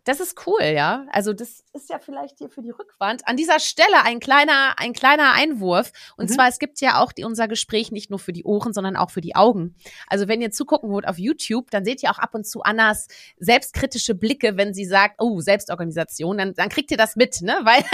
das 0.08 0.20
ist 0.20 0.46
cool, 0.46 0.62
ja. 0.62 1.04
Also 1.12 1.34
das 1.34 1.62
ist 1.74 1.90
ja 1.90 1.98
vielleicht 1.98 2.38
hier 2.38 2.48
für 2.48 2.62
die 2.62 2.70
Rückwand. 2.70 3.28
An 3.28 3.36
dieser 3.36 3.60
Stelle 3.60 4.04
ein 4.04 4.20
kleiner, 4.20 4.74
ein 4.78 4.94
kleiner 4.94 5.32
Einwurf. 5.32 5.92
Und 6.16 6.30
mhm. 6.30 6.34
zwar, 6.34 6.48
es 6.48 6.58
gibt 6.58 6.80
ja 6.80 7.02
auch 7.02 7.12
die, 7.12 7.24
unser 7.24 7.46
Gespräch 7.46 7.92
nicht 7.92 8.08
nur 8.08 8.18
für 8.18 8.32
die 8.32 8.44
Ohren, 8.44 8.72
sondern 8.72 8.96
auch 8.96 9.10
für 9.10 9.20
die 9.20 9.36
Augen. 9.36 9.76
Also 10.06 10.26
wenn 10.26 10.40
ihr 10.40 10.50
zugucken 10.50 10.90
wollt 10.90 11.06
auf 11.06 11.18
YouTube, 11.18 11.70
dann 11.70 11.84
seht 11.84 12.02
ihr 12.02 12.10
auch 12.10 12.18
ab 12.18 12.34
und 12.34 12.46
zu 12.46 12.62
Annas 12.62 13.08
selbstkritische 13.36 14.14
Blicke, 14.14 14.56
wenn 14.56 14.72
sie 14.72 14.86
sagt, 14.86 15.16
oh, 15.18 15.40
Selbstorganisation, 15.40 16.38
dann, 16.38 16.54
dann 16.54 16.70
kriegt 16.70 16.90
ihr 16.90 16.96
das 16.96 17.14
mit, 17.14 17.42
ne? 17.42 17.60
Weil 17.64 17.84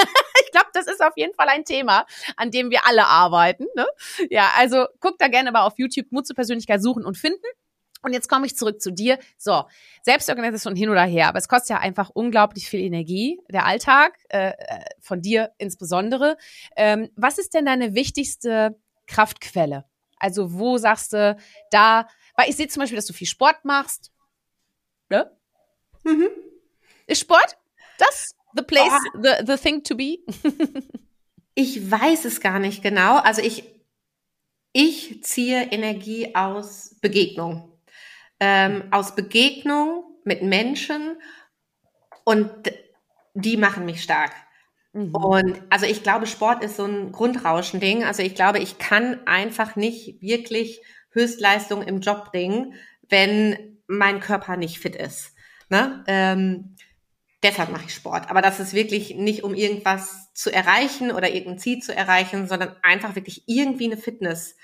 ich 0.44 0.52
glaube, 0.52 0.68
das 0.72 0.86
ist 0.86 1.02
auf 1.02 1.16
jeden 1.16 1.34
Fall 1.34 1.48
ein 1.48 1.64
Thema, 1.64 2.06
an 2.36 2.52
dem 2.52 2.70
wir 2.70 2.86
alle 2.86 3.06
arbeiten. 3.06 3.66
Ne? 3.74 3.86
Ja, 4.30 4.52
also 4.56 4.86
guckt 5.00 5.20
da 5.20 5.26
gerne 5.26 5.50
mal 5.50 5.66
auf 5.66 5.74
YouTube 5.78 6.12
Mut 6.12 6.28
zur 6.28 6.36
Persönlichkeit 6.36 6.80
suchen 6.80 7.04
und 7.04 7.18
finden. 7.18 7.42
Und 8.04 8.12
jetzt 8.12 8.28
komme 8.28 8.44
ich 8.44 8.54
zurück 8.54 8.82
zu 8.82 8.92
dir. 8.92 9.18
So, 9.38 9.64
Selbstorganisation 10.02 10.76
hin 10.76 10.90
oder 10.90 11.04
her, 11.04 11.28
aber 11.28 11.38
es 11.38 11.48
kostet 11.48 11.70
ja 11.70 11.78
einfach 11.78 12.10
unglaublich 12.10 12.68
viel 12.68 12.80
Energie, 12.80 13.40
der 13.48 13.64
Alltag, 13.64 14.18
äh, 14.28 14.50
äh, 14.50 14.84
von 15.00 15.22
dir 15.22 15.52
insbesondere. 15.56 16.36
Ähm, 16.76 17.08
was 17.16 17.38
ist 17.38 17.54
denn 17.54 17.64
deine 17.64 17.94
wichtigste 17.94 18.78
Kraftquelle? 19.06 19.86
Also 20.18 20.52
wo 20.52 20.76
sagst 20.76 21.14
du, 21.14 21.36
da, 21.70 22.06
weil 22.36 22.50
ich 22.50 22.56
sehe 22.56 22.68
zum 22.68 22.80
Beispiel, 22.80 22.96
dass 22.96 23.06
du 23.06 23.14
viel 23.14 23.26
Sport 23.26 23.64
machst. 23.64 24.12
Ne? 25.08 25.34
Mhm. 26.04 26.28
Ist 27.06 27.22
Sport 27.22 27.56
das 27.96 28.34
the 28.54 28.62
place, 28.62 28.92
oh. 29.14 29.22
the, 29.22 29.46
the 29.46 29.56
thing 29.56 29.82
to 29.82 29.96
be? 29.96 30.18
ich 31.54 31.90
weiß 31.90 32.26
es 32.26 32.42
gar 32.42 32.58
nicht 32.58 32.82
genau. 32.82 33.16
Also 33.16 33.40
ich, 33.40 33.64
ich 34.74 35.24
ziehe 35.24 35.72
Energie 35.72 36.34
aus 36.34 36.96
Begegnung 37.00 37.73
ähm, 38.46 38.84
aus 38.90 39.14
Begegnung 39.14 40.04
mit 40.22 40.42
Menschen 40.42 41.16
und 42.24 42.50
die 43.32 43.56
machen 43.56 43.86
mich 43.86 44.02
stark. 44.02 44.32
Mhm. 44.92 45.14
Und 45.14 45.62
also 45.70 45.86
ich 45.86 46.02
glaube, 46.02 46.26
Sport 46.26 46.62
ist 46.62 46.76
so 46.76 46.84
ein 46.84 47.10
Grundrauschending. 47.10 48.04
Also 48.04 48.22
ich 48.22 48.34
glaube, 48.34 48.58
ich 48.58 48.76
kann 48.76 49.26
einfach 49.26 49.76
nicht 49.76 50.20
wirklich 50.20 50.82
Höchstleistung 51.10 51.82
im 51.82 52.00
Job 52.00 52.32
bringen, 52.32 52.74
wenn 53.08 53.78
mein 53.86 54.20
Körper 54.20 54.58
nicht 54.58 54.78
fit 54.78 54.94
ist. 54.94 55.32
Ne? 55.70 56.04
Ähm, 56.06 56.76
deshalb 57.42 57.70
mache 57.70 57.86
ich 57.86 57.94
Sport. 57.94 58.28
Aber 58.28 58.42
das 58.42 58.60
ist 58.60 58.74
wirklich 58.74 59.14
nicht, 59.14 59.42
um 59.42 59.54
irgendwas 59.54 60.34
zu 60.34 60.52
erreichen 60.52 61.12
oder 61.12 61.30
irgendein 61.30 61.58
Ziel 61.58 61.78
zu 61.78 61.96
erreichen, 61.96 62.46
sondern 62.46 62.76
einfach 62.82 63.14
wirklich 63.14 63.44
irgendwie 63.46 63.86
eine 63.86 63.96
Fitness 63.96 64.54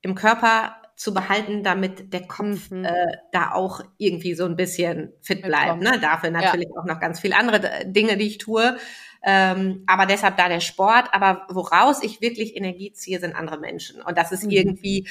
im 0.00 0.14
Körper 0.14 0.80
zu 0.96 1.12
behalten, 1.12 1.62
damit 1.62 2.14
der 2.14 2.26
Kopf 2.26 2.70
mhm. 2.70 2.86
äh, 2.86 3.18
da 3.30 3.52
auch 3.52 3.82
irgendwie 3.98 4.34
so 4.34 4.46
ein 4.46 4.56
bisschen 4.56 5.12
fit 5.20 5.42
bleibt. 5.42 5.82
Ne? 5.82 5.98
Dafür 6.00 6.30
natürlich 6.30 6.70
ja. 6.74 6.80
auch 6.80 6.86
noch 6.86 7.00
ganz 7.00 7.20
viele 7.20 7.36
andere 7.36 7.84
Dinge, 7.84 8.16
die 8.16 8.26
ich 8.26 8.38
tue. 8.38 8.78
Ähm, 9.22 9.84
aber 9.86 10.06
deshalb 10.06 10.38
da 10.38 10.48
der 10.48 10.60
Sport. 10.60 11.10
Aber 11.12 11.46
woraus 11.50 12.02
ich 12.02 12.22
wirklich 12.22 12.56
Energie 12.56 12.92
ziehe, 12.92 13.20
sind 13.20 13.36
andere 13.36 13.58
Menschen. 13.58 14.00
Und 14.00 14.16
das 14.16 14.32
ist 14.32 14.44
mhm. 14.44 14.50
irgendwie 14.50 15.08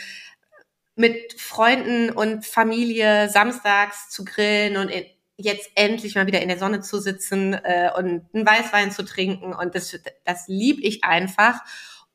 mit 0.95 1.39
Freunden 1.39 2.09
und 2.09 2.45
Familie 2.47 3.29
samstags 3.29 4.09
zu 4.09 4.25
grillen 4.25 4.77
und 4.77 4.89
in, 4.89 5.05
jetzt 5.37 5.69
endlich 5.75 6.15
mal 6.15 6.25
wieder 6.25 6.41
in 6.41 6.47
der 6.47 6.57
Sonne 6.57 6.79
zu 6.79 6.99
sitzen 6.99 7.53
äh, 7.53 7.91
und 7.95 8.23
einen 8.33 8.47
Weißwein 8.47 8.89
zu 8.89 9.03
trinken. 9.03 9.53
Und 9.53 9.75
das, 9.75 9.99
das 10.23 10.47
lieb 10.47 10.79
ich 10.81 11.03
einfach. 11.03 11.59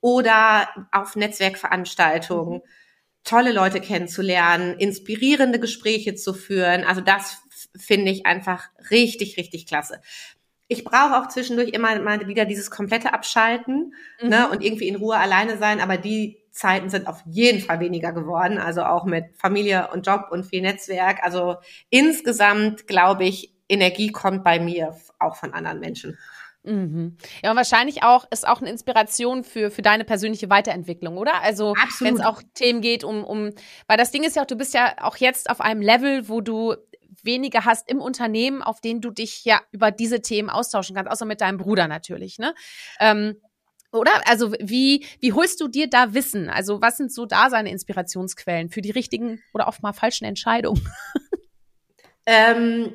Oder 0.00 0.68
auf 0.90 1.14
Netzwerkveranstaltungen. 1.14 2.54
Mhm 2.54 2.79
tolle 3.24 3.52
Leute 3.52 3.80
kennenzulernen, 3.80 4.76
inspirierende 4.78 5.60
Gespräche 5.60 6.14
zu 6.14 6.34
führen. 6.34 6.84
Also 6.84 7.00
das 7.00 7.42
finde 7.76 8.10
ich 8.10 8.26
einfach 8.26 8.68
richtig, 8.90 9.36
richtig 9.36 9.66
klasse. 9.66 10.00
Ich 10.68 10.84
brauche 10.84 11.20
auch 11.20 11.28
zwischendurch 11.28 11.70
immer 11.70 11.98
mal 12.00 12.28
wieder 12.28 12.44
dieses 12.44 12.70
komplette 12.70 13.12
Abschalten 13.12 13.92
ne, 14.20 14.24
mhm. 14.24 14.28
ne, 14.28 14.48
und 14.50 14.64
irgendwie 14.64 14.88
in 14.88 14.96
Ruhe 14.96 15.16
alleine 15.16 15.58
sein, 15.58 15.80
aber 15.80 15.96
die 15.96 16.38
Zeiten 16.52 16.90
sind 16.90 17.06
auf 17.06 17.22
jeden 17.26 17.60
Fall 17.60 17.80
weniger 17.80 18.12
geworden, 18.12 18.58
also 18.58 18.82
auch 18.82 19.04
mit 19.04 19.24
Familie 19.36 19.88
und 19.92 20.06
Job 20.06 20.26
und 20.30 20.44
viel 20.44 20.62
Netzwerk. 20.62 21.22
Also 21.22 21.56
insgesamt 21.90 22.86
glaube 22.86 23.24
ich, 23.24 23.52
Energie 23.68 24.10
kommt 24.10 24.44
bei 24.44 24.58
mir 24.58 24.96
auch 25.18 25.36
von 25.36 25.54
anderen 25.54 25.80
Menschen. 25.80 26.18
Mhm. 26.62 27.16
Ja, 27.42 27.50
und 27.50 27.56
wahrscheinlich 27.56 28.02
auch 28.02 28.26
ist 28.30 28.46
auch 28.46 28.60
eine 28.60 28.70
Inspiration 28.70 29.44
für, 29.44 29.70
für 29.70 29.82
deine 29.82 30.04
persönliche 30.04 30.50
Weiterentwicklung, 30.50 31.16
oder? 31.16 31.42
Also 31.42 31.74
wenn 32.00 32.14
es 32.14 32.20
auch 32.20 32.42
Themen 32.54 32.82
geht 32.82 33.02
um, 33.02 33.24
um, 33.24 33.50
weil 33.86 33.96
das 33.96 34.10
Ding 34.10 34.24
ist 34.24 34.36
ja 34.36 34.42
auch, 34.42 34.46
du 34.46 34.56
bist 34.56 34.74
ja 34.74 34.94
auch 35.00 35.16
jetzt 35.16 35.48
auf 35.48 35.60
einem 35.60 35.80
Level, 35.80 36.28
wo 36.28 36.40
du 36.40 36.74
wenige 37.22 37.64
hast 37.64 37.88
im 37.90 38.00
Unternehmen, 38.00 38.62
auf 38.62 38.80
denen 38.80 39.00
du 39.00 39.10
dich 39.10 39.44
ja 39.44 39.60
über 39.72 39.90
diese 39.90 40.20
Themen 40.20 40.50
austauschen 40.50 40.94
kannst, 40.94 41.10
außer 41.10 41.24
mit 41.24 41.40
deinem 41.40 41.58
Bruder 41.58 41.88
natürlich, 41.88 42.38
ne? 42.38 42.54
Ähm, 42.98 43.36
oder? 43.92 44.12
Also 44.26 44.52
wie, 44.60 45.04
wie 45.18 45.32
holst 45.32 45.60
du 45.60 45.66
dir 45.66 45.88
da 45.88 46.14
Wissen? 46.14 46.48
Also 46.48 46.80
was 46.80 46.96
sind 46.96 47.12
so 47.12 47.26
da 47.26 47.50
seine 47.50 47.70
Inspirationsquellen 47.70 48.70
für 48.70 48.82
die 48.82 48.92
richtigen 48.92 49.42
oder 49.52 49.66
oft 49.66 49.82
mal 49.82 49.92
falschen 49.92 50.24
Entscheidungen? 50.24 50.86
Ähm, 52.26 52.92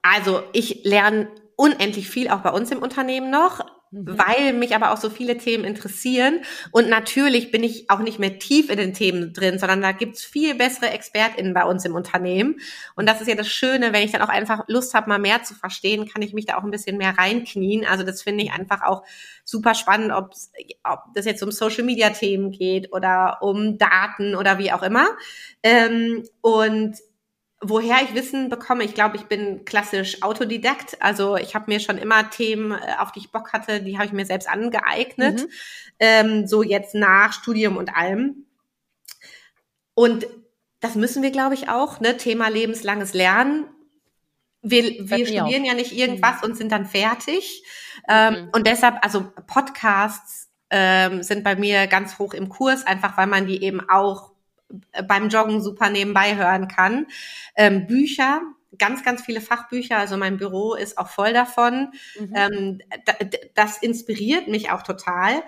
also 0.00 0.42
ich 0.52 0.84
lerne 0.84 1.28
unendlich 1.60 2.08
viel 2.08 2.30
auch 2.30 2.40
bei 2.40 2.50
uns 2.50 2.70
im 2.70 2.78
Unternehmen 2.80 3.30
noch. 3.30 3.60
Mhm. 3.92 4.16
weil 4.18 4.52
mich 4.52 4.76
aber 4.76 4.92
auch 4.92 4.98
so 4.98 5.10
viele 5.10 5.36
Themen 5.36 5.64
interessieren. 5.64 6.42
Und 6.70 6.88
natürlich 6.88 7.50
bin 7.50 7.64
ich 7.64 7.90
auch 7.90 7.98
nicht 7.98 8.20
mehr 8.20 8.38
tief 8.38 8.70
in 8.70 8.76
den 8.76 8.94
Themen 8.94 9.32
drin, 9.32 9.58
sondern 9.58 9.82
da 9.82 9.90
gibt's 9.90 10.22
viel 10.22 10.54
bessere 10.54 10.90
ExpertInnen 10.90 11.54
bei 11.54 11.64
uns 11.64 11.84
im 11.84 11.96
Unternehmen. 11.96 12.60
Und 12.94 13.08
das 13.08 13.20
ist 13.20 13.26
ja 13.26 13.34
das 13.34 13.48
Schöne, 13.48 13.92
wenn 13.92 14.04
ich 14.04 14.12
dann 14.12 14.22
auch 14.22 14.28
einfach 14.28 14.62
Lust 14.68 14.94
habe, 14.94 15.08
mal 15.08 15.18
mehr 15.18 15.42
zu 15.42 15.54
verstehen, 15.54 16.06
kann 16.06 16.22
ich 16.22 16.32
mich 16.32 16.46
da 16.46 16.56
auch 16.56 16.62
ein 16.62 16.70
bisschen 16.70 16.98
mehr 16.98 17.18
reinknien. 17.18 17.84
Also 17.84 18.04
das 18.04 18.22
finde 18.22 18.44
ich 18.44 18.52
einfach 18.52 18.82
auch 18.82 19.02
super 19.44 19.74
spannend, 19.74 20.12
ob 20.12 20.34
das 21.14 21.24
jetzt 21.24 21.42
um 21.42 21.50
Social-Media-Themen 21.50 22.52
geht 22.52 22.92
oder 22.92 23.38
um 23.40 23.76
Daten 23.76 24.36
oder 24.36 24.58
wie 24.58 24.70
auch 24.70 24.84
immer. 24.84 25.08
Ähm, 25.64 26.22
und 26.42 26.96
woher 27.60 28.02
ich 28.02 28.14
Wissen 28.14 28.48
bekomme, 28.48 28.84
ich 28.84 28.94
glaube, 28.94 29.16
ich 29.16 29.24
bin 29.24 29.64
klassisch 29.64 30.22
Autodidakt. 30.22 31.00
Also 31.00 31.36
ich 31.36 31.54
habe 31.54 31.66
mir 31.68 31.80
schon 31.80 31.98
immer 31.98 32.30
Themen, 32.30 32.72
äh, 32.72 32.94
auf 32.98 33.12
die 33.12 33.20
ich 33.20 33.32
Bock 33.32 33.52
hatte, 33.52 33.82
die 33.82 33.96
habe 33.96 34.06
ich 34.06 34.12
mir 34.12 34.24
selbst 34.24 34.48
angeeignet. 34.48 35.40
Mhm. 35.40 35.48
Ähm, 35.98 36.46
so 36.46 36.62
jetzt 36.62 36.94
nach 36.94 37.32
Studium 37.32 37.76
und 37.76 37.94
allem. 37.94 38.46
Und 39.94 40.26
das 40.80 40.94
müssen 40.94 41.22
wir, 41.22 41.30
glaube 41.30 41.54
ich, 41.54 41.68
auch, 41.68 42.00
ne? 42.00 42.16
Thema 42.16 42.48
lebenslanges 42.48 43.12
Lernen. 43.12 43.66
Wir, 44.62 44.82
wir 44.82 45.26
studieren 45.26 45.64
ja 45.64 45.74
nicht 45.74 45.92
irgendwas 45.92 46.42
mhm. 46.42 46.50
und 46.50 46.56
sind 46.56 46.72
dann 46.72 46.86
fertig. 46.86 47.62
Ähm, 48.08 48.44
mhm. 48.44 48.48
Und 48.52 48.66
deshalb, 48.66 48.96
also 49.02 49.30
Podcasts 49.46 50.48
ähm, 50.70 51.22
sind 51.22 51.44
bei 51.44 51.56
mir 51.56 51.86
ganz 51.86 52.18
hoch 52.18 52.32
im 52.32 52.48
Kurs, 52.48 52.86
einfach 52.86 53.18
weil 53.18 53.26
man 53.26 53.46
die 53.46 53.62
eben 53.62 53.80
auch 53.90 54.32
beim 55.06 55.28
Joggen 55.28 55.62
super 55.62 55.90
nebenbei 55.90 56.36
hören 56.36 56.68
kann. 56.68 57.06
Ähm, 57.56 57.86
Bücher, 57.86 58.40
ganz, 58.78 59.04
ganz 59.04 59.22
viele 59.22 59.40
Fachbücher. 59.40 59.98
Also 59.98 60.16
mein 60.16 60.36
Büro 60.36 60.74
ist 60.74 60.98
auch 60.98 61.08
voll 61.08 61.32
davon. 61.32 61.92
Mhm. 62.18 62.34
Ähm, 62.34 62.78
das 63.54 63.78
inspiriert 63.78 64.48
mich 64.48 64.70
auch 64.70 64.82
total. 64.82 65.42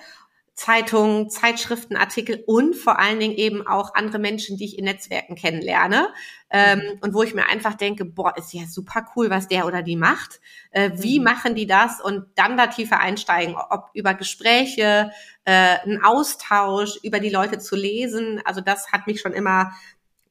Zeitungen, 0.54 1.30
Zeitschriften, 1.30 1.96
Artikel 1.96 2.44
und 2.46 2.76
vor 2.76 2.98
allen 2.98 3.18
Dingen 3.18 3.34
eben 3.34 3.66
auch 3.66 3.94
andere 3.94 4.18
Menschen, 4.18 4.58
die 4.58 4.66
ich 4.66 4.78
in 4.78 4.84
Netzwerken 4.84 5.34
kennenlerne 5.34 6.08
ähm, 6.50 6.78
mhm. 6.78 6.98
und 7.00 7.14
wo 7.14 7.22
ich 7.22 7.34
mir 7.34 7.46
einfach 7.46 7.74
denke, 7.74 8.04
boah, 8.04 8.36
ist 8.36 8.52
ja 8.52 8.66
super 8.66 9.06
cool, 9.16 9.30
was 9.30 9.48
der 9.48 9.66
oder 9.66 9.82
die 9.82 9.96
macht. 9.96 10.40
Äh, 10.70 10.90
wie 10.96 11.18
mhm. 11.18 11.24
machen 11.24 11.54
die 11.54 11.66
das 11.66 12.00
und 12.02 12.26
dann 12.34 12.58
da 12.58 12.66
tiefer 12.66 13.00
einsteigen, 13.00 13.56
ob 13.56 13.88
über 13.94 14.12
Gespräche, 14.12 15.10
äh, 15.44 15.78
ein 15.84 16.02
Austausch, 16.04 16.98
über 17.02 17.18
die 17.18 17.30
Leute 17.30 17.58
zu 17.58 17.74
lesen. 17.74 18.42
Also 18.44 18.60
das 18.60 18.92
hat 18.92 19.06
mich 19.06 19.20
schon 19.20 19.32
immer 19.32 19.72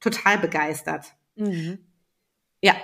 total 0.00 0.38
begeistert. 0.38 1.14
Mhm. 1.34 1.78
Ja. 2.60 2.74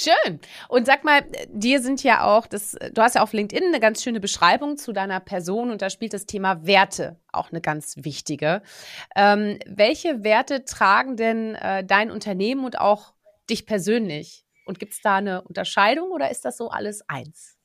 Schön. 0.00 0.38
Und 0.68 0.86
sag 0.86 1.02
mal, 1.02 1.22
dir 1.48 1.82
sind 1.82 2.04
ja 2.04 2.22
auch, 2.22 2.46
das, 2.46 2.76
du 2.92 3.02
hast 3.02 3.16
ja 3.16 3.22
auf 3.22 3.32
LinkedIn 3.32 3.66
eine 3.66 3.80
ganz 3.80 4.00
schöne 4.00 4.20
Beschreibung 4.20 4.76
zu 4.76 4.92
deiner 4.92 5.18
Person 5.18 5.72
und 5.72 5.82
da 5.82 5.90
spielt 5.90 6.12
das 6.12 6.24
Thema 6.24 6.64
Werte 6.64 7.18
auch 7.32 7.50
eine 7.50 7.60
ganz 7.60 7.96
wichtige. 7.96 8.62
Ähm, 9.16 9.58
welche 9.66 10.22
Werte 10.22 10.64
tragen 10.64 11.16
denn 11.16 11.56
äh, 11.56 11.82
dein 11.82 12.12
Unternehmen 12.12 12.64
und 12.64 12.78
auch 12.78 13.14
dich 13.50 13.66
persönlich? 13.66 14.46
Und 14.66 14.78
gibt 14.78 14.92
es 14.92 15.00
da 15.00 15.16
eine 15.16 15.42
Unterscheidung 15.42 16.12
oder 16.12 16.30
ist 16.30 16.44
das 16.44 16.58
so 16.58 16.70
alles 16.70 17.02
eins? 17.08 17.57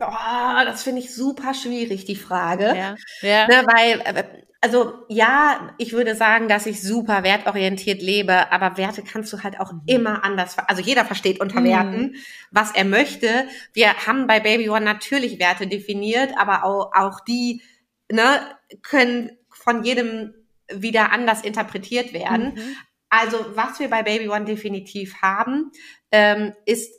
Oh, 0.00 0.64
das 0.64 0.82
finde 0.84 1.00
ich 1.00 1.14
super 1.14 1.54
schwierig, 1.54 2.04
die 2.04 2.16
Frage. 2.16 2.66
Ja. 2.66 2.96
ja. 3.22 3.46
Ne, 3.48 3.66
weil 3.66 4.00
äh, 4.00 4.24
also 4.60 5.04
ja, 5.08 5.74
ich 5.78 5.92
würde 5.92 6.14
sagen, 6.16 6.48
dass 6.48 6.66
ich 6.66 6.82
super 6.82 7.22
wertorientiert 7.22 8.02
lebe, 8.02 8.50
aber 8.50 8.76
Werte 8.76 9.02
kannst 9.02 9.32
du 9.32 9.42
halt 9.42 9.60
auch 9.60 9.72
mhm. 9.72 9.82
immer 9.86 10.24
anders. 10.24 10.56
Also 10.66 10.82
jeder 10.82 11.04
versteht 11.04 11.40
unter 11.40 11.62
Werten, 11.62 12.00
mhm. 12.00 12.14
was 12.50 12.72
er 12.72 12.84
möchte. 12.84 13.46
Wir 13.72 14.06
haben 14.06 14.26
bei 14.26 14.40
Baby 14.40 14.68
One 14.68 14.84
natürlich 14.84 15.38
Werte 15.38 15.66
definiert, 15.66 16.32
aber 16.36 16.64
auch, 16.64 16.90
auch 16.94 17.20
die 17.20 17.62
ne, 18.10 18.40
können 18.82 19.30
von 19.50 19.84
jedem 19.84 20.34
wieder 20.72 21.12
anders 21.12 21.42
interpretiert 21.42 22.12
werden. 22.12 22.54
Mhm. 22.54 22.76
Also 23.10 23.38
was 23.54 23.78
wir 23.78 23.88
bei 23.88 24.02
Baby 24.02 24.28
One 24.28 24.44
definitiv 24.44 25.22
haben, 25.22 25.70
ähm, 26.10 26.52
ist 26.66 26.92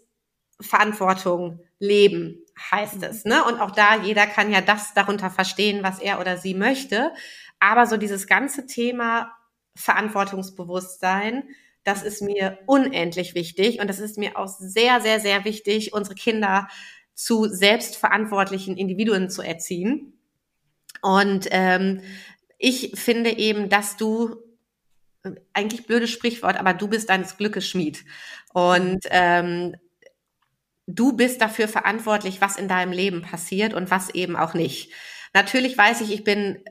Verantwortung 0.62 1.60
leben 1.78 2.44
heißt 2.72 2.98
mhm. 2.98 3.04
es, 3.04 3.26
ne? 3.26 3.43
Und 3.43 3.60
auch 3.60 3.72
da 3.72 3.95
jeder 3.95 4.28
kann 4.28 4.52
ja 4.52 4.62
das 4.62 4.93
darunter 4.93 5.30
verstehen, 5.30 5.84
was 5.84 6.00
er 6.00 6.19
oder 6.19 6.38
sie 6.38 6.54
möchte. 6.54 7.12
Aber 7.60 7.86
so 7.86 7.98
dieses 7.98 8.28
ganze 8.28 8.65
Thema 8.65 9.32
Verantwortungsbewusstsein, 9.76 11.43
das 11.84 12.04
ist 12.04 12.22
mir 12.22 12.60
unendlich 12.65 13.36
wichtig 13.36 13.80
und 13.80 13.88
das 13.88 14.00
ist 14.00 14.17
mir 14.17 14.38
auch 14.38 14.48
sehr, 14.48 15.02
sehr, 15.02 15.19
sehr 15.19 15.45
wichtig, 15.45 15.93
unsere 15.93 16.15
Kinder 16.15 16.67
zu 17.13 17.45
selbstverantwortlichen 17.45 18.78
Individuen 18.78 19.30
zu 19.30 19.41
erziehen. 19.41 20.13
Und 21.02 21.48
ähm, 21.52 22.02
ich 22.58 22.91
finde 22.95 23.38
eben, 23.38 23.69
dass 23.69 23.98
du 23.98 24.36
eigentlich 25.54 25.86
blödes 25.86 26.10
Sprichwort, 26.12 26.58
aber 26.58 26.74
du 26.74 26.88
bist 26.88 27.10
deines 27.10 27.38
Glückes 27.38 27.67
Schmied. 27.67 28.06
Und 28.54 29.00
ähm, 29.10 29.76
du 30.89 31.13
bist 31.13 31.41
dafür 31.41 31.67
verantwortlich, 31.67 32.41
was 32.41 32.58
in 32.58 32.67
deinem 32.67 32.91
Leben 32.91 33.21
passiert 33.21 33.73
und 33.73 33.91
was 33.91 34.10
eben 34.10 34.36
auch 34.36 34.54
nicht. 34.54 34.91
Natürlich 35.34 35.78
weiß 35.78 36.02
ich, 36.02 36.12
ich 36.12 36.23
bin 36.23 36.63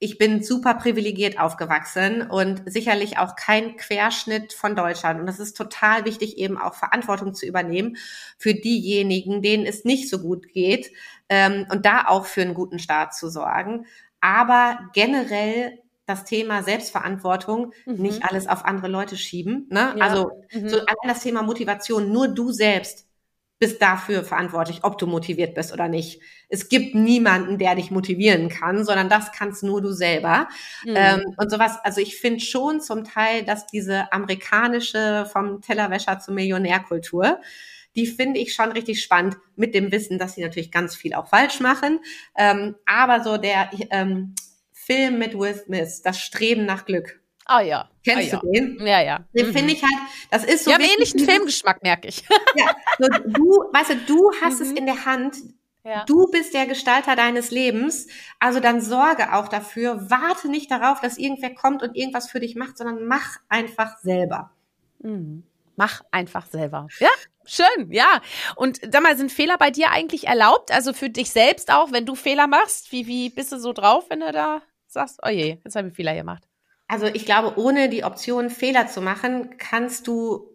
ich 0.00 0.16
bin 0.16 0.44
super 0.44 0.74
privilegiert 0.74 1.40
aufgewachsen 1.40 2.22
und 2.22 2.62
sicherlich 2.66 3.18
auch 3.18 3.34
kein 3.34 3.76
Querschnitt 3.76 4.52
von 4.52 4.76
Deutschland. 4.76 5.20
Und 5.20 5.26
es 5.26 5.40
ist 5.40 5.56
total 5.56 6.04
wichtig, 6.04 6.38
eben 6.38 6.56
auch 6.56 6.74
Verantwortung 6.74 7.34
zu 7.34 7.46
übernehmen 7.46 7.96
für 8.38 8.54
diejenigen, 8.54 9.42
denen 9.42 9.66
es 9.66 9.84
nicht 9.84 10.08
so 10.08 10.20
gut 10.20 10.46
geht 10.52 10.92
ähm, 11.28 11.66
und 11.70 11.84
da 11.84 12.04
auch 12.06 12.26
für 12.26 12.42
einen 12.42 12.54
guten 12.54 12.78
Start 12.78 13.12
zu 13.12 13.28
sorgen. 13.28 13.86
Aber 14.20 14.78
generell 14.94 15.80
das 16.06 16.24
Thema 16.24 16.62
Selbstverantwortung, 16.62 17.72
mhm. 17.84 17.96
nicht 17.96 18.24
alles 18.24 18.46
auf 18.46 18.64
andere 18.64 18.88
Leute 18.88 19.16
schieben. 19.16 19.66
Ne? 19.68 19.94
Ja. 19.96 20.04
Also 20.04 20.30
mhm. 20.52 20.68
so 20.68 20.76
allein 20.76 21.08
das 21.08 21.22
Thema 21.22 21.42
Motivation, 21.42 22.12
nur 22.12 22.28
du 22.28 22.52
selbst 22.52 23.07
bist 23.58 23.82
dafür 23.82 24.22
verantwortlich, 24.22 24.84
ob 24.84 24.98
du 24.98 25.06
motiviert 25.06 25.54
bist 25.54 25.72
oder 25.72 25.88
nicht. 25.88 26.20
Es 26.48 26.68
gibt 26.68 26.94
niemanden, 26.94 27.58
der 27.58 27.74
dich 27.74 27.90
motivieren 27.90 28.48
kann, 28.48 28.84
sondern 28.84 29.08
das 29.08 29.32
kannst 29.32 29.62
nur 29.62 29.82
du 29.82 29.92
selber. 29.92 30.48
Mhm. 30.84 30.94
Ähm, 30.94 31.34
und 31.36 31.50
sowas, 31.50 31.78
also 31.82 32.00
ich 32.00 32.16
finde 32.16 32.40
schon 32.40 32.80
zum 32.80 33.04
Teil, 33.04 33.44
dass 33.44 33.66
diese 33.66 34.12
amerikanische 34.12 35.28
vom 35.32 35.60
Tellerwäscher 35.60 36.20
zur 36.20 36.34
Millionärkultur, 36.34 37.40
die 37.96 38.06
finde 38.06 38.38
ich 38.38 38.54
schon 38.54 38.70
richtig 38.70 39.02
spannend 39.02 39.36
mit 39.56 39.74
dem 39.74 39.90
Wissen, 39.90 40.18
dass 40.18 40.34
sie 40.34 40.42
natürlich 40.42 40.70
ganz 40.70 40.94
viel 40.94 41.14
auch 41.14 41.28
falsch 41.28 41.58
machen. 41.58 41.98
Ähm, 42.36 42.76
aber 42.86 43.24
so 43.24 43.38
der 43.38 43.70
ähm, 43.90 44.34
Film 44.72 45.18
mit 45.18 45.36
Will 45.36 45.54
Smith, 45.54 46.02
das 46.02 46.20
Streben 46.20 46.64
nach 46.64 46.84
Glück. 46.84 47.20
Ah 47.48 47.62
ja. 47.62 47.88
Kennst 48.04 48.34
ah, 48.34 48.40
du 48.40 48.52
den? 48.52 48.78
Ja, 48.86 49.00
ja. 49.00 49.24
Den 49.32 49.48
mhm. 49.48 49.52
finde 49.52 49.72
ich 49.72 49.82
halt, 49.82 49.92
das 50.30 50.44
ist 50.44 50.64
so. 50.64 50.70
Wir 50.70 50.74
haben 50.74 50.84
ähnlichen 50.84 51.20
Filmgeschmack, 51.20 51.82
merke 51.82 52.08
ich. 52.08 52.22
ja, 52.56 52.76
so, 52.98 53.08
du, 53.08 53.64
weißt 53.72 53.90
du, 53.90 53.96
du 54.06 54.30
hast 54.42 54.60
mhm. 54.60 54.66
es 54.66 54.72
in 54.72 54.86
der 54.86 55.06
Hand. 55.06 55.36
Ja. 55.82 56.04
Du 56.04 56.30
bist 56.30 56.52
der 56.52 56.66
Gestalter 56.66 57.16
deines 57.16 57.50
Lebens. 57.50 58.06
Also 58.38 58.60
dann 58.60 58.82
sorge 58.82 59.32
auch 59.32 59.48
dafür. 59.48 60.10
Warte 60.10 60.50
nicht 60.50 60.70
darauf, 60.70 61.00
dass 61.00 61.16
irgendwer 61.16 61.54
kommt 61.54 61.82
und 61.82 61.96
irgendwas 61.96 62.30
für 62.30 62.38
dich 62.38 62.54
macht, 62.54 62.76
sondern 62.76 63.06
mach 63.06 63.38
einfach 63.48 63.96
selber. 63.98 64.50
Mhm. 64.98 65.44
Mach 65.76 66.02
einfach 66.10 66.44
selber. 66.46 66.88
Ja, 66.98 67.08
schön, 67.46 67.90
ja. 67.90 68.20
Und 68.56 68.80
sag 68.92 69.02
mal, 69.02 69.16
sind 69.16 69.32
Fehler 69.32 69.56
bei 69.56 69.70
dir 69.70 69.90
eigentlich 69.90 70.26
erlaubt? 70.26 70.70
Also 70.70 70.92
für 70.92 71.08
dich 71.08 71.30
selbst 71.30 71.72
auch, 71.72 71.92
wenn 71.92 72.04
du 72.04 72.14
Fehler 72.14 72.46
machst? 72.46 72.92
Wie, 72.92 73.06
wie 73.06 73.30
bist 73.30 73.52
du 73.52 73.58
so 73.58 73.72
drauf, 73.72 74.04
wenn 74.10 74.20
du 74.20 74.32
da 74.32 74.60
sagst, 74.86 75.20
oh 75.24 75.30
je, 75.30 75.56
jetzt 75.64 75.76
habe 75.76 75.88
ich 75.88 75.94
Fehler 75.94 76.14
gemacht? 76.14 76.42
Also 76.88 77.06
ich 77.06 77.26
glaube, 77.26 77.58
ohne 77.58 77.90
die 77.90 78.02
Option 78.02 78.48
Fehler 78.48 78.88
zu 78.88 79.02
machen, 79.02 79.56
kannst 79.58 80.06
du, 80.06 80.50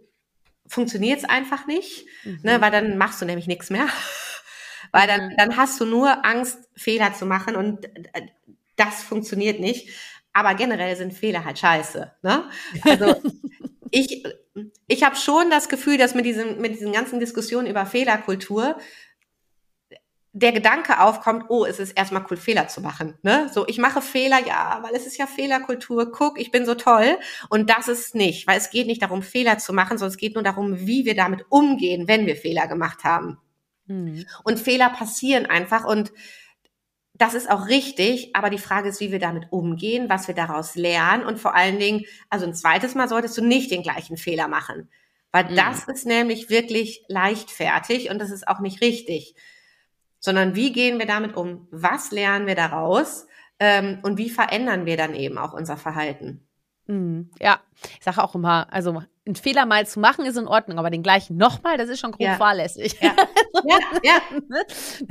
funktioniert 0.65 1.19
es 1.19 1.26
einfach 1.26 1.67
nicht, 1.67 2.08
ne, 2.24 2.32
mhm. 2.32 2.39
ne, 2.43 2.62
weil 2.62 2.72
dann 2.72 2.98
machst 2.98 3.22
du 3.22 3.26
nämlich 3.26 3.48
nichts 3.48 3.69
mehr. 3.69 3.88
weil 4.91 5.08
dann, 5.08 5.30
mhm. 5.30 5.38
dann 5.38 5.58
hast 5.58 5.80
du 5.80 5.86
nur 5.86 6.26
Angst, 6.26 6.58
Fehler 6.76 7.13
zu 7.13 7.28
machen 7.28 7.56
und 7.56 7.86
äh, 7.86 8.28
das 8.76 9.04
funktioniert 9.04 9.60
nicht. 9.60 9.89
Aber 10.34 10.56
generell 10.56 10.96
sind 10.96 11.13
Fehler 11.13 11.46
halt 11.46 11.60
scheiße. 11.60 12.12
Ne? 12.24 12.50
Also 12.82 13.16
ich, 13.91 14.24
ich 14.88 15.03
habe 15.03 15.16
schon 15.16 15.51
das 15.51 15.70
Gefühl, 15.70 15.99
dass 15.99 16.16
mit, 16.16 16.26
diesem, 16.26 16.60
mit 16.60 16.74
diesen 16.74 16.91
ganzen 16.91 17.20
Diskussionen 17.20 17.68
über 17.68 17.86
Fehlerkultur 17.86 18.78
der 20.36 20.51
Gedanke 20.51 20.99
aufkommt, 20.99 21.45
oh, 21.49 21.63
es 21.63 21.77
ist 21.77 21.91
erstmal 21.91 22.25
cool, 22.29 22.38
Fehler 22.38 22.67
zu 22.67 22.81
machen. 22.81 23.13
Ne? 23.21 23.51
So, 23.53 23.67
ich 23.67 23.77
mache 23.77 24.01
Fehler, 24.01 24.39
ja, 24.45 24.79
weil 24.81 24.95
es 24.95 25.05
ist 25.05 25.17
ja 25.17 25.27
Fehlerkultur. 25.27 26.11
Guck, 26.11 26.41
ich 26.41 26.49
bin 26.49 26.65
so 26.65 26.73
toll. 26.73 27.17
Und 27.49 27.69
das 27.69 27.88
ist 27.88 28.15
nicht, 28.15 28.47
weil 28.47 28.57
es 28.57 28.71
geht 28.71 28.88
nicht 28.88 29.03
darum, 29.03 29.21
Fehler 29.21 29.59
zu 29.59 29.73
machen, 29.73 29.99
sondern 29.99 30.11
es 30.11 30.17
geht 30.17 30.34
nur 30.34 30.43
darum, 30.43 30.88
wie 30.88 31.05
wir 31.05 31.15
damit 31.15 31.45
umgehen, 31.49 32.07
wenn 32.07 32.25
wir 32.25 32.36
Fehler 32.36 32.67
gemacht 32.67 33.03
haben. 33.03 33.38
Mhm. 33.86 34.25
Und 34.43 34.59
Fehler 34.59 34.89
passieren 34.89 35.45
einfach 35.45 35.86
und 35.86 36.11
das 37.13 37.36
ist 37.36 37.47
auch 37.47 37.67
richtig, 37.67 38.36
aber 38.36 38.49
die 38.49 38.57
Frage 38.57 38.89
ist, 38.89 38.99
wie 38.99 39.11
wir 39.11 39.19
damit 39.19 39.51
umgehen, 39.51 40.09
was 40.09 40.27
wir 40.27 40.34
daraus 40.34 40.73
lernen 40.73 41.23
und 41.23 41.39
vor 41.39 41.53
allen 41.53 41.77
Dingen, 41.77 42.05
also 42.31 42.47
ein 42.47 42.55
zweites 42.55 42.95
Mal 42.95 43.07
solltest 43.07 43.38
du 43.38 43.43
nicht 43.43 43.69
den 43.69 43.84
gleichen 43.84 44.17
Fehler 44.17 44.47
machen, 44.47 44.89
weil 45.31 45.51
mhm. 45.51 45.55
das 45.55 45.84
ist 45.84 46.07
nämlich 46.07 46.49
wirklich 46.49 47.03
leichtfertig 47.07 48.09
und 48.09 48.17
das 48.17 48.31
ist 48.31 48.47
auch 48.47 48.61
nicht 48.61 48.81
richtig 48.81 49.36
sondern 50.24 50.55
wie 50.55 50.71
gehen 50.71 50.99
wir 50.99 51.05
damit 51.05 51.36
um? 51.36 51.67
Was 51.69 52.11
lernen 52.11 52.47
wir 52.47 52.55
daraus? 52.55 53.28
Ähm, 53.59 53.99
und 54.03 54.17
wie 54.17 54.30
verändern 54.30 54.86
wir 54.86 54.95
dann 54.95 55.13
eben 55.15 55.38
auch 55.38 55.53
unser 55.53 55.76
Verhalten? 55.76 56.47
Mhm. 56.88 57.30
Ja, 57.41 57.59
ich 57.97 58.03
sage 58.05 58.24
auch 58.24 58.34
immer, 58.34 58.71
also 58.71 59.03
einen 59.26 59.36
Fehler 59.36 59.65
mal 59.65 59.88
zu 59.88 60.01
machen 60.01 60.26
ist 60.26 60.38
in 60.38 60.47
Ordnung, 60.47 60.78
aber 60.80 60.89
den 60.89 61.01
gleichen 61.01 61.38
nochmal, 61.38 61.78
das 61.78 61.88
ist 61.88 62.01
schon 62.01 62.11
grob 62.11 62.28
ja. 62.28 62.36
fahrlässig. 62.36 62.97
Ja. 62.99 63.15
ja, 63.63 63.80
ja. 64.03 64.21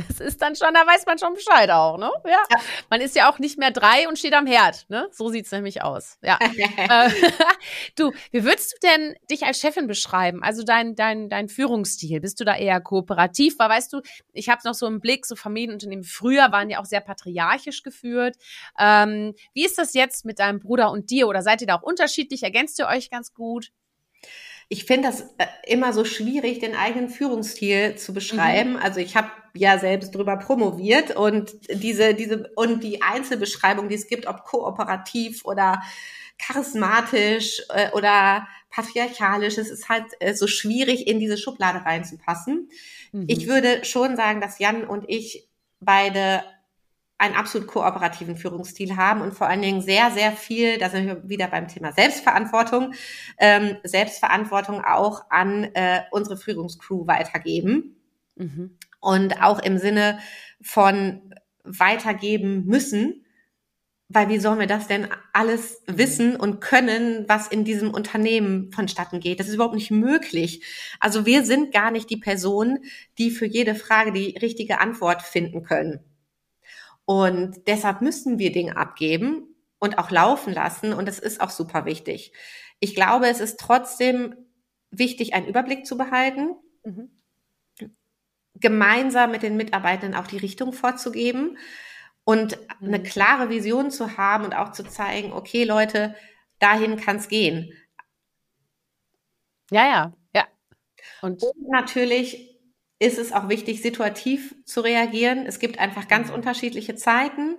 Das 0.06 0.20
ist 0.20 0.42
dann 0.42 0.54
schon, 0.54 0.74
da 0.74 0.86
weiß 0.86 1.06
man 1.06 1.18
schon 1.18 1.32
Bescheid 1.32 1.70
auch, 1.70 1.96
ne? 1.96 2.10
Ja. 2.26 2.42
ja. 2.50 2.56
Man 2.90 3.00
ist 3.00 3.16
ja 3.16 3.30
auch 3.30 3.38
nicht 3.38 3.58
mehr 3.58 3.70
drei 3.70 4.06
und 4.08 4.18
steht 4.18 4.34
am 4.34 4.46
Herd, 4.46 4.84
ne? 4.88 5.08
So 5.12 5.30
sieht's 5.30 5.50
nämlich 5.50 5.82
aus. 5.82 6.18
Ja. 6.22 6.38
Äh, 6.62 7.10
du, 7.96 8.12
wie 8.30 8.44
würdest 8.44 8.72
du 8.72 8.86
denn 8.86 9.14
dich 9.30 9.44
als 9.44 9.58
Chefin 9.60 9.86
beschreiben? 9.86 10.42
Also 10.42 10.62
dein, 10.62 10.94
dein, 10.94 11.28
dein 11.28 11.48
Führungsstil? 11.48 12.20
Bist 12.20 12.40
du 12.40 12.44
da 12.44 12.56
eher 12.56 12.80
kooperativ? 12.80 13.58
Weil 13.58 13.68
weißt 13.70 13.92
du, 13.92 14.00
ich 14.32 14.48
habe 14.48 14.62
noch 14.64 14.74
so 14.74 14.86
im 14.86 15.00
Blick, 15.00 15.26
so 15.26 15.36
Familienunternehmen 15.36 16.04
früher 16.04 16.50
waren 16.50 16.70
ja 16.70 16.80
auch 16.80 16.84
sehr 16.84 17.00
patriarchisch 17.00 17.82
geführt. 17.82 18.36
Ähm, 18.78 19.34
wie 19.54 19.64
ist 19.64 19.78
das 19.78 19.94
jetzt 19.94 20.24
mit 20.24 20.38
deinem 20.38 20.60
Bruder 20.60 20.90
und 20.90 21.10
dir? 21.10 21.28
Oder 21.28 21.42
seid 21.42 21.60
ihr 21.60 21.66
da 21.66 21.76
auch 21.76 21.82
unterschiedlich? 21.82 22.42
Ergänzt 22.42 22.78
ihr 22.78 22.86
euch 22.86 23.10
ganz 23.10 23.32
gut? 23.34 23.70
Ich 24.72 24.86
finde 24.86 25.08
das 25.08 25.20
äh, 25.36 25.46
immer 25.66 25.92
so 25.92 26.06
schwierig, 26.06 26.58
den 26.58 26.74
eigenen 26.74 27.10
Führungsstil 27.10 27.96
zu 27.96 28.14
beschreiben. 28.14 28.70
Mhm. 28.70 28.78
Also 28.78 29.00
ich 29.00 29.16
habe 29.16 29.30
ja 29.52 29.78
selbst 29.78 30.14
drüber 30.14 30.38
promoviert 30.38 31.14
und 31.14 31.52
diese, 31.70 32.14
diese 32.14 32.50
und 32.56 32.82
die 32.82 33.02
Einzelbeschreibung, 33.02 33.90
die 33.90 33.96
es 33.96 34.06
gibt, 34.06 34.26
ob 34.26 34.44
kooperativ 34.44 35.44
oder 35.44 35.82
charismatisch 36.38 37.60
äh, 37.68 37.90
oder 37.90 38.48
patriarchalisch, 38.70 39.58
es 39.58 39.68
ist 39.68 39.90
halt 39.90 40.06
äh, 40.20 40.34
so 40.34 40.46
schwierig, 40.46 41.06
in 41.06 41.20
diese 41.20 41.36
Schublade 41.36 41.84
reinzupassen. 41.84 42.70
Mhm. 43.12 43.26
Ich 43.28 43.46
würde 43.46 43.84
schon 43.84 44.16
sagen, 44.16 44.40
dass 44.40 44.58
Jan 44.58 44.84
und 44.84 45.04
ich 45.06 45.50
beide 45.80 46.44
einen 47.22 47.36
absolut 47.36 47.68
kooperativen 47.68 48.34
Führungsstil 48.34 48.96
haben 48.96 49.20
und 49.20 49.32
vor 49.32 49.46
allen 49.46 49.62
Dingen 49.62 49.80
sehr, 49.80 50.10
sehr 50.10 50.32
viel, 50.32 50.78
da 50.78 50.90
sind 50.90 51.06
wir 51.06 51.28
wieder 51.28 51.46
beim 51.46 51.68
Thema 51.68 51.92
Selbstverantwortung, 51.92 52.94
ähm, 53.38 53.76
Selbstverantwortung 53.84 54.84
auch 54.84 55.30
an 55.30 55.62
äh, 55.74 56.00
unsere 56.10 56.36
Führungscrew 56.36 57.06
weitergeben. 57.06 57.94
Mhm. 58.34 58.76
Und 58.98 59.40
auch 59.40 59.60
im 59.60 59.78
Sinne 59.78 60.18
von 60.60 61.32
weitergeben 61.62 62.64
müssen, 62.66 63.24
weil 64.08 64.28
wie 64.28 64.40
sollen 64.40 64.58
wir 64.58 64.66
das 64.66 64.88
denn 64.88 65.06
alles 65.32 65.80
wissen 65.86 66.34
und 66.34 66.60
können, 66.60 67.24
was 67.28 67.46
in 67.46 67.64
diesem 67.64 67.94
Unternehmen 67.94 68.72
vonstatten 68.72 69.20
geht? 69.20 69.38
Das 69.38 69.46
ist 69.46 69.54
überhaupt 69.54 69.76
nicht 69.76 69.92
möglich. 69.92 70.64
Also 70.98 71.24
wir 71.24 71.44
sind 71.44 71.72
gar 71.72 71.92
nicht 71.92 72.10
die 72.10 72.16
Person, 72.16 72.80
die 73.16 73.30
für 73.30 73.46
jede 73.46 73.76
Frage 73.76 74.10
die 74.10 74.36
richtige 74.42 74.80
Antwort 74.80 75.22
finden 75.22 75.62
können. 75.62 76.00
Und 77.04 77.66
deshalb 77.66 78.00
müssen 78.00 78.38
wir 78.38 78.52
Dinge 78.52 78.76
abgeben 78.76 79.54
und 79.78 79.98
auch 79.98 80.10
laufen 80.10 80.52
lassen. 80.52 80.92
Und 80.92 81.06
das 81.06 81.18
ist 81.18 81.40
auch 81.40 81.50
super 81.50 81.84
wichtig. 81.84 82.32
Ich 82.80 82.94
glaube, 82.94 83.28
es 83.28 83.40
ist 83.40 83.58
trotzdem 83.58 84.34
wichtig, 84.90 85.34
einen 85.34 85.46
Überblick 85.46 85.86
zu 85.86 85.96
behalten, 85.96 86.54
mhm. 86.84 87.10
gemeinsam 88.54 89.30
mit 89.32 89.42
den 89.42 89.56
Mitarbeitenden 89.56 90.18
auch 90.18 90.26
die 90.26 90.38
Richtung 90.38 90.72
vorzugeben 90.72 91.58
und 92.24 92.58
mhm. 92.80 92.88
eine 92.88 93.02
klare 93.02 93.50
Vision 93.50 93.90
zu 93.90 94.16
haben 94.16 94.44
und 94.44 94.54
auch 94.54 94.72
zu 94.72 94.84
zeigen, 94.84 95.32
okay, 95.32 95.64
Leute, 95.64 96.14
dahin 96.58 96.96
kann 96.96 97.16
es 97.16 97.28
gehen. 97.28 97.72
Ja, 99.70 99.86
ja, 99.86 100.12
ja. 100.34 100.46
Und, 101.22 101.42
und 101.42 101.68
natürlich 101.70 102.51
ist 103.02 103.18
es 103.18 103.32
auch 103.32 103.48
wichtig, 103.48 103.82
situativ 103.82 104.54
zu 104.64 104.80
reagieren. 104.80 105.44
Es 105.46 105.58
gibt 105.58 105.78
einfach 105.78 106.06
ganz 106.08 106.28
mhm. 106.28 106.34
unterschiedliche 106.34 106.94
Zeiten. 106.94 107.56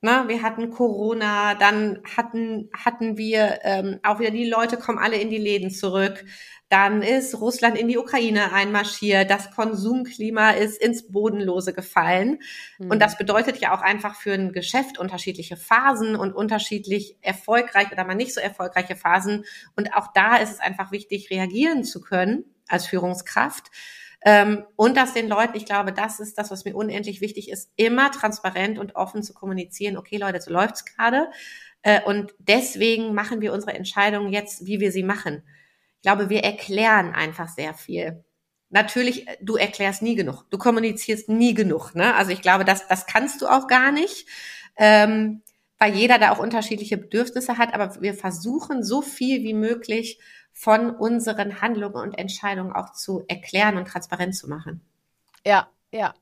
Na, 0.00 0.28
wir 0.28 0.42
hatten 0.42 0.70
Corona, 0.70 1.54
dann 1.54 2.00
hatten, 2.16 2.70
hatten 2.72 3.16
wir 3.16 3.60
ähm, 3.62 3.98
auch 4.04 4.20
wieder 4.20 4.30
die 4.30 4.48
Leute 4.48 4.76
kommen 4.76 4.98
alle 4.98 5.16
in 5.16 5.30
die 5.30 5.38
Läden 5.38 5.70
zurück. 5.70 6.24
Dann 6.68 7.02
ist 7.02 7.40
Russland 7.40 7.76
in 7.78 7.88
die 7.88 7.98
Ukraine 7.98 8.52
einmarschiert. 8.52 9.30
Das 9.30 9.50
Konsumklima 9.50 10.50
ist 10.50 10.80
ins 10.80 11.10
Bodenlose 11.10 11.72
gefallen. 11.72 12.38
Mhm. 12.78 12.90
Und 12.90 13.00
das 13.00 13.18
bedeutet 13.18 13.58
ja 13.58 13.74
auch 13.74 13.80
einfach 13.80 14.14
für 14.14 14.34
ein 14.34 14.52
Geschäft 14.52 14.98
unterschiedliche 14.98 15.56
Phasen 15.56 16.14
und 16.14 16.32
unterschiedlich 16.32 17.16
erfolgreich 17.22 17.90
oder 17.90 18.04
mal 18.04 18.14
nicht 18.14 18.34
so 18.34 18.40
erfolgreiche 18.40 18.94
Phasen. 18.94 19.44
Und 19.74 19.94
auch 19.94 20.12
da 20.12 20.36
ist 20.36 20.52
es 20.52 20.60
einfach 20.60 20.92
wichtig, 20.92 21.30
reagieren 21.30 21.82
zu 21.82 22.00
können 22.00 22.44
als 22.68 22.86
Führungskraft. 22.86 23.70
Ähm, 24.26 24.64
und 24.74 24.96
dass 24.96 25.14
den 25.14 25.28
Leuten, 25.28 25.56
ich 25.56 25.66
glaube, 25.66 25.92
das 25.92 26.18
ist 26.18 26.36
das, 26.36 26.50
was 26.50 26.64
mir 26.64 26.74
unendlich 26.74 27.20
wichtig 27.20 27.48
ist, 27.48 27.70
immer 27.76 28.10
transparent 28.10 28.76
und 28.76 28.96
offen 28.96 29.22
zu 29.22 29.32
kommunizieren, 29.32 29.96
okay 29.96 30.16
Leute, 30.16 30.40
so 30.40 30.50
läuft's 30.50 30.84
gerade. 30.84 31.28
Äh, 31.82 32.02
und 32.02 32.34
deswegen 32.38 33.14
machen 33.14 33.40
wir 33.40 33.52
unsere 33.52 33.74
Entscheidungen 33.74 34.32
jetzt, 34.32 34.66
wie 34.66 34.80
wir 34.80 34.90
sie 34.90 35.04
machen. 35.04 35.44
Ich 35.98 36.02
glaube, 36.02 36.28
wir 36.28 36.42
erklären 36.42 37.14
einfach 37.14 37.48
sehr 37.48 37.72
viel. 37.72 38.24
Natürlich, 38.68 39.28
äh, 39.28 39.36
du 39.42 39.54
erklärst 39.54 40.02
nie 40.02 40.16
genug. 40.16 40.50
Du 40.50 40.58
kommunizierst 40.58 41.28
nie 41.28 41.54
genug. 41.54 41.94
Ne? 41.94 42.12
Also 42.16 42.32
ich 42.32 42.42
glaube, 42.42 42.64
das, 42.64 42.88
das 42.88 43.06
kannst 43.06 43.42
du 43.42 43.46
auch 43.46 43.68
gar 43.68 43.92
nicht. 43.92 44.26
Ähm, 44.76 45.42
weil 45.78 45.94
jeder 45.94 46.18
da 46.18 46.32
auch 46.32 46.38
unterschiedliche 46.38 46.96
Bedürfnisse 46.96 47.58
hat, 47.58 47.74
aber 47.74 48.00
wir 48.00 48.14
versuchen 48.14 48.82
so 48.82 49.02
viel 49.02 49.44
wie 49.44 49.54
möglich 49.54 50.18
von 50.58 50.88
unseren 50.88 51.60
Handlungen 51.60 51.96
und 51.96 52.14
Entscheidungen 52.14 52.72
auch 52.72 52.94
zu 52.94 53.24
erklären 53.28 53.76
und 53.76 53.86
transparent 53.88 54.34
zu 54.34 54.48
machen. 54.48 54.80
Ja, 55.44 55.68
ja. 55.92 56.14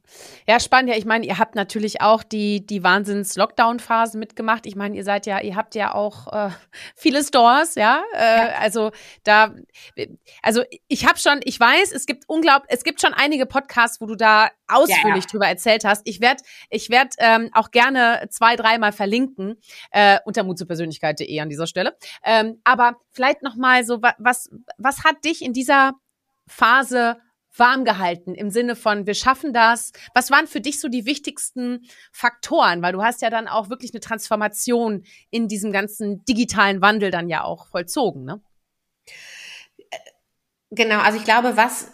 Ja, 0.46 0.60
spannend. 0.60 0.90
Ja, 0.90 0.96
ich 0.96 1.06
meine, 1.06 1.24
ihr 1.24 1.38
habt 1.38 1.54
natürlich 1.54 2.02
auch 2.02 2.22
die, 2.22 2.64
die 2.64 2.84
Wahnsinns-Lockdown-Phase 2.84 4.18
mitgemacht. 4.18 4.66
Ich 4.66 4.76
meine, 4.76 4.94
ihr 4.94 5.04
seid 5.04 5.26
ja, 5.26 5.40
ihr 5.40 5.56
habt 5.56 5.74
ja 5.74 5.94
auch 5.94 6.32
äh, 6.32 6.50
viele 6.94 7.24
Stores, 7.24 7.74
ja? 7.74 8.02
Äh, 8.14 8.18
ja. 8.18 8.48
Also 8.58 8.92
da, 9.24 9.54
also 10.42 10.62
ich 10.88 11.06
habe 11.06 11.18
schon, 11.18 11.40
ich 11.44 11.58
weiß, 11.58 11.92
es 11.92 12.04
gibt 12.04 12.24
unglaublich, 12.28 12.70
es 12.72 12.84
gibt 12.84 13.00
schon 13.00 13.14
einige 13.14 13.46
Podcasts, 13.46 14.00
wo 14.00 14.06
du 14.06 14.16
da 14.16 14.50
ausführlich 14.68 15.02
ja, 15.02 15.16
ja. 15.16 15.30
drüber 15.30 15.48
erzählt 15.48 15.84
hast. 15.84 16.02
Ich 16.04 16.20
werde 16.20 16.42
ich 16.68 16.90
werd, 16.90 17.14
ähm, 17.18 17.48
auch 17.52 17.70
gerne 17.70 18.26
zwei, 18.30 18.56
dreimal 18.56 18.92
verlinken, 18.92 19.56
äh, 19.92 20.18
unter 20.26 20.44
mutzupersönlichkeit.de 20.44 21.40
an 21.40 21.48
dieser 21.48 21.66
Stelle. 21.66 21.96
Ähm, 22.22 22.60
aber 22.64 22.96
vielleicht 23.10 23.42
nochmal 23.42 23.84
so, 23.84 24.02
was, 24.18 24.50
was 24.76 25.04
hat 25.04 25.24
dich 25.24 25.42
in 25.42 25.54
dieser 25.54 25.92
Phase 26.46 27.16
warm 27.56 27.84
gehalten 27.84 28.34
im 28.34 28.50
Sinne 28.50 28.76
von, 28.76 29.06
wir 29.06 29.14
schaffen 29.14 29.52
das? 29.52 29.92
Was 30.14 30.30
waren 30.30 30.46
für 30.46 30.60
dich 30.60 30.80
so 30.80 30.88
die 30.88 31.06
wichtigsten 31.06 31.86
Faktoren? 32.12 32.82
Weil 32.82 32.92
du 32.92 33.02
hast 33.02 33.22
ja 33.22 33.30
dann 33.30 33.48
auch 33.48 33.70
wirklich 33.70 33.92
eine 33.92 34.00
Transformation 34.00 35.04
in 35.30 35.48
diesem 35.48 35.72
ganzen 35.72 36.24
digitalen 36.24 36.80
Wandel 36.80 37.10
dann 37.10 37.28
ja 37.28 37.44
auch 37.44 37.66
vollzogen, 37.68 38.24
ne? 38.24 38.40
Genau, 40.70 40.98
also 40.98 41.18
ich 41.18 41.24
glaube, 41.24 41.56
was, 41.56 41.92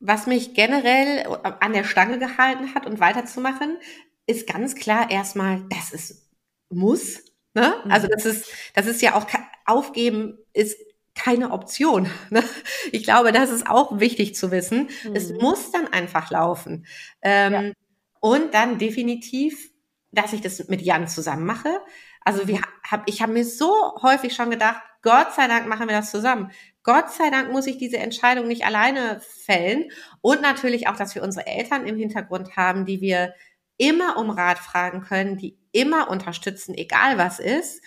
was 0.00 0.26
mich 0.26 0.54
generell 0.54 1.24
an 1.60 1.72
der 1.72 1.84
Stange 1.84 2.18
gehalten 2.18 2.74
hat 2.74 2.86
und 2.86 2.98
weiterzumachen, 2.98 3.78
ist 4.26 4.48
ganz 4.48 4.74
klar 4.74 5.10
erstmal, 5.10 5.62
dass 5.68 5.92
es 5.92 6.28
muss. 6.68 7.22
Ne? 7.54 7.74
Also 7.88 8.06
mhm. 8.06 8.12
das 8.12 8.26
ist, 8.26 8.50
das 8.74 8.86
ist 8.86 9.02
ja 9.02 9.14
auch 9.14 9.26
aufgeben 9.66 10.38
ist 10.52 10.76
keine 11.14 11.50
Option. 11.50 12.08
Ne? 12.30 12.42
Ich 12.90 13.04
glaube, 13.04 13.32
das 13.32 13.50
ist 13.50 13.68
auch 13.68 14.00
wichtig 14.00 14.34
zu 14.34 14.50
wissen. 14.50 14.88
Mhm. 15.04 15.16
Es 15.16 15.32
muss 15.32 15.70
dann 15.70 15.88
einfach 15.88 16.30
laufen. 16.30 16.86
Ähm, 17.22 17.52
ja. 17.52 17.72
Und 18.20 18.54
dann 18.54 18.78
definitiv, 18.78 19.70
dass 20.10 20.32
ich 20.32 20.40
das 20.40 20.68
mit 20.68 20.82
Jan 20.82 21.08
zusammen 21.08 21.44
mache. 21.44 21.80
Also 22.24 22.46
wir 22.46 22.60
hab, 22.88 23.08
ich 23.08 23.20
habe 23.20 23.32
mir 23.32 23.44
so 23.44 23.72
häufig 24.02 24.34
schon 24.34 24.50
gedacht, 24.50 24.80
Gott 25.02 25.34
sei 25.34 25.48
Dank 25.48 25.66
machen 25.66 25.88
wir 25.88 25.96
das 25.96 26.10
zusammen. 26.10 26.52
Gott 26.84 27.10
sei 27.12 27.30
Dank 27.30 27.50
muss 27.50 27.66
ich 27.66 27.78
diese 27.78 27.98
Entscheidung 27.98 28.46
nicht 28.46 28.64
alleine 28.64 29.20
fällen. 29.20 29.90
Und 30.20 30.40
natürlich 30.40 30.88
auch, 30.88 30.96
dass 30.96 31.14
wir 31.14 31.22
unsere 31.22 31.46
Eltern 31.46 31.86
im 31.86 31.96
Hintergrund 31.96 32.56
haben, 32.56 32.86
die 32.86 33.00
wir 33.00 33.34
immer 33.76 34.16
um 34.16 34.30
Rat 34.30 34.58
fragen 34.58 35.00
können, 35.00 35.36
die 35.36 35.58
immer 35.72 36.08
unterstützen, 36.10 36.74
egal 36.74 37.18
was 37.18 37.40
ist. 37.40 37.82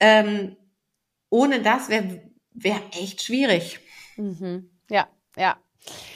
Ähm, 0.00 0.56
ohne 1.28 1.60
das 1.60 1.88
wäre 1.88 2.25
wäre 2.56 2.80
echt 2.92 3.22
schwierig. 3.22 3.80
Mhm. 4.16 4.70
Ja, 4.90 5.08
ja. 5.36 5.56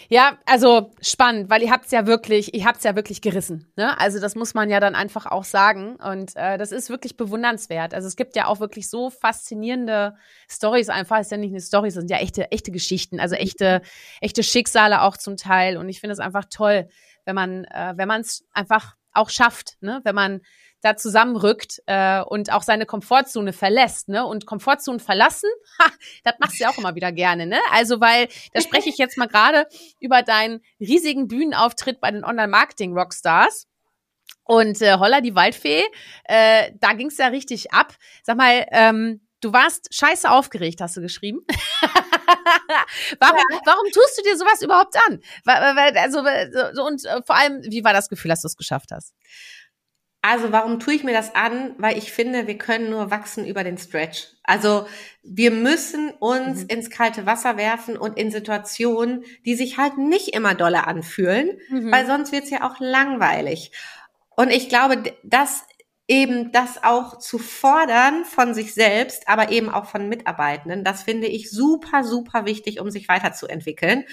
Ja, 0.08 0.38
also 0.46 0.92
spannend, 1.00 1.48
weil 1.48 1.62
ihr 1.62 1.70
habt's 1.70 1.92
ja 1.92 2.04
wirklich, 2.04 2.52
ihr 2.54 2.64
habt's 2.64 2.82
ja 2.82 2.96
wirklich 2.96 3.20
gerissen. 3.22 3.72
Ne? 3.76 3.96
Also 4.00 4.18
das 4.18 4.34
muss 4.34 4.54
man 4.54 4.68
ja 4.68 4.80
dann 4.80 4.96
einfach 4.96 5.26
auch 5.26 5.44
sagen. 5.44 5.94
Und 5.94 6.34
äh, 6.34 6.58
das 6.58 6.72
ist 6.72 6.90
wirklich 6.90 7.16
bewundernswert. 7.16 7.94
Also 7.94 8.08
es 8.08 8.16
gibt 8.16 8.34
ja 8.34 8.46
auch 8.46 8.58
wirklich 8.58 8.90
so 8.90 9.10
faszinierende 9.10 10.16
Stories 10.48 10.88
einfach. 10.88 11.18
Es 11.18 11.28
ist 11.28 11.30
ja 11.30 11.36
nicht 11.36 11.52
eine 11.52 11.60
Story, 11.60 11.88
es 11.88 11.94
sind 11.94 12.10
ja 12.10 12.16
echte, 12.16 12.50
echte 12.50 12.72
Geschichten, 12.72 13.20
also 13.20 13.36
echte, 13.36 13.82
echte 14.20 14.42
Schicksale 14.42 15.02
auch 15.02 15.16
zum 15.16 15.36
Teil. 15.36 15.76
Und 15.76 15.88
ich 15.88 16.00
finde 16.00 16.14
es 16.14 16.18
einfach 16.18 16.46
toll, 16.50 16.88
wenn 17.24 17.36
man, 17.36 17.64
äh, 17.66 17.92
wenn 17.94 18.08
man 18.08 18.22
es 18.22 18.44
einfach 18.52 18.96
auch 19.12 19.30
schafft, 19.30 19.76
ne? 19.80 20.00
wenn 20.02 20.16
man 20.16 20.40
da 20.80 20.96
zusammenrückt 20.96 21.82
äh, 21.86 22.20
und 22.22 22.52
auch 22.52 22.62
seine 22.62 22.86
Komfortzone 22.86 23.52
verlässt, 23.52 24.08
ne? 24.08 24.24
Und 24.24 24.46
Komfortzone 24.46 24.98
verlassen, 24.98 25.50
ha, 25.78 25.90
das 26.24 26.34
machst 26.38 26.58
du 26.58 26.64
ja 26.64 26.70
auch 26.70 26.78
immer 26.78 26.94
wieder 26.94 27.12
gerne, 27.12 27.46
ne? 27.46 27.58
Also, 27.72 28.00
weil, 28.00 28.28
da 28.52 28.60
spreche 28.60 28.88
ich 28.88 28.98
jetzt 28.98 29.18
mal 29.18 29.28
gerade 29.28 29.66
über 30.00 30.22
deinen 30.22 30.60
riesigen 30.78 31.28
Bühnenauftritt 31.28 32.00
bei 32.00 32.10
den 32.10 32.24
Online-Marketing-Rockstars. 32.24 33.66
Und 34.44 34.80
äh, 34.82 34.98
Holla, 34.98 35.20
die 35.20 35.34
Waldfee, 35.34 35.84
äh, 36.24 36.72
da 36.80 36.92
ging's 36.94 37.18
ja 37.18 37.28
richtig 37.28 37.72
ab. 37.72 37.94
Sag 38.22 38.36
mal, 38.36 38.66
ähm, 38.72 39.20
du 39.40 39.52
warst 39.52 39.94
scheiße 39.94 40.30
aufgeregt, 40.30 40.80
hast 40.80 40.96
du 40.96 41.00
geschrieben. 41.00 41.40
warum, 43.20 43.38
ja. 43.38 43.60
warum 43.64 43.86
tust 43.92 44.18
du 44.18 44.22
dir 44.22 44.36
sowas 44.36 44.62
überhaupt 44.62 44.96
an? 45.06 45.20
Also, 45.46 46.24
so, 46.74 46.84
und 46.84 47.04
äh, 47.04 47.22
vor 47.22 47.36
allem, 47.36 47.62
wie 47.64 47.84
war 47.84 47.92
das 47.92 48.08
Gefühl, 48.08 48.30
dass 48.30 48.42
du 48.42 48.48
es 48.48 48.56
geschafft 48.56 48.90
hast? 48.92 49.14
Also 50.22 50.52
warum 50.52 50.80
tue 50.80 50.94
ich 50.94 51.04
mir 51.04 51.14
das 51.14 51.34
an? 51.34 51.74
Weil 51.78 51.96
ich 51.96 52.12
finde, 52.12 52.46
wir 52.46 52.58
können 52.58 52.90
nur 52.90 53.10
wachsen 53.10 53.46
über 53.46 53.64
den 53.64 53.78
Stretch. 53.78 54.28
Also 54.42 54.86
wir 55.22 55.50
müssen 55.50 56.10
uns 56.10 56.64
mhm. 56.64 56.68
ins 56.68 56.90
kalte 56.90 57.24
Wasser 57.24 57.56
werfen 57.56 57.96
und 57.96 58.18
in 58.18 58.30
Situationen, 58.30 59.24
die 59.46 59.54
sich 59.54 59.78
halt 59.78 59.96
nicht 59.96 60.34
immer 60.34 60.54
dolle 60.54 60.86
anfühlen, 60.86 61.58
mhm. 61.70 61.90
weil 61.90 62.06
sonst 62.06 62.32
wird's 62.32 62.50
ja 62.50 62.68
auch 62.68 62.80
langweilig. 62.80 63.72
Und 64.36 64.50
ich 64.50 64.68
glaube, 64.68 65.02
dass 65.22 65.64
eben 66.06 66.52
das 66.52 66.82
auch 66.82 67.18
zu 67.18 67.38
fordern 67.38 68.24
von 68.24 68.52
sich 68.52 68.74
selbst, 68.74 69.28
aber 69.28 69.52
eben 69.52 69.70
auch 69.70 69.86
von 69.86 70.08
Mitarbeitenden, 70.08 70.84
das 70.84 71.04
finde 71.04 71.28
ich 71.28 71.50
super, 71.50 72.04
super 72.04 72.44
wichtig, 72.44 72.80
um 72.80 72.90
sich 72.90 73.08
weiterzuentwickeln. 73.08 74.04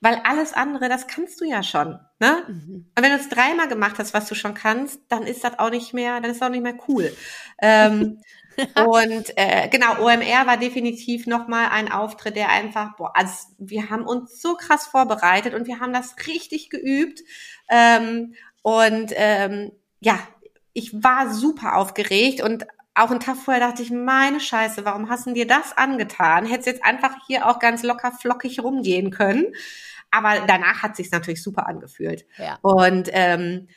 Weil 0.00 0.20
alles 0.24 0.54
andere, 0.54 0.88
das 0.88 1.06
kannst 1.06 1.40
du 1.40 1.44
ja 1.44 1.62
schon. 1.62 1.98
Ne? 2.18 2.44
Mhm. 2.48 2.90
Und 2.96 3.02
wenn 3.02 3.12
du 3.12 3.18
es 3.18 3.28
dreimal 3.28 3.68
gemacht 3.68 3.96
hast, 3.98 4.14
was 4.14 4.28
du 4.28 4.34
schon 4.34 4.54
kannst, 4.54 5.00
dann 5.08 5.24
ist 5.24 5.44
das 5.44 5.58
auch 5.58 5.70
nicht 5.70 5.92
mehr, 5.92 6.20
dann 6.20 6.30
ist 6.30 6.40
das 6.40 6.48
auch 6.48 6.52
nicht 6.52 6.62
mehr 6.62 6.78
cool. 6.88 7.14
ähm, 7.60 8.20
und 8.86 9.36
äh, 9.36 9.68
genau, 9.68 10.00
OMR 10.00 10.46
war 10.46 10.56
definitiv 10.56 11.26
nochmal 11.26 11.68
ein 11.70 11.90
Auftritt, 11.90 12.36
der 12.36 12.50
einfach, 12.50 12.96
boah, 12.96 13.12
also 13.14 13.32
wir 13.58 13.90
haben 13.90 14.06
uns 14.06 14.40
so 14.40 14.54
krass 14.54 14.86
vorbereitet 14.86 15.54
und 15.54 15.66
wir 15.66 15.80
haben 15.80 15.92
das 15.92 16.16
richtig 16.26 16.70
geübt. 16.70 17.20
Ähm, 17.70 18.34
und 18.62 19.12
ähm, 19.14 19.72
ja, 20.00 20.18
ich 20.72 20.92
war 21.02 21.32
super 21.32 21.76
aufgeregt 21.76 22.42
und 22.42 22.66
auch 22.94 23.10
einen 23.10 23.20
Tag 23.20 23.36
vorher 23.36 23.66
dachte 23.66 23.82
ich, 23.82 23.90
meine 23.90 24.40
Scheiße, 24.40 24.84
warum 24.84 25.08
hast 25.08 25.26
du 25.26 25.32
dir 25.32 25.46
das 25.46 25.76
angetan? 25.76 26.44
Hättest 26.44 26.66
jetzt 26.66 26.84
einfach 26.84 27.14
hier 27.26 27.46
auch 27.46 27.58
ganz 27.58 27.82
locker 27.82 28.12
flockig 28.12 28.62
rumgehen 28.62 29.10
können. 29.10 29.54
Aber 30.10 30.44
danach 30.46 30.82
hat 30.82 30.96
sich 30.96 31.10
natürlich 31.10 31.42
super 31.42 31.66
angefühlt. 31.66 32.26
Ja. 32.36 32.58
Und 32.62 33.08
ähm, 33.12 33.68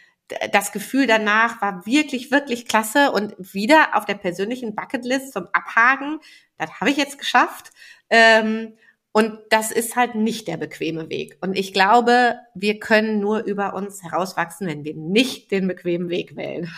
das 0.51 0.71
Gefühl 0.71 1.07
danach 1.07 1.61
war 1.61 1.85
wirklich, 1.85 2.31
wirklich 2.31 2.67
klasse 2.67 3.11
und 3.11 3.35
wieder 3.53 3.95
auf 3.95 4.05
der 4.05 4.15
persönlichen 4.15 4.75
Bucketlist 4.75 5.33
zum 5.33 5.47
Abhaken. 5.53 6.19
Das 6.57 6.79
habe 6.79 6.89
ich 6.89 6.97
jetzt 6.97 7.19
geschafft. 7.19 7.71
Ähm, 8.09 8.73
und 9.11 9.37
das 9.49 9.71
ist 9.71 9.95
halt 9.95 10.15
nicht 10.15 10.47
der 10.47 10.57
bequeme 10.57 11.07
Weg. 11.09 11.37
Und 11.41 11.55
ich 11.55 11.71
glaube, 11.71 12.39
wir 12.55 12.79
können 12.79 13.19
nur 13.19 13.43
über 13.43 13.75
uns 13.75 14.01
herauswachsen, 14.01 14.65
wenn 14.65 14.83
wir 14.83 14.95
nicht 14.95 15.51
den 15.51 15.67
bequemen 15.67 16.09
Weg 16.09 16.35
wählen. 16.35 16.71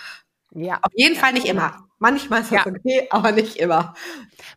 Ja. 0.54 0.80
Auf 0.82 0.92
jeden 0.94 1.16
ja, 1.16 1.22
Fall 1.22 1.34
nicht 1.34 1.46
immer. 1.46 1.85
Manchmal 1.98 2.42
ist 2.42 2.52
das 2.52 2.66
ja. 2.66 2.72
okay, 2.72 3.08
aber 3.10 3.32
nicht 3.32 3.56
immer. 3.56 3.94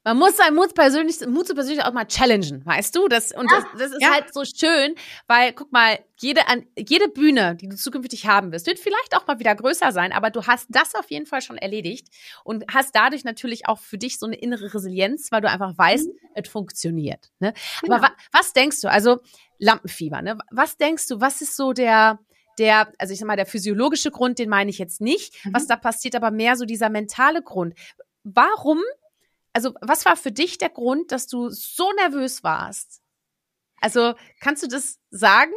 Man 0.03 0.17
muss 0.19 0.37
sein 0.37 0.55
Mut 0.55 0.75
persönlich, 0.75 1.25
Mut 1.27 1.47
zu 1.47 1.55
persönlich 1.55 1.85
auch 1.85 1.93
mal 1.93 2.07
challengen, 2.07 2.67
weißt 2.67 2.97
du? 2.97 3.07
Das, 3.07 3.31
und 3.31 3.49
ja. 3.51 3.61
das, 3.61 3.65
das 3.79 3.93
ist 3.93 4.11
halt 4.11 4.35
so 4.35 4.43
schön, 4.45 4.97
weil, 5.29 5.53
guck 5.53 5.71
mal, 5.71 6.01
jede, 6.21 6.49
an, 6.49 6.67
jede 6.77 7.09
Bühne, 7.09 7.55
die 7.55 7.69
du 7.69 7.77
zukünftig 7.77 8.27
haben 8.27 8.51
wirst, 8.51 8.67
wird 8.67 8.81
vielleicht 8.81 9.17
auch 9.17 9.27
mal 9.29 9.39
wieder 9.39 9.55
größer 9.55 9.93
sein, 9.93 10.13
aber 10.13 10.31
du 10.31 10.47
hast 10.47 10.67
das 10.69 10.97
auf 10.97 11.11
jeden 11.11 11.27
Fall 11.27 11.41
schon 11.41 11.59
erledigt 11.59 12.09
und 12.43 12.65
hast 12.75 12.95
dadurch 12.97 13.23
natürlich 13.23 13.69
auch 13.69 13.79
für 13.79 13.99
dich 13.99 14.19
so 14.19 14.27
eine 14.27 14.37
innere 14.37 14.75
Resilienz, 14.75 15.31
weil 15.31 15.41
du 15.41 15.49
einfach 15.49 15.79
weißt, 15.79 16.09
mhm. 16.09 16.19
es 16.35 16.49
funktioniert. 16.49 17.31
Ne? 17.39 17.53
Genau. 17.83 17.97
Aber 17.97 18.09
wa 18.09 18.11
was 18.33 18.53
denkst 18.53 18.81
du? 18.81 18.91
Also 18.91 19.19
Lampenfieber, 19.59 20.23
ne? 20.23 20.39
Was 20.51 20.77
denkst 20.77 21.07
du, 21.09 21.21
was 21.21 21.41
ist 21.41 21.57
so 21.57 21.73
der, 21.73 22.19
der, 22.59 22.93
also 22.99 23.13
ich 23.13 23.19
sag 23.19 23.27
mal, 23.27 23.37
der 23.37 23.47
physiologische 23.47 24.11
Grund, 24.11 24.39
den 24.39 24.49
meine 24.49 24.71
ich 24.71 24.79
jetzt 24.79 25.01
nicht, 25.01 25.45
mhm. 25.45 25.55
was 25.55 25.67
da 25.67 25.77
passiert, 25.77 26.15
aber 26.15 26.31
mehr 26.31 26.57
so 26.57 26.65
dieser 26.65 26.91
mentale 26.91 27.43
Grund. 27.43 27.75
Warum, 28.25 28.81
also 29.53 29.75
was 29.81 30.05
war 30.05 30.17
für 30.17 30.33
dich 30.33 30.59
der 30.59 30.71
Grund, 30.71 31.13
dass 31.13 31.27
du 31.27 31.51
so 31.51 31.93
nervös 31.93 32.43
warst? 32.43 33.01
Also 33.81 34.15
kannst 34.41 34.63
du 34.63 34.69
das 34.69 34.99
sagen? 35.11 35.53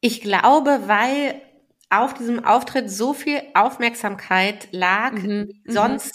Ich 0.00 0.20
glaube, 0.20 0.82
weil 0.86 1.40
auf 1.88 2.14
diesem 2.14 2.44
Auftritt 2.44 2.90
so 2.90 3.14
viel 3.14 3.40
Aufmerksamkeit 3.54 4.68
lag, 4.72 5.12
mhm. 5.12 5.62
mhm. 5.64 5.72
sonst 5.72 6.14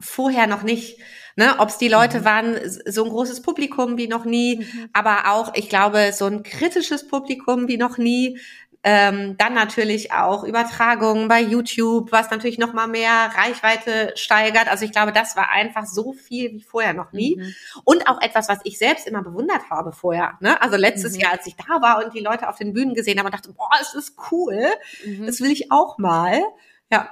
vorher 0.00 0.46
noch 0.46 0.62
nicht. 0.62 1.00
Ne, 1.36 1.56
ob 1.58 1.68
es 1.68 1.78
die 1.78 1.88
Leute 1.88 2.20
mhm. 2.20 2.24
waren, 2.24 2.56
so 2.86 3.02
ein 3.02 3.10
großes 3.10 3.42
Publikum 3.42 3.98
wie 3.98 4.06
noch 4.06 4.24
nie, 4.24 4.58
mhm. 4.58 4.88
aber 4.92 5.32
auch, 5.32 5.52
ich 5.54 5.68
glaube, 5.68 6.12
so 6.12 6.26
ein 6.26 6.44
kritisches 6.44 7.08
Publikum 7.08 7.66
wie 7.66 7.76
noch 7.76 7.98
nie. 7.98 8.38
Ähm, 8.86 9.38
dann 9.38 9.54
natürlich 9.54 10.12
auch 10.12 10.44
Übertragungen 10.44 11.26
bei 11.26 11.40
YouTube, 11.40 12.12
was 12.12 12.30
natürlich 12.30 12.58
noch 12.58 12.74
mal 12.74 12.86
mehr 12.86 13.32
Reichweite 13.34 14.12
steigert. 14.14 14.68
Also 14.68 14.84
ich 14.84 14.92
glaube, 14.92 15.10
das 15.10 15.36
war 15.36 15.50
einfach 15.50 15.86
so 15.86 16.12
viel 16.12 16.52
wie 16.52 16.60
vorher 16.60 16.92
noch 16.92 17.12
nie. 17.12 17.36
Mhm. 17.36 17.54
Und 17.84 18.06
auch 18.06 18.20
etwas, 18.20 18.46
was 18.50 18.58
ich 18.64 18.76
selbst 18.76 19.06
immer 19.06 19.22
bewundert 19.22 19.70
habe 19.70 19.92
vorher. 19.92 20.34
Ne? 20.40 20.60
Also 20.60 20.76
letztes 20.76 21.14
mhm. 21.14 21.20
Jahr, 21.20 21.32
als 21.32 21.46
ich 21.46 21.56
da 21.56 21.80
war 21.80 22.04
und 22.04 22.12
die 22.12 22.20
Leute 22.20 22.46
auf 22.46 22.58
den 22.58 22.74
Bühnen 22.74 22.92
gesehen 22.92 23.18
habe 23.18 23.28
und 23.28 23.34
dachte, 23.34 23.54
boah, 23.54 23.70
es 23.80 23.94
ist 23.94 24.18
cool, 24.30 24.66
mhm. 25.02 25.24
das 25.24 25.40
will 25.40 25.50
ich 25.50 25.72
auch 25.72 25.96
mal. 25.96 26.42
Ja, 26.92 27.10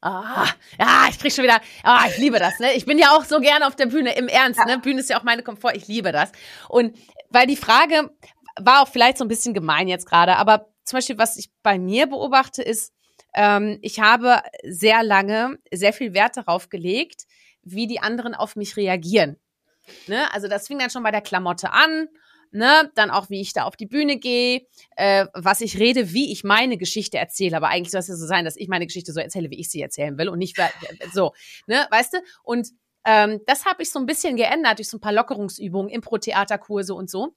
Ah, 0.00 0.46
ja, 0.78 1.06
ich 1.10 1.18
krieg 1.18 1.32
schon 1.32 1.42
wieder, 1.44 1.60
ah, 1.82 2.04
ich 2.08 2.18
liebe 2.18 2.38
das, 2.38 2.60
ne? 2.60 2.72
Ich 2.74 2.86
bin 2.86 2.98
ja 2.98 3.16
auch 3.16 3.24
so 3.24 3.40
gerne 3.40 3.66
auf 3.66 3.74
der 3.74 3.86
Bühne, 3.86 4.16
im 4.16 4.28
Ernst, 4.28 4.64
ne? 4.64 4.78
Bühne 4.78 5.00
ist 5.00 5.10
ja 5.10 5.18
auch 5.18 5.24
meine 5.24 5.42
Komfort, 5.42 5.72
ich 5.74 5.88
liebe 5.88 6.12
das. 6.12 6.30
Und 6.68 6.96
weil 7.30 7.48
die 7.48 7.56
Frage 7.56 8.10
war 8.60 8.82
auch 8.82 8.88
vielleicht 8.88 9.18
so 9.18 9.24
ein 9.24 9.28
bisschen 9.28 9.54
gemein 9.54 9.88
jetzt 9.88 10.06
gerade, 10.06 10.36
aber 10.36 10.68
zum 10.84 10.98
Beispiel, 10.98 11.18
was 11.18 11.36
ich 11.36 11.50
bei 11.62 11.78
mir 11.78 12.06
beobachte, 12.06 12.62
ist, 12.62 12.92
ähm, 13.34 13.78
ich 13.82 14.00
habe 14.00 14.40
sehr 14.62 15.02
lange 15.02 15.58
sehr 15.72 15.92
viel 15.92 16.14
Wert 16.14 16.36
darauf 16.36 16.68
gelegt, 16.68 17.24
wie 17.62 17.86
die 17.86 18.00
anderen 18.00 18.34
auf 18.34 18.56
mich 18.56 18.76
reagieren. 18.76 19.36
Ne? 20.06 20.32
Also 20.32 20.48
das 20.48 20.66
fing 20.68 20.78
dann 20.78 20.90
schon 20.90 21.02
bei 21.02 21.10
der 21.10 21.20
Klamotte 21.20 21.72
an 21.72 22.08
ne, 22.52 22.90
dann 22.94 23.10
auch, 23.10 23.30
wie 23.30 23.40
ich 23.40 23.52
da 23.52 23.64
auf 23.64 23.76
die 23.76 23.86
Bühne 23.86 24.18
gehe, 24.18 24.62
äh, 24.96 25.26
was 25.34 25.60
ich 25.60 25.78
rede, 25.78 26.12
wie 26.12 26.32
ich 26.32 26.44
meine 26.44 26.76
Geschichte 26.76 27.18
erzähle. 27.18 27.56
Aber 27.56 27.68
eigentlich 27.68 27.90
soll 27.90 28.00
es 28.00 28.08
ja 28.08 28.16
so 28.16 28.26
sein, 28.26 28.44
dass 28.44 28.56
ich 28.56 28.68
meine 28.68 28.86
Geschichte 28.86 29.12
so 29.12 29.20
erzähle, 29.20 29.50
wie 29.50 29.60
ich 29.60 29.70
sie 29.70 29.80
erzählen 29.80 30.18
will 30.18 30.28
und 30.28 30.38
nicht 30.38 30.56
so, 31.12 31.32
ne, 31.66 31.86
weißt 31.90 32.14
du? 32.14 32.18
Und 32.42 32.68
ähm, 33.04 33.40
das 33.46 33.64
habe 33.64 33.82
ich 33.82 33.90
so 33.90 33.98
ein 33.98 34.06
bisschen 34.06 34.36
geändert 34.36 34.78
durch 34.78 34.88
so 34.88 34.96
ein 34.98 35.00
paar 35.00 35.12
Lockerungsübungen, 35.12 35.88
Impro-Theaterkurse 35.88 36.94
und 36.94 37.08
so 37.08 37.34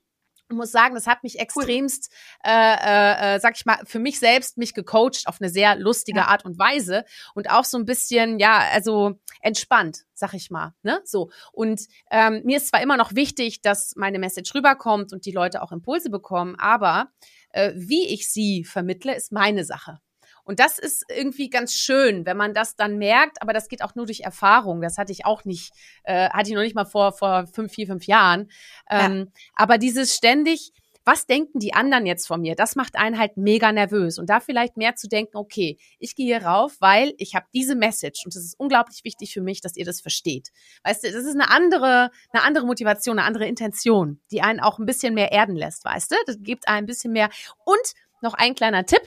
muss 0.55 0.71
sagen, 0.71 0.95
das 0.95 1.07
hat 1.07 1.23
mich 1.23 1.39
extremst, 1.39 2.11
äh, 2.43 2.49
äh, 2.51 3.35
äh, 3.35 3.39
sag 3.39 3.55
ich 3.55 3.65
mal, 3.65 3.79
für 3.85 3.99
mich 3.99 4.19
selbst 4.19 4.57
mich 4.57 4.73
gecoacht 4.73 5.23
auf 5.25 5.41
eine 5.41 5.49
sehr 5.49 5.75
lustige 5.75 6.19
ja. 6.19 6.27
Art 6.27 6.45
und 6.45 6.57
Weise 6.59 7.05
und 7.33 7.49
auch 7.49 7.65
so 7.65 7.77
ein 7.77 7.85
bisschen, 7.85 8.39
ja, 8.39 8.59
also 8.71 9.19
entspannt, 9.41 10.05
sag 10.13 10.33
ich 10.33 10.51
mal, 10.51 10.73
ne, 10.83 11.01
so. 11.03 11.31
Und 11.51 11.81
ähm, 12.11 12.41
mir 12.43 12.57
ist 12.57 12.67
zwar 12.67 12.81
immer 12.81 12.97
noch 12.97 13.15
wichtig, 13.15 13.61
dass 13.61 13.95
meine 13.95 14.19
Message 14.19 14.53
rüberkommt 14.53 15.13
und 15.13 15.25
die 15.25 15.31
Leute 15.31 15.61
auch 15.61 15.71
Impulse 15.71 16.09
bekommen, 16.09 16.55
aber 16.57 17.11
äh, 17.49 17.71
wie 17.75 18.07
ich 18.07 18.29
sie 18.29 18.63
vermittle, 18.63 19.15
ist 19.15 19.31
meine 19.31 19.65
Sache. 19.65 19.99
Und 20.43 20.59
das 20.59 20.79
ist 20.79 21.05
irgendwie 21.09 21.49
ganz 21.49 21.73
schön, 21.73 22.25
wenn 22.25 22.37
man 22.37 22.53
das 22.53 22.75
dann 22.75 22.97
merkt, 22.97 23.41
aber 23.41 23.53
das 23.53 23.67
geht 23.67 23.83
auch 23.83 23.95
nur 23.95 24.05
durch 24.05 24.21
Erfahrung. 24.21 24.81
Das 24.81 24.97
hatte 24.97 25.11
ich 25.11 25.25
auch 25.25 25.45
nicht, 25.45 25.71
äh, 26.03 26.29
hatte 26.29 26.49
ich 26.49 26.55
noch 26.55 26.61
nicht 26.61 26.75
mal 26.75 26.85
vor, 26.85 27.13
vor 27.13 27.47
fünf, 27.47 27.73
vier, 27.73 27.87
fünf 27.87 28.05
Jahren. 28.05 28.49
Ähm, 28.89 29.17
ja. 29.17 29.41
Aber 29.55 29.77
dieses 29.77 30.15
ständig, 30.15 30.71
was 31.03 31.25
denken 31.25 31.59
die 31.59 31.73
anderen 31.73 32.05
jetzt 32.05 32.27
von 32.27 32.41
mir? 32.41 32.55
Das 32.55 32.75
macht 32.75 32.95
einen 32.95 33.17
halt 33.17 33.37
mega 33.37 33.71
nervös. 33.71 34.19
Und 34.19 34.29
da 34.29 34.39
vielleicht 34.39 34.77
mehr 34.77 34.95
zu 34.95 35.07
denken, 35.07 35.37
okay, 35.37 35.77
ich 35.99 36.15
gehe 36.15 36.25
hier 36.27 36.45
rauf, 36.45 36.77
weil 36.79 37.13
ich 37.17 37.35
habe 37.35 37.47
diese 37.53 37.75
Message 37.75 38.23
und 38.25 38.35
es 38.35 38.43
ist 38.43 38.59
unglaublich 38.59 39.03
wichtig 39.03 39.33
für 39.33 39.41
mich, 39.41 39.61
dass 39.61 39.75
ihr 39.75 39.85
das 39.85 40.01
versteht. 40.01 40.49
Weißt 40.83 41.03
du, 41.03 41.11
das 41.11 41.25
ist 41.25 41.33
eine 41.33 41.49
andere, 41.49 42.11
eine 42.31 42.43
andere 42.43 42.65
Motivation, 42.65 43.17
eine 43.17 43.27
andere 43.27 43.47
Intention, 43.47 44.19
die 44.31 44.41
einen 44.41 44.59
auch 44.59 44.79
ein 44.79 44.85
bisschen 44.85 45.13
mehr 45.13 45.31
erden 45.31 45.55
lässt, 45.55 45.83
weißt 45.85 46.11
du? 46.11 46.15
Das 46.25 46.37
gibt 46.39 46.67
einen 46.67 46.81
ein 46.81 46.85
bisschen 46.85 47.13
mehr. 47.13 47.29
Und 47.65 47.93
noch 48.21 48.33
ein 48.33 48.55
kleiner 48.55 48.85
Tipp 48.85 49.01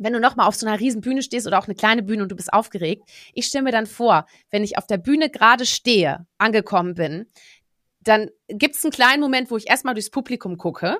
wenn 0.00 0.12
du 0.12 0.18
nochmal 0.20 0.48
auf 0.48 0.54
so 0.56 0.66
einer 0.66 0.80
riesen 0.80 1.00
Bühne 1.02 1.22
stehst 1.22 1.46
oder 1.46 1.58
auch 1.58 1.66
eine 1.66 1.74
kleine 1.74 2.02
Bühne 2.02 2.22
und 2.22 2.30
du 2.32 2.36
bist 2.36 2.52
aufgeregt, 2.52 3.02
ich 3.34 3.46
stelle 3.46 3.64
mir 3.64 3.72
dann 3.72 3.86
vor, 3.86 4.26
wenn 4.50 4.64
ich 4.64 4.78
auf 4.78 4.86
der 4.86 4.98
Bühne 4.98 5.30
gerade 5.30 5.66
stehe, 5.66 6.26
angekommen 6.38 6.94
bin, 6.94 7.26
dann 8.00 8.30
gibt's 8.48 8.82
einen 8.84 8.92
kleinen 8.92 9.20
Moment, 9.20 9.50
wo 9.50 9.56
ich 9.56 9.68
erstmal 9.68 9.94
durchs 9.94 10.10
Publikum 10.10 10.56
gucke. 10.56 10.98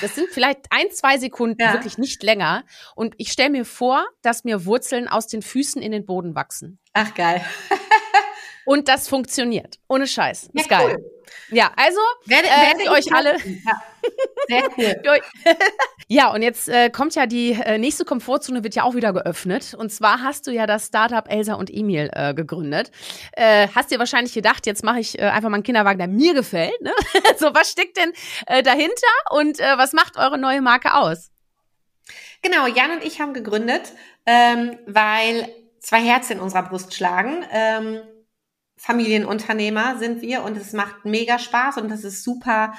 Das 0.00 0.14
sind 0.14 0.28
vielleicht 0.30 0.60
ein, 0.70 0.90
zwei 0.90 1.18
Sekunden, 1.18 1.60
Ja. 1.60 1.74
wirklich 1.74 1.98
nicht 1.98 2.22
länger. 2.22 2.64
Und 2.96 3.14
ich 3.18 3.30
stelle 3.30 3.50
mir 3.50 3.64
vor, 3.64 4.04
dass 4.22 4.42
mir 4.42 4.64
Wurzeln 4.64 5.08
aus 5.08 5.26
den 5.26 5.42
Füßen 5.42 5.80
in 5.80 5.92
den 5.92 6.06
Boden 6.06 6.34
wachsen. 6.34 6.78
Ach, 6.94 7.14
geil. 7.14 7.44
Und 8.66 8.88
das 8.88 9.08
funktioniert. 9.08 9.78
Ohne 9.88 10.06
Scheiß. 10.06 10.50
Ist 10.52 10.70
Ja, 10.70 10.78
geil. 10.78 10.96
cool. 10.98 11.10
Ja, 11.50 11.70
also 11.76 11.98
Werde, 12.26 12.48
Äh, 12.48 12.66
werde 12.68 12.82
ich 12.82 12.90
euch 12.90 13.12
alle-. 13.14 13.36
Ja. 13.38 13.82
Sehr 14.48 14.68
cool. 15.06 15.20
Ja, 16.06 16.30
und 16.32 16.42
jetzt 16.42 16.68
äh, 16.68 16.90
kommt 16.90 17.14
ja 17.14 17.24
die 17.24 17.52
äh, 17.52 17.78
nächste 17.78 18.04
Komfortzone, 18.04 18.62
wird 18.62 18.74
ja 18.74 18.82
auch 18.82 18.94
wieder 18.94 19.14
geöffnet. 19.14 19.72
Und 19.72 19.90
zwar 19.90 20.20
hast 20.22 20.46
du 20.46 20.50
ja 20.50 20.66
das 20.66 20.86
Startup 20.88 21.24
Elsa 21.26 21.54
und 21.54 21.70
Emil 21.72 22.10
äh, 22.12 22.34
gegründet. 22.34 22.90
Äh, 23.32 23.68
hast 23.74 23.90
dir 23.90 23.98
wahrscheinlich 23.98 24.34
gedacht, 24.34 24.66
jetzt 24.66 24.84
mache 24.84 25.00
ich 25.00 25.18
äh, 25.18 25.22
einfach 25.22 25.48
mal 25.48 25.54
einen 25.56 25.62
Kinderwagen, 25.62 25.98
der 25.98 26.08
mir 26.08 26.34
gefällt. 26.34 26.78
Ne? 26.82 26.92
so, 27.38 27.54
was 27.54 27.70
steckt 27.70 27.96
denn 27.96 28.12
äh, 28.46 28.62
dahinter 28.62 28.92
und 29.30 29.58
äh, 29.60 29.78
was 29.78 29.94
macht 29.94 30.18
eure 30.18 30.36
neue 30.36 30.60
Marke 30.60 30.92
aus? 30.92 31.30
Genau, 32.42 32.66
Jan 32.66 32.90
und 32.90 33.02
ich 33.02 33.20
haben 33.22 33.32
gegründet, 33.32 33.94
ähm, 34.26 34.78
weil 34.86 35.48
zwei 35.80 36.02
Herzen 36.02 36.32
in 36.34 36.40
unserer 36.40 36.64
Brust 36.64 36.92
schlagen. 36.94 37.46
Ähm, 37.50 38.02
Familienunternehmer 38.76 39.98
sind 39.98 40.20
wir 40.22 40.42
und 40.42 40.56
es 40.56 40.72
macht 40.72 41.04
mega 41.04 41.38
Spaß 41.38 41.78
und 41.78 41.90
es 41.90 42.04
ist 42.04 42.24
super, 42.24 42.74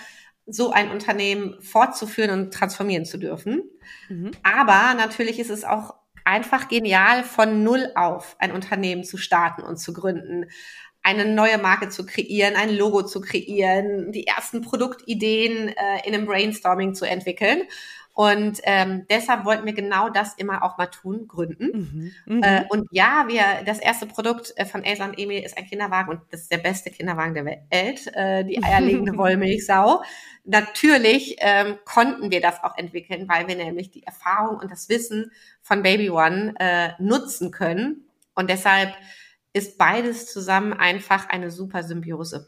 so 0.46 0.72
ein 0.72 0.92
Unternehmen 0.92 1.60
fortzuführen 1.62 2.32
und 2.32 2.54
transformieren 2.54 3.06
zu 3.06 3.18
dürfen. 3.18 3.64
Mhm. 4.10 4.32
Aber 4.44 4.94
natürlich 4.94 5.40
ist 5.40 5.50
es 5.50 5.64
auch 5.64 5.96
einfach 6.24 6.68
genial, 6.68 7.24
von 7.24 7.64
Null 7.64 7.92
auf 7.96 8.36
ein 8.40 8.52
Unternehmen 8.52 9.04
zu 9.04 9.18
starten 9.18 9.62
und 9.62 9.78
zu 9.78 9.94
gründen, 9.94 10.46
eine 11.02 11.26
neue 11.26 11.60
Marke 11.60 11.90
zu 11.90 12.06
kreieren, 12.06 12.56
ein 12.56 12.76
Logo 12.76 13.04
zu 13.04 13.22
kreieren, 13.22 14.12
die 14.12 14.26
ersten 14.26 14.62
Produktideen 14.62 15.70
äh, 15.70 16.08
in 16.08 16.16
einem 16.16 16.26
Brainstorming 16.26 16.96
zu 16.96 17.06
entwickeln. 17.06 17.62
Und 18.16 18.62
ähm, 18.64 19.06
deshalb 19.10 19.44
wollten 19.44 19.66
wir 19.66 19.74
genau 19.74 20.08
das 20.08 20.36
immer 20.36 20.64
auch 20.64 20.78
mal 20.78 20.86
tun, 20.86 21.28
gründen. 21.28 22.14
Mhm. 22.26 22.42
Äh, 22.42 22.64
und 22.70 22.88
ja, 22.92 23.26
wir, 23.28 23.44
das 23.66 23.80
erste 23.80 24.06
Produkt 24.06 24.54
äh, 24.56 24.64
von 24.64 24.86
Elsa 24.86 25.04
und 25.04 25.20
Emil 25.20 25.44
ist 25.44 25.58
ein 25.58 25.66
Kinderwagen 25.66 26.12
und 26.12 26.22
das 26.32 26.44
ist 26.44 26.52
der 26.52 26.60
beste 26.60 26.92
Kinderwagen 26.92 27.34
der 27.34 27.44
Welt, 27.44 28.08
äh, 28.14 28.46
die 28.46 28.58
eierlegende 28.64 29.18
Wollmilchsau. 29.18 30.02
Natürlich 30.46 31.36
ähm, 31.40 31.78
konnten 31.84 32.32
wir 32.32 32.40
das 32.40 32.64
auch 32.64 32.78
entwickeln, 32.78 33.28
weil 33.28 33.50
wir 33.50 33.58
nämlich 33.58 33.92
die 33.92 34.04
Erfahrung 34.04 34.60
und 34.60 34.72
das 34.72 34.88
Wissen 34.88 35.34
von 35.62 35.84
Baby 35.84 36.10
One 36.10 36.54
äh, 36.58 36.92
nutzen 37.00 37.52
können. 37.52 38.06
Und 38.34 38.50
deshalb 38.50 38.94
ist 39.52 39.78
beides 39.78 40.32
zusammen 40.32 40.72
einfach 40.72 41.28
eine 41.28 41.52
super 41.52 41.84
Symbiose. 41.84 42.48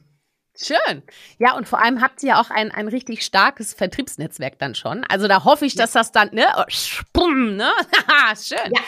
Schön. 0.59 1.03
Ja, 1.37 1.55
und 1.55 1.67
vor 1.67 1.79
allem 1.79 2.01
habt 2.01 2.23
ihr 2.23 2.29
ja 2.29 2.41
auch 2.41 2.49
ein, 2.49 2.71
ein 2.71 2.87
richtig 2.87 3.23
starkes 3.23 3.73
Vertriebsnetzwerk 3.73 4.57
dann 4.57 4.73
schon. 4.73 5.03
Also 5.05 5.27
da 5.27 5.43
hoffe 5.43 5.65
ich, 5.65 5.75
dass 5.75 5.91
das 5.91 6.11
dann, 6.11 6.29
ne, 6.33 6.47
oh, 6.57 6.63
spumm, 6.67 7.55
ne? 7.55 7.71
Schön. 8.35 8.71
Ja. 8.73 8.81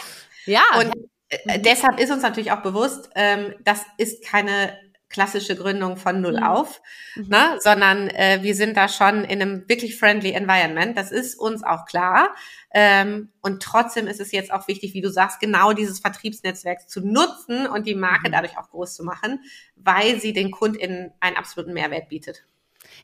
Ja. 0.45 0.79
Und 0.79 0.93
äh, 1.29 1.59
deshalb 1.59 1.99
ist 1.99 2.11
uns 2.11 2.23
natürlich 2.23 2.51
auch 2.51 2.61
bewusst, 2.61 3.09
ähm, 3.15 3.53
das 3.63 3.81
ist 3.97 4.25
keine 4.25 4.77
klassische 5.09 5.55
Gründung 5.55 5.97
von 5.97 6.21
null 6.21 6.37
Mhm. 6.37 6.43
auf, 6.43 6.81
Mhm. 7.15 7.27
ne, 7.29 7.57
sondern 7.59 8.07
äh, 8.09 8.39
wir 8.41 8.53
sind 8.55 8.77
da 8.77 8.87
schon 8.87 9.23
in 9.23 9.41
einem 9.41 9.67
wirklich 9.67 9.97
friendly 9.97 10.31
Environment. 10.31 10.97
Das 10.97 11.11
ist 11.11 11.35
uns 11.35 11.63
auch 11.63 11.85
klar. 11.85 12.29
Ähm, 12.71 13.31
und 13.41 13.63
trotzdem 13.63 14.07
ist 14.07 14.19
es 14.19 14.31
jetzt 14.31 14.53
auch 14.53 14.67
wichtig, 14.67 14.93
wie 14.93 15.01
du 15.01 15.09
sagst, 15.09 15.39
genau 15.39 15.73
dieses 15.73 15.99
Vertriebsnetzwerk 15.99 16.87
zu 16.89 17.01
nutzen 17.01 17.65
und 17.67 17.87
die 17.87 17.95
Marke 17.95 18.29
Mhm. 18.29 18.33
dadurch 18.33 18.57
auch 18.57 18.69
groß 18.69 18.93
zu 18.93 19.03
machen, 19.03 19.41
weil 19.75 20.19
sie 20.19 20.33
den 20.33 20.51
KundInnen 20.51 21.11
einen 21.19 21.37
absoluten 21.37 21.73
Mehrwert 21.73 22.09
bietet. 22.09 22.45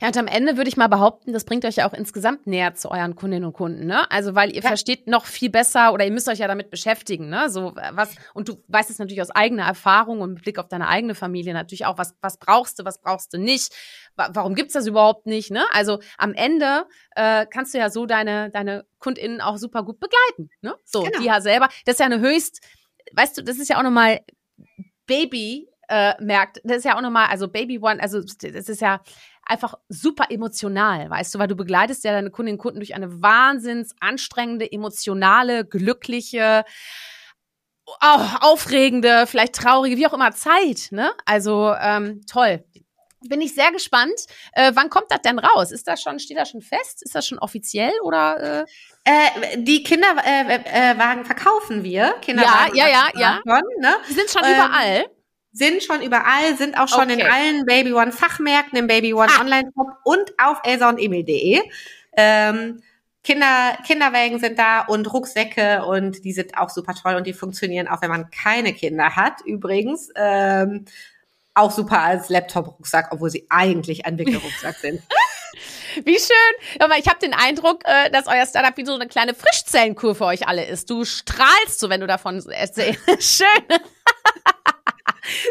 Ja, 0.02 0.08
und 0.08 0.18
am 0.18 0.28
Ende 0.28 0.58
würde 0.58 0.68
ich 0.70 0.78
mal 0.78 0.88
behaupten, 0.88 1.34
das 1.34 1.46
bringt 1.46 1.66
euch 1.66 1.78
ja 1.78 1.88
auch 1.89 1.93
insgesamt 1.93 2.48
näher 2.48 2.76
zu 2.76 2.89
euren 2.91 3.16
Kundinnen 3.16 3.46
und 3.46 3.54
Kunden, 3.54 3.86
ne? 3.86 4.10
Also, 4.12 4.36
weil 4.36 4.50
ihr 4.56 4.62
Ja. 4.62 4.68
versteht 4.70 5.08
noch 5.08 5.26
viel 5.26 5.50
besser 5.50 5.93
oder 5.93 6.06
ihr 6.06 6.12
müsst 6.12 6.28
euch 6.28 6.39
ja 6.39 6.48
damit 6.48 6.70
beschäftigen, 6.70 7.30
ne? 7.30 7.50
So, 7.50 7.76
äh, 7.76 7.91
was, 7.93 8.16
und 8.34 8.50
du 8.50 8.64
weißt 8.68 8.89
es 8.89 9.00
natürlich 9.00 9.22
aus 9.22 9.32
eigener 9.32 9.64
Erfahrung 9.66 10.22
und 10.22 10.34
mit 10.34 10.43
Blick 10.43 10.60
auf 10.60 10.68
deine 10.68 10.88
eigene 10.88 11.16
Familie 11.16 11.54
natürlich 11.54 11.86
auch, 11.86 11.98
was, 11.98 12.16
was 12.22 12.38
brauchst 12.38 12.80
du, 12.80 12.86
was 12.86 13.00
brauchst 13.02 13.34
du 13.34 13.38
nicht, 13.38 13.74
wa 14.16 14.30
warum 14.34 14.56
gibt's 14.56 14.74
das 14.74 14.88
überhaupt 14.88 15.26
nicht, 15.26 15.52
ne? 15.52 15.64
Also, 15.74 16.00
am 16.18 16.34
Ende 16.34 16.86
äh, 17.16 17.46
kannst 17.46 17.74
du 17.74 17.78
ja 17.78 17.89
so 17.89 18.06
deine, 18.06 18.50
deine 18.52 18.86
KundInnen 19.00 19.41
auch 19.41 19.58
super 19.58 19.84
gut 19.84 20.00
begleiten, 20.00 20.50
ne? 20.62 20.76
So, 20.84 21.04
Genau. 21.04 21.20
die 21.20 21.26
ja 21.26 21.41
selber, 21.41 21.68
das 21.86 21.93
ist 21.96 22.00
ja 22.00 22.06
eine 22.08 22.20
höchst, 22.20 22.60
weißt 23.14 23.38
du, 23.38 23.43
das 23.43 23.58
ist 23.60 23.70
ja 23.70 23.78
auch 23.78 23.84
nochmal 23.84 24.20
Baby, 25.08 25.70
äh, 25.88 26.14
merkt, 26.20 26.60
das 26.64 26.78
ist 26.78 26.86
ja 26.86 26.98
auch 26.98 27.02
nochmal, 27.02 27.28
also 27.30 27.48
Baby 27.48 27.78
One, 27.80 28.02
also 28.02 28.20
das 28.22 28.70
ist 28.70 28.82
ja 28.82 29.02
einfach 29.46 29.76
super 29.89 30.26
emotional, 30.30 31.10
weißt 31.10 31.36
du, 31.36 31.39
weil 31.39 31.48
du 31.48 31.56
begleitest 31.56 32.04
ja 32.04 32.12
deine 32.12 32.32
Kundinnen 32.32 32.58
und 32.58 32.62
Kunden 32.62 32.80
durch 32.80 32.96
eine 32.96 33.22
wahnsinns 33.22 33.96
anstrengende, 34.00 34.72
emotionale, 34.72 35.66
glückliche, 35.66 36.64
au- 37.86 38.38
aufregende, 38.41 39.28
vielleicht 39.28 39.56
traurige, 39.56 39.98
wie 39.98 40.08
auch 40.08 40.14
immer 40.14 40.32
Zeit, 40.32 40.88
ne? 40.91 41.12
Also 41.26 41.74
ähm, 41.80 42.22
toll. 42.30 42.64
Bin 43.28 43.41
ich 43.41 43.56
sehr 43.56 43.72
gespannt. 43.72 44.14
Äh, 44.54 44.74
wann 44.76 44.91
kommt 44.91 45.08
das 45.10 45.22
denn 45.22 45.39
raus? 45.39 45.72
Ist 45.72 45.88
das 45.88 46.00
schon, 46.00 46.20
steht 46.20 46.38
das 46.38 46.52
schon 46.52 46.62
fest? 46.62 47.02
Ist 47.02 47.16
das 47.16 47.26
schon 47.26 47.39
offiziell 47.39 47.91
oder? 48.04 48.62
Äh? 48.62 48.66
Äh, 49.06 49.58
die 49.64 49.82
Kinderwagen 49.82 50.28
äh, 50.50 50.91
äh, 50.91 50.98
Wagen 51.00 51.26
verkaufen 51.26 51.84
wir. 51.84 52.14
Kinderwagen 52.22 52.76
ja, 52.76 52.88
ja, 52.88 53.08
ja. 53.16 53.39
Schon, 53.43 53.62
ne? 53.80 53.96
Die 54.08 54.14
sind 54.14 54.30
schon 54.30 54.43
Ähm, 54.43 54.54
überall. 54.54 55.06
Sind 55.56 55.82
schon 55.84 56.01
überall, 56.01 56.58
sind 56.58 56.78
auch 56.78 56.88
schon 56.89 57.10
in 57.10 57.22
Okay. 57.22 57.30
allen 57.32 57.66
Baby 57.66 57.93
One 57.93 58.12
Fachmärkten, 58.12 58.78
im 58.78 58.88
Baby 58.88 59.14
One 59.14 59.30
Ah. 59.36 59.41
Online 59.41 59.72
Shop 59.74 59.88
und 60.03 60.34
auf 60.38 60.58
elsa 60.64 60.89
und 60.89 60.99
emil.de. 60.99 61.62
Ähm, 62.18 62.82
Kinder, 63.24 63.78
Kinderwägen 63.88 64.38
sind 64.39 64.60
da 64.60 64.82
und 64.82 65.12
Rucksäcke 65.12 65.84
und 65.86 66.24
die 66.26 66.34
sind 66.34 66.58
auch 66.58 66.70
super 66.70 66.93
toll 66.93 67.16
und 67.16 67.26
die 67.26 67.34
funktionieren 67.34 67.88
auch, 67.88 68.01
wenn 68.01 68.12
man 68.12 68.30
keine 68.30 68.74
Kinder 68.74 69.16
hat, 69.16 69.41
übrigens. 69.45 70.10
Ähm, 70.16 70.86
auch 71.56 71.72
super 71.72 72.01
als 72.01 72.28
Laptop-Rucksack, 72.30 73.08
obwohl 73.12 73.30
sie 73.30 73.47
eigentlich 73.49 74.06
ein 74.06 74.18
Wickelrucksack 74.18 74.76
sind. 74.76 75.01
Wie 76.03 76.20
schön. 76.20 76.89
Ich 76.99 77.08
habe 77.08 77.20
den 77.22 77.34
Eindruck, 77.34 77.84
äh, 77.86 78.10
dass 78.12 78.28
euer 78.28 78.45
Startup 78.45 78.76
wie 78.76 78.86
so 78.86 78.93
eine 78.93 79.08
kleine 79.08 79.34
Frischzellenkur 79.34 80.14
für 80.16 80.26
euch 80.26 80.45
alle 80.49 80.66
ist. 80.66 80.89
Du 80.89 81.06
strahlst 81.06 81.80
so, 81.80 81.89
wenn 81.89 82.01
du 82.01 82.08
davon 82.08 82.45
erzählst. 82.49 82.99
schön. 83.20 83.80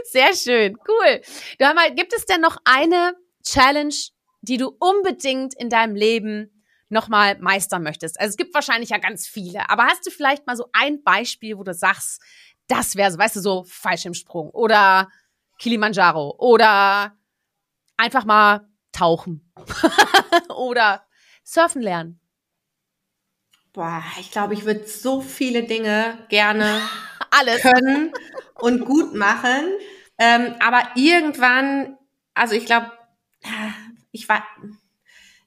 Sehr 0.04 0.34
schön. 0.34 0.76
Cool. 0.86 1.20
Du, 1.58 1.74
mal, 1.74 1.94
gibt 1.94 2.12
es 2.12 2.26
denn 2.26 2.40
noch 2.40 2.56
eine 2.64 3.14
Challenge, 3.44 3.94
die 4.42 4.56
du 4.56 4.74
unbedingt 4.78 5.54
in 5.54 5.70
deinem 5.70 5.94
Leben 5.94 6.62
nochmal 6.88 7.38
meistern 7.38 7.82
möchtest? 7.82 8.18
Also 8.20 8.30
es 8.30 8.36
gibt 8.36 8.54
wahrscheinlich 8.54 8.90
ja 8.90 8.98
ganz 8.98 9.26
viele, 9.26 9.68
aber 9.68 9.84
hast 9.86 10.06
du 10.06 10.10
vielleicht 10.10 10.46
mal 10.46 10.56
so 10.56 10.68
ein 10.72 11.02
Beispiel, 11.02 11.58
wo 11.58 11.64
du 11.64 11.74
sagst, 11.74 12.22
das 12.68 12.96
wäre 12.96 13.10
so, 13.10 13.18
weißt 13.18 13.36
du, 13.36 13.40
so 13.40 13.64
Fallschirmsprung 13.68 14.50
oder 14.50 15.08
Kilimanjaro 15.58 16.34
oder 16.38 17.16
einfach 17.96 18.24
mal 18.24 18.68
tauchen 18.92 19.52
oder 20.56 21.06
surfen 21.44 21.82
lernen. 21.82 22.20
Boah, 23.72 24.04
ich 24.20 24.30
glaube, 24.30 24.54
ich 24.54 24.64
würde 24.64 24.86
so 24.86 25.20
viele 25.20 25.64
Dinge 25.64 26.18
gerne 26.28 26.80
Alles. 27.30 27.62
können 27.62 28.12
und 28.64 28.86
gut 28.86 29.14
machen. 29.14 29.68
Ähm, 30.16 30.54
aber 30.58 30.82
irgendwann, 30.94 31.98
also 32.32 32.54
ich 32.54 32.64
glaube, 32.64 32.90
ich 34.10 34.26
war, 34.28 34.42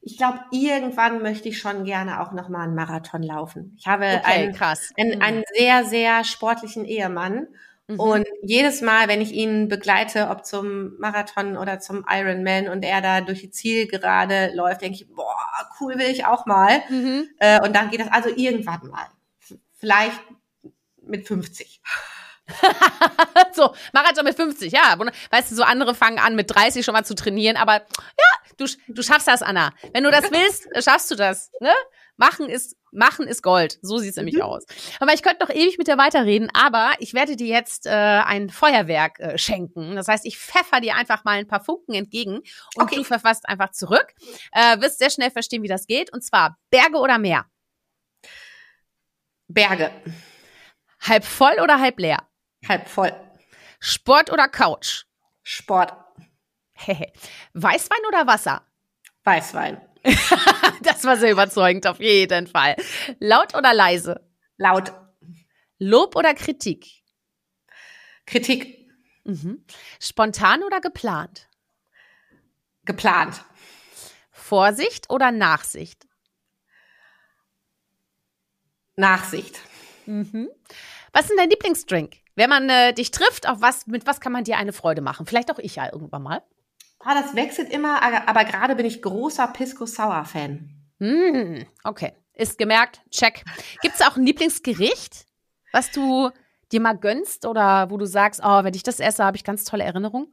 ich 0.02 0.16
glaube, 0.16 0.38
irgendwann 0.52 1.20
möchte 1.20 1.48
ich 1.48 1.58
schon 1.58 1.84
gerne 1.84 2.20
auch 2.20 2.30
noch 2.30 2.48
mal 2.48 2.62
einen 2.62 2.76
Marathon 2.76 3.24
laufen. 3.24 3.74
Ich 3.76 3.88
habe 3.88 4.06
Okay, 4.06 4.22
einen, 4.24 4.54
einen, 4.96 5.22
einen 5.22 5.42
sehr, 5.56 5.84
sehr 5.84 6.22
sportlichen 6.22 6.84
Ehemann. 6.84 7.48
Mhm. 7.88 7.98
Und 7.98 8.26
jedes 8.42 8.82
Mal, 8.82 9.08
wenn 9.08 9.20
ich 9.20 9.32
ihn 9.32 9.66
begleite, 9.66 10.28
ob 10.28 10.46
zum 10.46 10.96
Marathon 10.98 11.56
oder 11.56 11.80
zum 11.80 12.04
Ironman 12.08 12.68
und 12.68 12.84
er 12.84 13.00
da 13.00 13.20
durch 13.20 13.40
die 13.40 13.50
Zielgerade 13.50 14.52
läuft, 14.54 14.82
denke 14.82 15.02
ich, 15.02 15.08
boah, 15.12 15.34
cool 15.80 15.98
will 15.98 16.06
ich 16.06 16.24
auch 16.24 16.46
mal. 16.46 16.82
Mhm. 16.88 17.28
Äh, 17.40 17.60
und 17.66 17.74
dann 17.74 17.90
geht 17.90 18.00
das 18.00 18.12
also 18.12 18.28
irgendwann 18.28 18.86
mal. 18.88 19.06
Vielleicht 19.80 20.20
mit 21.02 21.26
50. 21.26 21.80
so, 23.52 23.74
Marathon 23.92 24.24
mit 24.24 24.36
50, 24.36 24.72
ja. 24.72 24.96
Weißt 25.30 25.50
du, 25.50 25.54
so 25.56 25.62
andere 25.62 25.94
fangen 25.94 26.18
an 26.18 26.34
mit 26.34 26.54
30 26.54 26.84
schon 26.84 26.94
mal 26.94 27.04
zu 27.04 27.14
trainieren, 27.14 27.56
aber 27.56 27.74
ja, 27.74 28.52
du, 28.56 28.66
du 28.88 29.02
schaffst 29.02 29.28
das, 29.28 29.42
Anna. 29.42 29.72
Wenn 29.92 30.04
du 30.04 30.10
das 30.10 30.24
willst, 30.30 30.66
schaffst 30.84 31.10
du 31.10 31.14
das. 31.14 31.50
Ne? 31.60 31.72
Machen 32.16 32.48
ist, 32.48 32.76
machen 32.90 33.28
ist 33.28 33.42
Gold. 33.44 33.78
So 33.80 33.98
sieht's 33.98 34.16
nämlich 34.16 34.34
Mhm. 34.36 34.42
aus. 34.42 34.64
Aber 34.98 35.12
ich 35.14 35.22
könnte 35.22 35.44
noch 35.44 35.50
ewig 35.54 35.78
mit 35.78 35.86
dir 35.86 35.98
weiterreden, 35.98 36.50
aber 36.52 36.92
ich 36.98 37.14
werde 37.14 37.36
dir 37.36 37.46
jetzt 37.46 37.86
äh, 37.86 37.90
ein 37.90 38.50
Feuerwerk 38.50 39.20
äh, 39.20 39.38
schenken. 39.38 39.94
Das 39.94 40.08
heißt, 40.08 40.26
ich 40.26 40.36
pfeffer 40.36 40.80
dir 40.80 40.96
einfach 40.96 41.22
mal 41.24 41.38
ein 41.38 41.46
paar 41.46 41.62
Funken 41.62 41.94
entgegen 41.94 42.38
und 42.74 42.82
Okay. 42.84 42.96
du 42.96 43.04
pfefferst 43.04 43.48
einfach 43.48 43.70
zurück. 43.70 44.06
Äh, 44.52 44.80
wirst 44.80 44.98
sehr 44.98 45.10
schnell 45.10 45.30
verstehen, 45.30 45.62
wie 45.62 45.68
das 45.68 45.86
geht. 45.86 46.12
Und 46.12 46.22
zwar 46.24 46.58
Berge 46.70 46.96
oder 46.98 47.18
Meer? 47.18 47.46
Berge. 49.46 49.90
Halb 51.00 51.24
voll 51.24 51.54
oder 51.62 51.78
halb 51.78 51.98
leer? 52.00 52.18
Halb 52.66 52.88
voll. 52.88 53.12
Sport 53.80 54.32
oder 54.32 54.48
Couch? 54.48 55.04
Sport. 55.42 55.92
Weißwein 57.54 57.98
oder 58.08 58.26
Wasser? 58.26 58.62
Weißwein. 59.24 59.80
das 60.82 61.04
war 61.04 61.16
sehr 61.16 61.32
überzeugend, 61.32 61.86
auf 61.86 62.00
jeden 62.00 62.46
Fall. 62.46 62.76
Laut 63.18 63.54
oder 63.54 63.74
leise? 63.74 64.20
Laut. 64.56 64.92
Lob 65.78 66.16
oder 66.16 66.34
Kritik? 66.34 66.86
Kritik. 68.26 68.88
Mhm. 69.24 69.64
Spontan 70.00 70.62
oder 70.62 70.80
geplant? 70.80 71.48
Geplant. 72.84 73.44
Vorsicht 74.30 75.10
oder 75.10 75.30
Nachsicht? 75.30 76.06
Nachsicht. 78.96 79.60
Mhm. 80.06 80.48
Was 81.12 81.22
ist 81.22 81.30
denn 81.30 81.36
dein 81.36 81.50
Lieblingsdrink? 81.50 82.16
Wenn 82.38 82.50
man 82.50 82.68
äh, 82.70 82.92
dich 82.92 83.10
trifft, 83.10 83.48
auf 83.48 83.60
was, 83.62 83.88
mit 83.88 84.06
was 84.06 84.20
kann 84.20 84.30
man 84.30 84.44
dir 84.44 84.58
eine 84.58 84.72
Freude 84.72 85.00
machen? 85.00 85.26
Vielleicht 85.26 85.50
auch 85.50 85.58
ich 85.58 85.74
ja 85.74 85.92
irgendwann 85.92 86.22
mal. 86.22 86.40
Ah, 87.00 87.20
das 87.20 87.34
wechselt 87.34 87.68
immer, 87.68 88.00
aber 88.00 88.44
gerade 88.44 88.76
bin 88.76 88.86
ich 88.86 89.02
großer 89.02 89.48
Pisco 89.48 89.86
Sour 89.86 90.24
Fan. 90.24 90.70
Mm, 91.00 91.62
okay, 91.82 92.12
ist 92.34 92.56
gemerkt. 92.56 93.00
Check. 93.10 93.44
Gibt 93.82 93.96
es 93.96 94.02
auch 94.02 94.16
ein 94.16 94.24
Lieblingsgericht, 94.24 95.26
was 95.72 95.90
du 95.90 96.30
dir 96.70 96.80
mal 96.80 96.96
gönnst 96.96 97.44
oder 97.44 97.90
wo 97.90 97.96
du 97.96 98.06
sagst, 98.06 98.40
oh, 98.44 98.62
wenn 98.62 98.74
ich 98.74 98.84
das 98.84 99.00
esse, 99.00 99.24
habe 99.24 99.36
ich 99.36 99.42
ganz 99.42 99.64
tolle 99.64 99.82
Erinnerungen? 99.82 100.32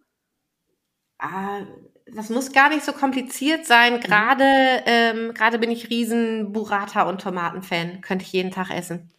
Ah, 1.18 1.62
das 2.06 2.30
muss 2.30 2.52
gar 2.52 2.70
nicht 2.70 2.86
so 2.86 2.94
kompliziert 2.94 3.66
sein. 3.66 4.00
Gerade 4.00 4.44
ähm, 4.86 5.34
gerade 5.34 5.58
bin 5.58 5.72
ich 5.72 5.90
riesen 5.90 6.54
Burrata 6.54 7.10
und 7.10 7.22
Tomaten-Fan. 7.22 8.02
Könnte 8.02 8.26
ich 8.26 8.32
jeden 8.32 8.52
Tag 8.52 8.70
essen. 8.70 9.12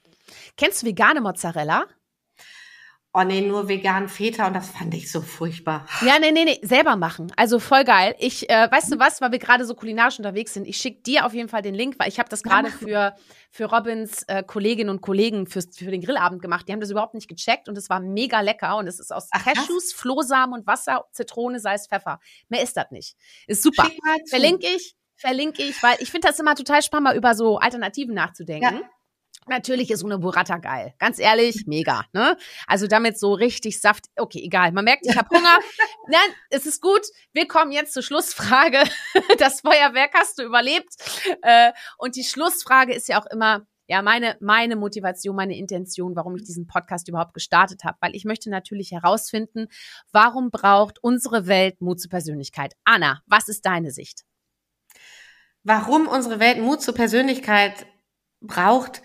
Kennst 0.57 0.83
du 0.83 0.87
vegane 0.87 1.21
Mozzarella? 1.21 1.87
Oh 3.19 3.25
nee, 3.25 3.41
nur 3.41 3.67
vegan 3.67 4.11
Feta 4.11 4.47
und 4.47 4.53
das 4.53 4.69
fand 4.69 4.93
ich 4.93 5.11
so 5.11 5.23
furchtbar. 5.23 5.87
Ja, 6.03 6.19
nee, 6.19 6.33
nee, 6.33 6.45
nee, 6.45 6.61
selber 6.61 6.97
machen. 6.97 7.33
Also 7.35 7.59
voll 7.59 7.83
geil. 7.83 8.15
Ich, 8.19 8.51
äh, 8.51 8.71
weißt 8.71 8.93
du 8.93 8.99
was, 8.99 9.23
weil 9.23 9.33
wir 9.33 9.39
gerade 9.39 9.65
so 9.65 9.75
kulinarisch 9.75 10.19
unterwegs 10.19 10.53
sind, 10.53 10.67
ich 10.67 10.77
schicke 10.77 11.01
dir 11.01 11.25
auf 11.25 11.33
jeden 11.33 11.49
Fall 11.49 11.63
den 11.63 11.75
Link, 11.75 11.95
weil 11.99 12.11
ich 12.11 12.19
habe 12.19 12.29
das 12.29 12.43
gerade 12.43 12.69
für, 12.71 13.15
für 13.51 13.65
Robins 13.73 14.25
äh, 14.25 14.43
Kolleginnen 14.43 14.91
und 14.91 15.01
Kollegen 15.01 15.47
fürs, 15.47 15.75
für 15.75 15.91
den 15.91 16.03
Grillabend 16.03 16.43
gemacht. 16.43 16.69
Die 16.69 16.73
haben 16.73 16.81
das 16.81 16.91
überhaupt 16.91 17.15
nicht 17.15 17.27
gecheckt 17.27 17.71
und 17.71 17.79
es 17.79 17.89
war 17.89 18.01
mega 18.01 18.43
lecker 18.43 18.77
und 18.77 18.87
es 18.87 19.01
ist 19.01 19.15
aus 19.15 19.31
Ach, 19.33 19.43
Cashews, 19.43 19.95
Flohsamen 19.95 20.55
und 20.55 20.67
Wasser, 20.67 21.07
Zitrone, 21.13 21.59
Salz, 21.59 21.87
Pfeffer. 21.89 22.21
Mehr 22.51 22.63
ist 22.63 22.77
das 22.77 22.91
nicht. 22.91 23.17
Ist 23.47 23.63
super. 23.63 23.89
Verlinke 24.29 24.67
ich, 24.67 24.95
verlinke 25.15 25.63
ich, 25.63 25.83
weil 25.83 25.97
ich 26.01 26.11
finde 26.11 26.29
das 26.29 26.39
immer 26.39 26.55
total 26.55 26.83
spannend, 26.83 27.05
mal 27.05 27.17
über 27.17 27.35
so 27.35 27.57
Alternativen 27.57 28.15
nachzudenken. 28.15 28.81
Ja. 28.83 28.91
Natürlich 29.49 29.91
ist 29.93 30.05
eine 30.05 30.19
Burrata 30.19 30.59
geil. 30.59 30.95
Ganz 30.99 31.21
ehrlich, 31.21 31.65
mega. 31.67 32.05
Ne? 32.13 32.37
Also 32.67 32.89
damit 32.89 33.19
so 33.19 33.33
richtig 33.33 33.81
Saft. 33.81 34.07
Okay, 34.17 34.41
egal. 34.43 34.73
Man 34.73 34.85
merkt, 34.85 35.07
ich 35.07 35.17
habe 35.17 35.29
Hunger. 35.31 35.59
Nein, 36.09 36.35
es 36.51 36.67
ist 36.67 36.83
gut. 36.83 37.03
Wir 37.33 37.47
kommen 37.47 37.71
jetzt 37.71 37.93
zur 37.93 38.03
Schlussfrage. 38.03 38.83
Das 39.39 39.61
Feuerwerk 39.61 40.13
hast 40.15 40.39
du 40.39 40.43
überlebt. 40.43 40.89
Äh, 41.43 41.73
und 41.99 42.17
die 42.17 42.25
Schlussfrage 42.25 42.95
ist 42.95 43.09
ja 43.09 43.21
auch 43.21 43.27
immer, 43.27 43.67
ja, 43.87 44.03
meine, 44.03 44.37
meine 44.41 44.77
Motivation, 44.77 45.37
meine 45.37 45.57
Intention, 45.57 46.17
warum 46.17 46.37
ich 46.37 46.43
diesen 46.43 46.67
Podcast 46.67 47.09
überhaupt 47.09 47.35
gestartet 47.35 47.85
habe. 47.85 47.97
Weil 48.01 48.17
ich 48.17 48.25
möchte 48.25 48.51
natürlich 48.51 48.93
herausfinden, 48.93 49.67
warum 50.13 50.51
braucht 50.51 50.99
unsere 51.03 51.47
Welt 51.47 51.81
Mut 51.81 52.01
zur 52.01 52.11
Persönlichkeit? 52.11 52.75
Anna, 52.85 53.23
was 53.27 53.49
ist 53.49 53.65
deine 53.65 53.91
Sicht? 53.91 54.23
Warum 55.63 56.09
unsere 56.09 56.41
Welt 56.41 56.59
Mut 56.59 56.83
zur 56.83 56.95
Persönlichkeit 56.95 57.87
braucht, 58.41 59.03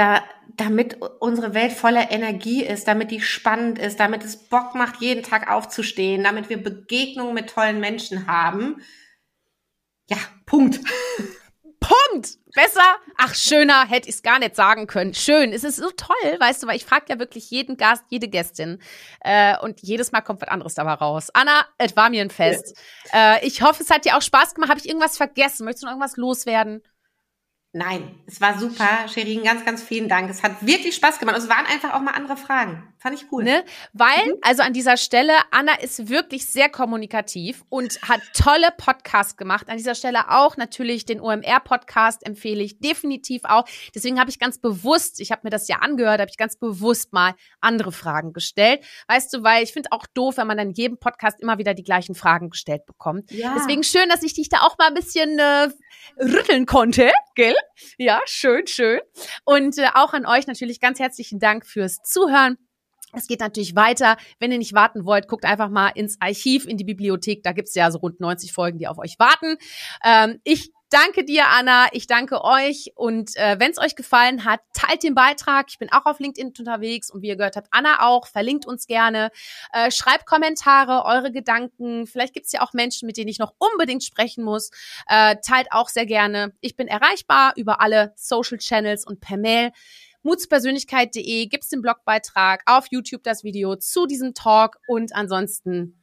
da, 0.00 0.24
damit 0.56 0.96
unsere 1.20 1.52
Welt 1.52 1.72
voller 1.72 2.10
Energie 2.10 2.64
ist, 2.64 2.88
damit 2.88 3.10
die 3.10 3.20
spannend 3.20 3.78
ist, 3.78 4.00
damit 4.00 4.24
es 4.24 4.48
Bock 4.48 4.74
macht, 4.74 5.02
jeden 5.02 5.22
Tag 5.22 5.50
aufzustehen, 5.50 6.24
damit 6.24 6.48
wir 6.48 6.62
Begegnungen 6.62 7.34
mit 7.34 7.50
tollen 7.50 7.80
Menschen 7.80 8.26
haben. 8.26 8.82
Ja, 10.08 10.16
Punkt. 10.46 10.80
Punkt. 11.80 12.38
Besser, 12.52 12.96
ach 13.16 13.34
schöner 13.34 13.86
hätte 13.86 14.08
ich 14.08 14.16
es 14.16 14.22
gar 14.22 14.38
nicht 14.38 14.56
sagen 14.56 14.86
können. 14.86 15.14
Schön, 15.14 15.52
es 15.52 15.64
ist 15.64 15.76
so 15.76 15.90
toll, 15.90 16.36
weißt 16.40 16.62
du, 16.62 16.66
weil 16.66 16.76
ich 16.76 16.84
frage 16.84 17.04
ja 17.08 17.18
wirklich 17.18 17.48
jeden 17.50 17.76
Gast, 17.76 18.04
jede 18.08 18.26
Gästin 18.26 18.80
äh, 19.20 19.56
und 19.58 19.80
jedes 19.82 20.10
Mal 20.12 20.20
kommt 20.20 20.40
was 20.40 20.48
anderes 20.48 20.74
dabei 20.74 20.94
raus. 20.94 21.28
Anna, 21.32 21.66
es 21.78 21.96
war 21.96 22.10
mir 22.10 22.22
ein 22.22 22.30
Fest. 22.30 22.76
Ja. 23.12 23.36
Äh, 23.36 23.46
ich 23.46 23.62
hoffe, 23.62 23.82
es 23.82 23.90
hat 23.90 24.04
dir 24.04 24.16
auch 24.16 24.22
Spaß 24.22 24.54
gemacht. 24.54 24.70
Habe 24.70 24.80
ich 24.80 24.88
irgendwas 24.88 25.16
vergessen? 25.16 25.64
Möchtest 25.64 25.84
du 25.84 25.86
noch 25.86 25.92
irgendwas 25.92 26.16
loswerden? 26.16 26.82
Nein, 27.72 28.18
es 28.26 28.40
war 28.40 28.58
super. 28.58 29.06
Sherin, 29.06 29.44
ganz, 29.44 29.64
ganz 29.64 29.80
vielen 29.80 30.08
Dank. 30.08 30.28
Es 30.28 30.42
hat 30.42 30.66
wirklich 30.66 30.96
Spaß 30.96 31.20
gemacht. 31.20 31.36
Es 31.38 31.48
waren 31.48 31.66
einfach 31.66 31.94
auch 31.94 32.00
mal 32.00 32.12
andere 32.12 32.36
Fragen. 32.36 32.92
Fand 32.98 33.14
ich 33.14 33.30
cool. 33.30 33.44
Ne? 33.44 33.64
Weil, 33.92 34.26
mhm. 34.26 34.34
also 34.42 34.62
an 34.62 34.72
dieser 34.72 34.96
Stelle, 34.96 35.32
Anna 35.52 35.74
ist 35.80 36.08
wirklich 36.08 36.46
sehr 36.46 36.68
kommunikativ 36.68 37.64
und 37.68 38.02
hat 38.02 38.20
tolle 38.34 38.70
Podcasts 38.76 39.36
gemacht. 39.36 39.68
An 39.68 39.76
dieser 39.76 39.94
Stelle 39.94 40.30
auch 40.30 40.56
natürlich 40.56 41.06
den 41.06 41.20
OMR-Podcast 41.20 42.26
empfehle 42.26 42.62
ich 42.62 42.80
definitiv 42.80 43.42
auch. 43.44 43.64
Deswegen 43.94 44.18
habe 44.18 44.30
ich 44.30 44.40
ganz 44.40 44.58
bewusst, 44.58 45.20
ich 45.20 45.30
habe 45.30 45.42
mir 45.44 45.50
das 45.50 45.68
ja 45.68 45.76
angehört, 45.76 46.20
habe 46.20 46.30
ich 46.30 46.36
ganz 46.36 46.58
bewusst 46.58 47.12
mal 47.12 47.34
andere 47.60 47.92
Fragen 47.92 48.32
gestellt. 48.32 48.84
Weißt 49.06 49.32
du, 49.32 49.44
weil 49.44 49.62
ich 49.62 49.72
finde 49.72 49.92
auch 49.92 50.06
doof, 50.12 50.38
wenn 50.38 50.48
man 50.48 50.58
dann 50.58 50.70
in 50.70 50.74
jedem 50.74 50.98
Podcast 50.98 51.40
immer 51.40 51.56
wieder 51.58 51.72
die 51.72 51.84
gleichen 51.84 52.16
Fragen 52.16 52.50
gestellt 52.50 52.84
bekommt. 52.84 53.30
Ja. 53.30 53.54
Deswegen 53.56 53.84
schön, 53.84 54.08
dass 54.08 54.24
ich 54.24 54.34
dich 54.34 54.48
da 54.48 54.58
auch 54.58 54.76
mal 54.76 54.88
ein 54.88 54.94
bisschen 54.94 55.38
äh, 55.38 55.68
rütteln 56.20 56.66
konnte, 56.66 57.12
gell? 57.34 57.56
Ja, 57.98 58.20
schön, 58.26 58.66
schön. 58.66 59.00
Und 59.44 59.78
äh, 59.78 59.88
auch 59.94 60.12
an 60.12 60.26
euch 60.26 60.46
natürlich 60.46 60.80
ganz 60.80 60.98
herzlichen 60.98 61.38
Dank 61.38 61.66
fürs 61.66 61.98
Zuhören. 62.02 62.56
Es 63.12 63.26
geht 63.26 63.40
natürlich 63.40 63.74
weiter. 63.74 64.16
Wenn 64.38 64.52
ihr 64.52 64.58
nicht 64.58 64.72
warten 64.72 65.04
wollt, 65.04 65.26
guckt 65.26 65.44
einfach 65.44 65.68
mal 65.68 65.88
ins 65.88 66.20
Archiv, 66.20 66.66
in 66.66 66.76
die 66.76 66.84
Bibliothek. 66.84 67.42
Da 67.42 67.52
gibt's 67.52 67.74
ja 67.74 67.90
so 67.90 67.98
rund 67.98 68.20
90 68.20 68.52
Folgen, 68.52 68.78
die 68.78 68.86
auf 68.86 68.98
euch 68.98 69.18
warten. 69.18 69.56
Ähm, 70.04 70.40
ich 70.44 70.70
danke 70.90 71.24
dir, 71.24 71.46
Anna. 71.48 71.88
Ich 71.92 72.06
danke 72.06 72.44
euch. 72.44 72.92
Und 72.94 73.36
äh, 73.36 73.56
wenn 73.58 73.70
es 73.70 73.78
euch 73.78 73.96
gefallen 73.96 74.44
hat, 74.44 74.60
teilt 74.74 75.02
den 75.02 75.14
Beitrag. 75.14 75.66
Ich 75.70 75.78
bin 75.78 75.90
auch 75.90 76.04
auf 76.06 76.18
LinkedIn 76.18 76.52
unterwegs 76.58 77.10
und 77.10 77.22
wie 77.22 77.28
ihr 77.28 77.36
gehört 77.36 77.56
habt, 77.56 77.68
Anna 77.70 78.06
auch. 78.06 78.26
Verlinkt 78.26 78.66
uns 78.66 78.86
gerne. 78.86 79.30
Äh, 79.72 79.90
schreibt 79.90 80.26
Kommentare, 80.26 81.04
eure 81.04 81.32
Gedanken. 81.32 82.06
Vielleicht 82.06 82.34
gibt 82.34 82.46
es 82.46 82.52
ja 82.52 82.62
auch 82.62 82.72
Menschen, 82.72 83.06
mit 83.06 83.16
denen 83.16 83.28
ich 83.28 83.38
noch 83.38 83.54
unbedingt 83.58 84.04
sprechen 84.04 84.44
muss. 84.44 84.70
Äh, 85.06 85.36
teilt 85.44 85.72
auch 85.72 85.88
sehr 85.88 86.06
gerne. 86.06 86.52
Ich 86.60 86.76
bin 86.76 86.88
erreichbar 86.88 87.52
über 87.56 87.80
alle 87.80 88.12
Social 88.16 88.58
Channels 88.58 89.06
und 89.06 89.20
per 89.20 89.36
Mail 89.36 89.72
mutspersönlichkeit.de 90.22 91.46
gibt's 91.46 91.70
den 91.70 91.80
Blogbeitrag, 91.80 92.62
auf 92.66 92.86
YouTube 92.90 93.22
das 93.22 93.44
Video 93.44 93.76
zu 93.76 94.06
diesem 94.06 94.34
Talk 94.34 94.76
und 94.86 95.14
ansonsten 95.14 96.00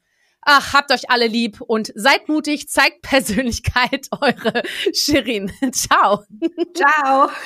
Ach, 0.50 0.74
habt 0.74 0.94
euch 0.94 1.10
alle 1.10 1.28
lieb 1.28 1.60
und 1.60 1.92
seid 1.94 2.30
mutig, 2.30 2.70
zeigt 2.70 3.02
Persönlichkeit, 3.02 4.08
eure 4.22 4.64
Shirin. 4.94 5.52
Ciao. 5.74 6.24
Ciao. 6.74 7.28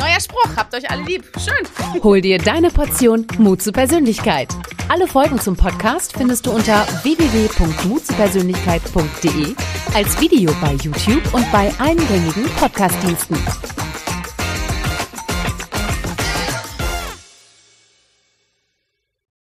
Neuer 0.00 0.20
Spruch, 0.20 0.56
habt 0.56 0.74
euch 0.74 0.90
alle 0.90 1.04
lieb. 1.04 1.22
Schön. 1.38 1.64
Hol 2.02 2.20
dir 2.20 2.38
deine 2.38 2.70
Portion 2.70 3.24
Mut 3.38 3.62
zur 3.62 3.72
Persönlichkeit. 3.72 4.48
Alle 4.88 5.06
Folgen 5.06 5.38
zum 5.38 5.54
Podcast 5.56 6.12
findest 6.12 6.46
du 6.46 6.50
unter 6.50 6.84
www.mutzupersönlichkeit.de 7.04 9.54
als 9.94 10.20
Video 10.20 10.52
bei 10.60 10.72
YouTube 10.72 11.32
und 11.32 11.48
bei 11.52 11.72
eingängigen 11.78 12.46
Podcastdiensten. 12.58 13.38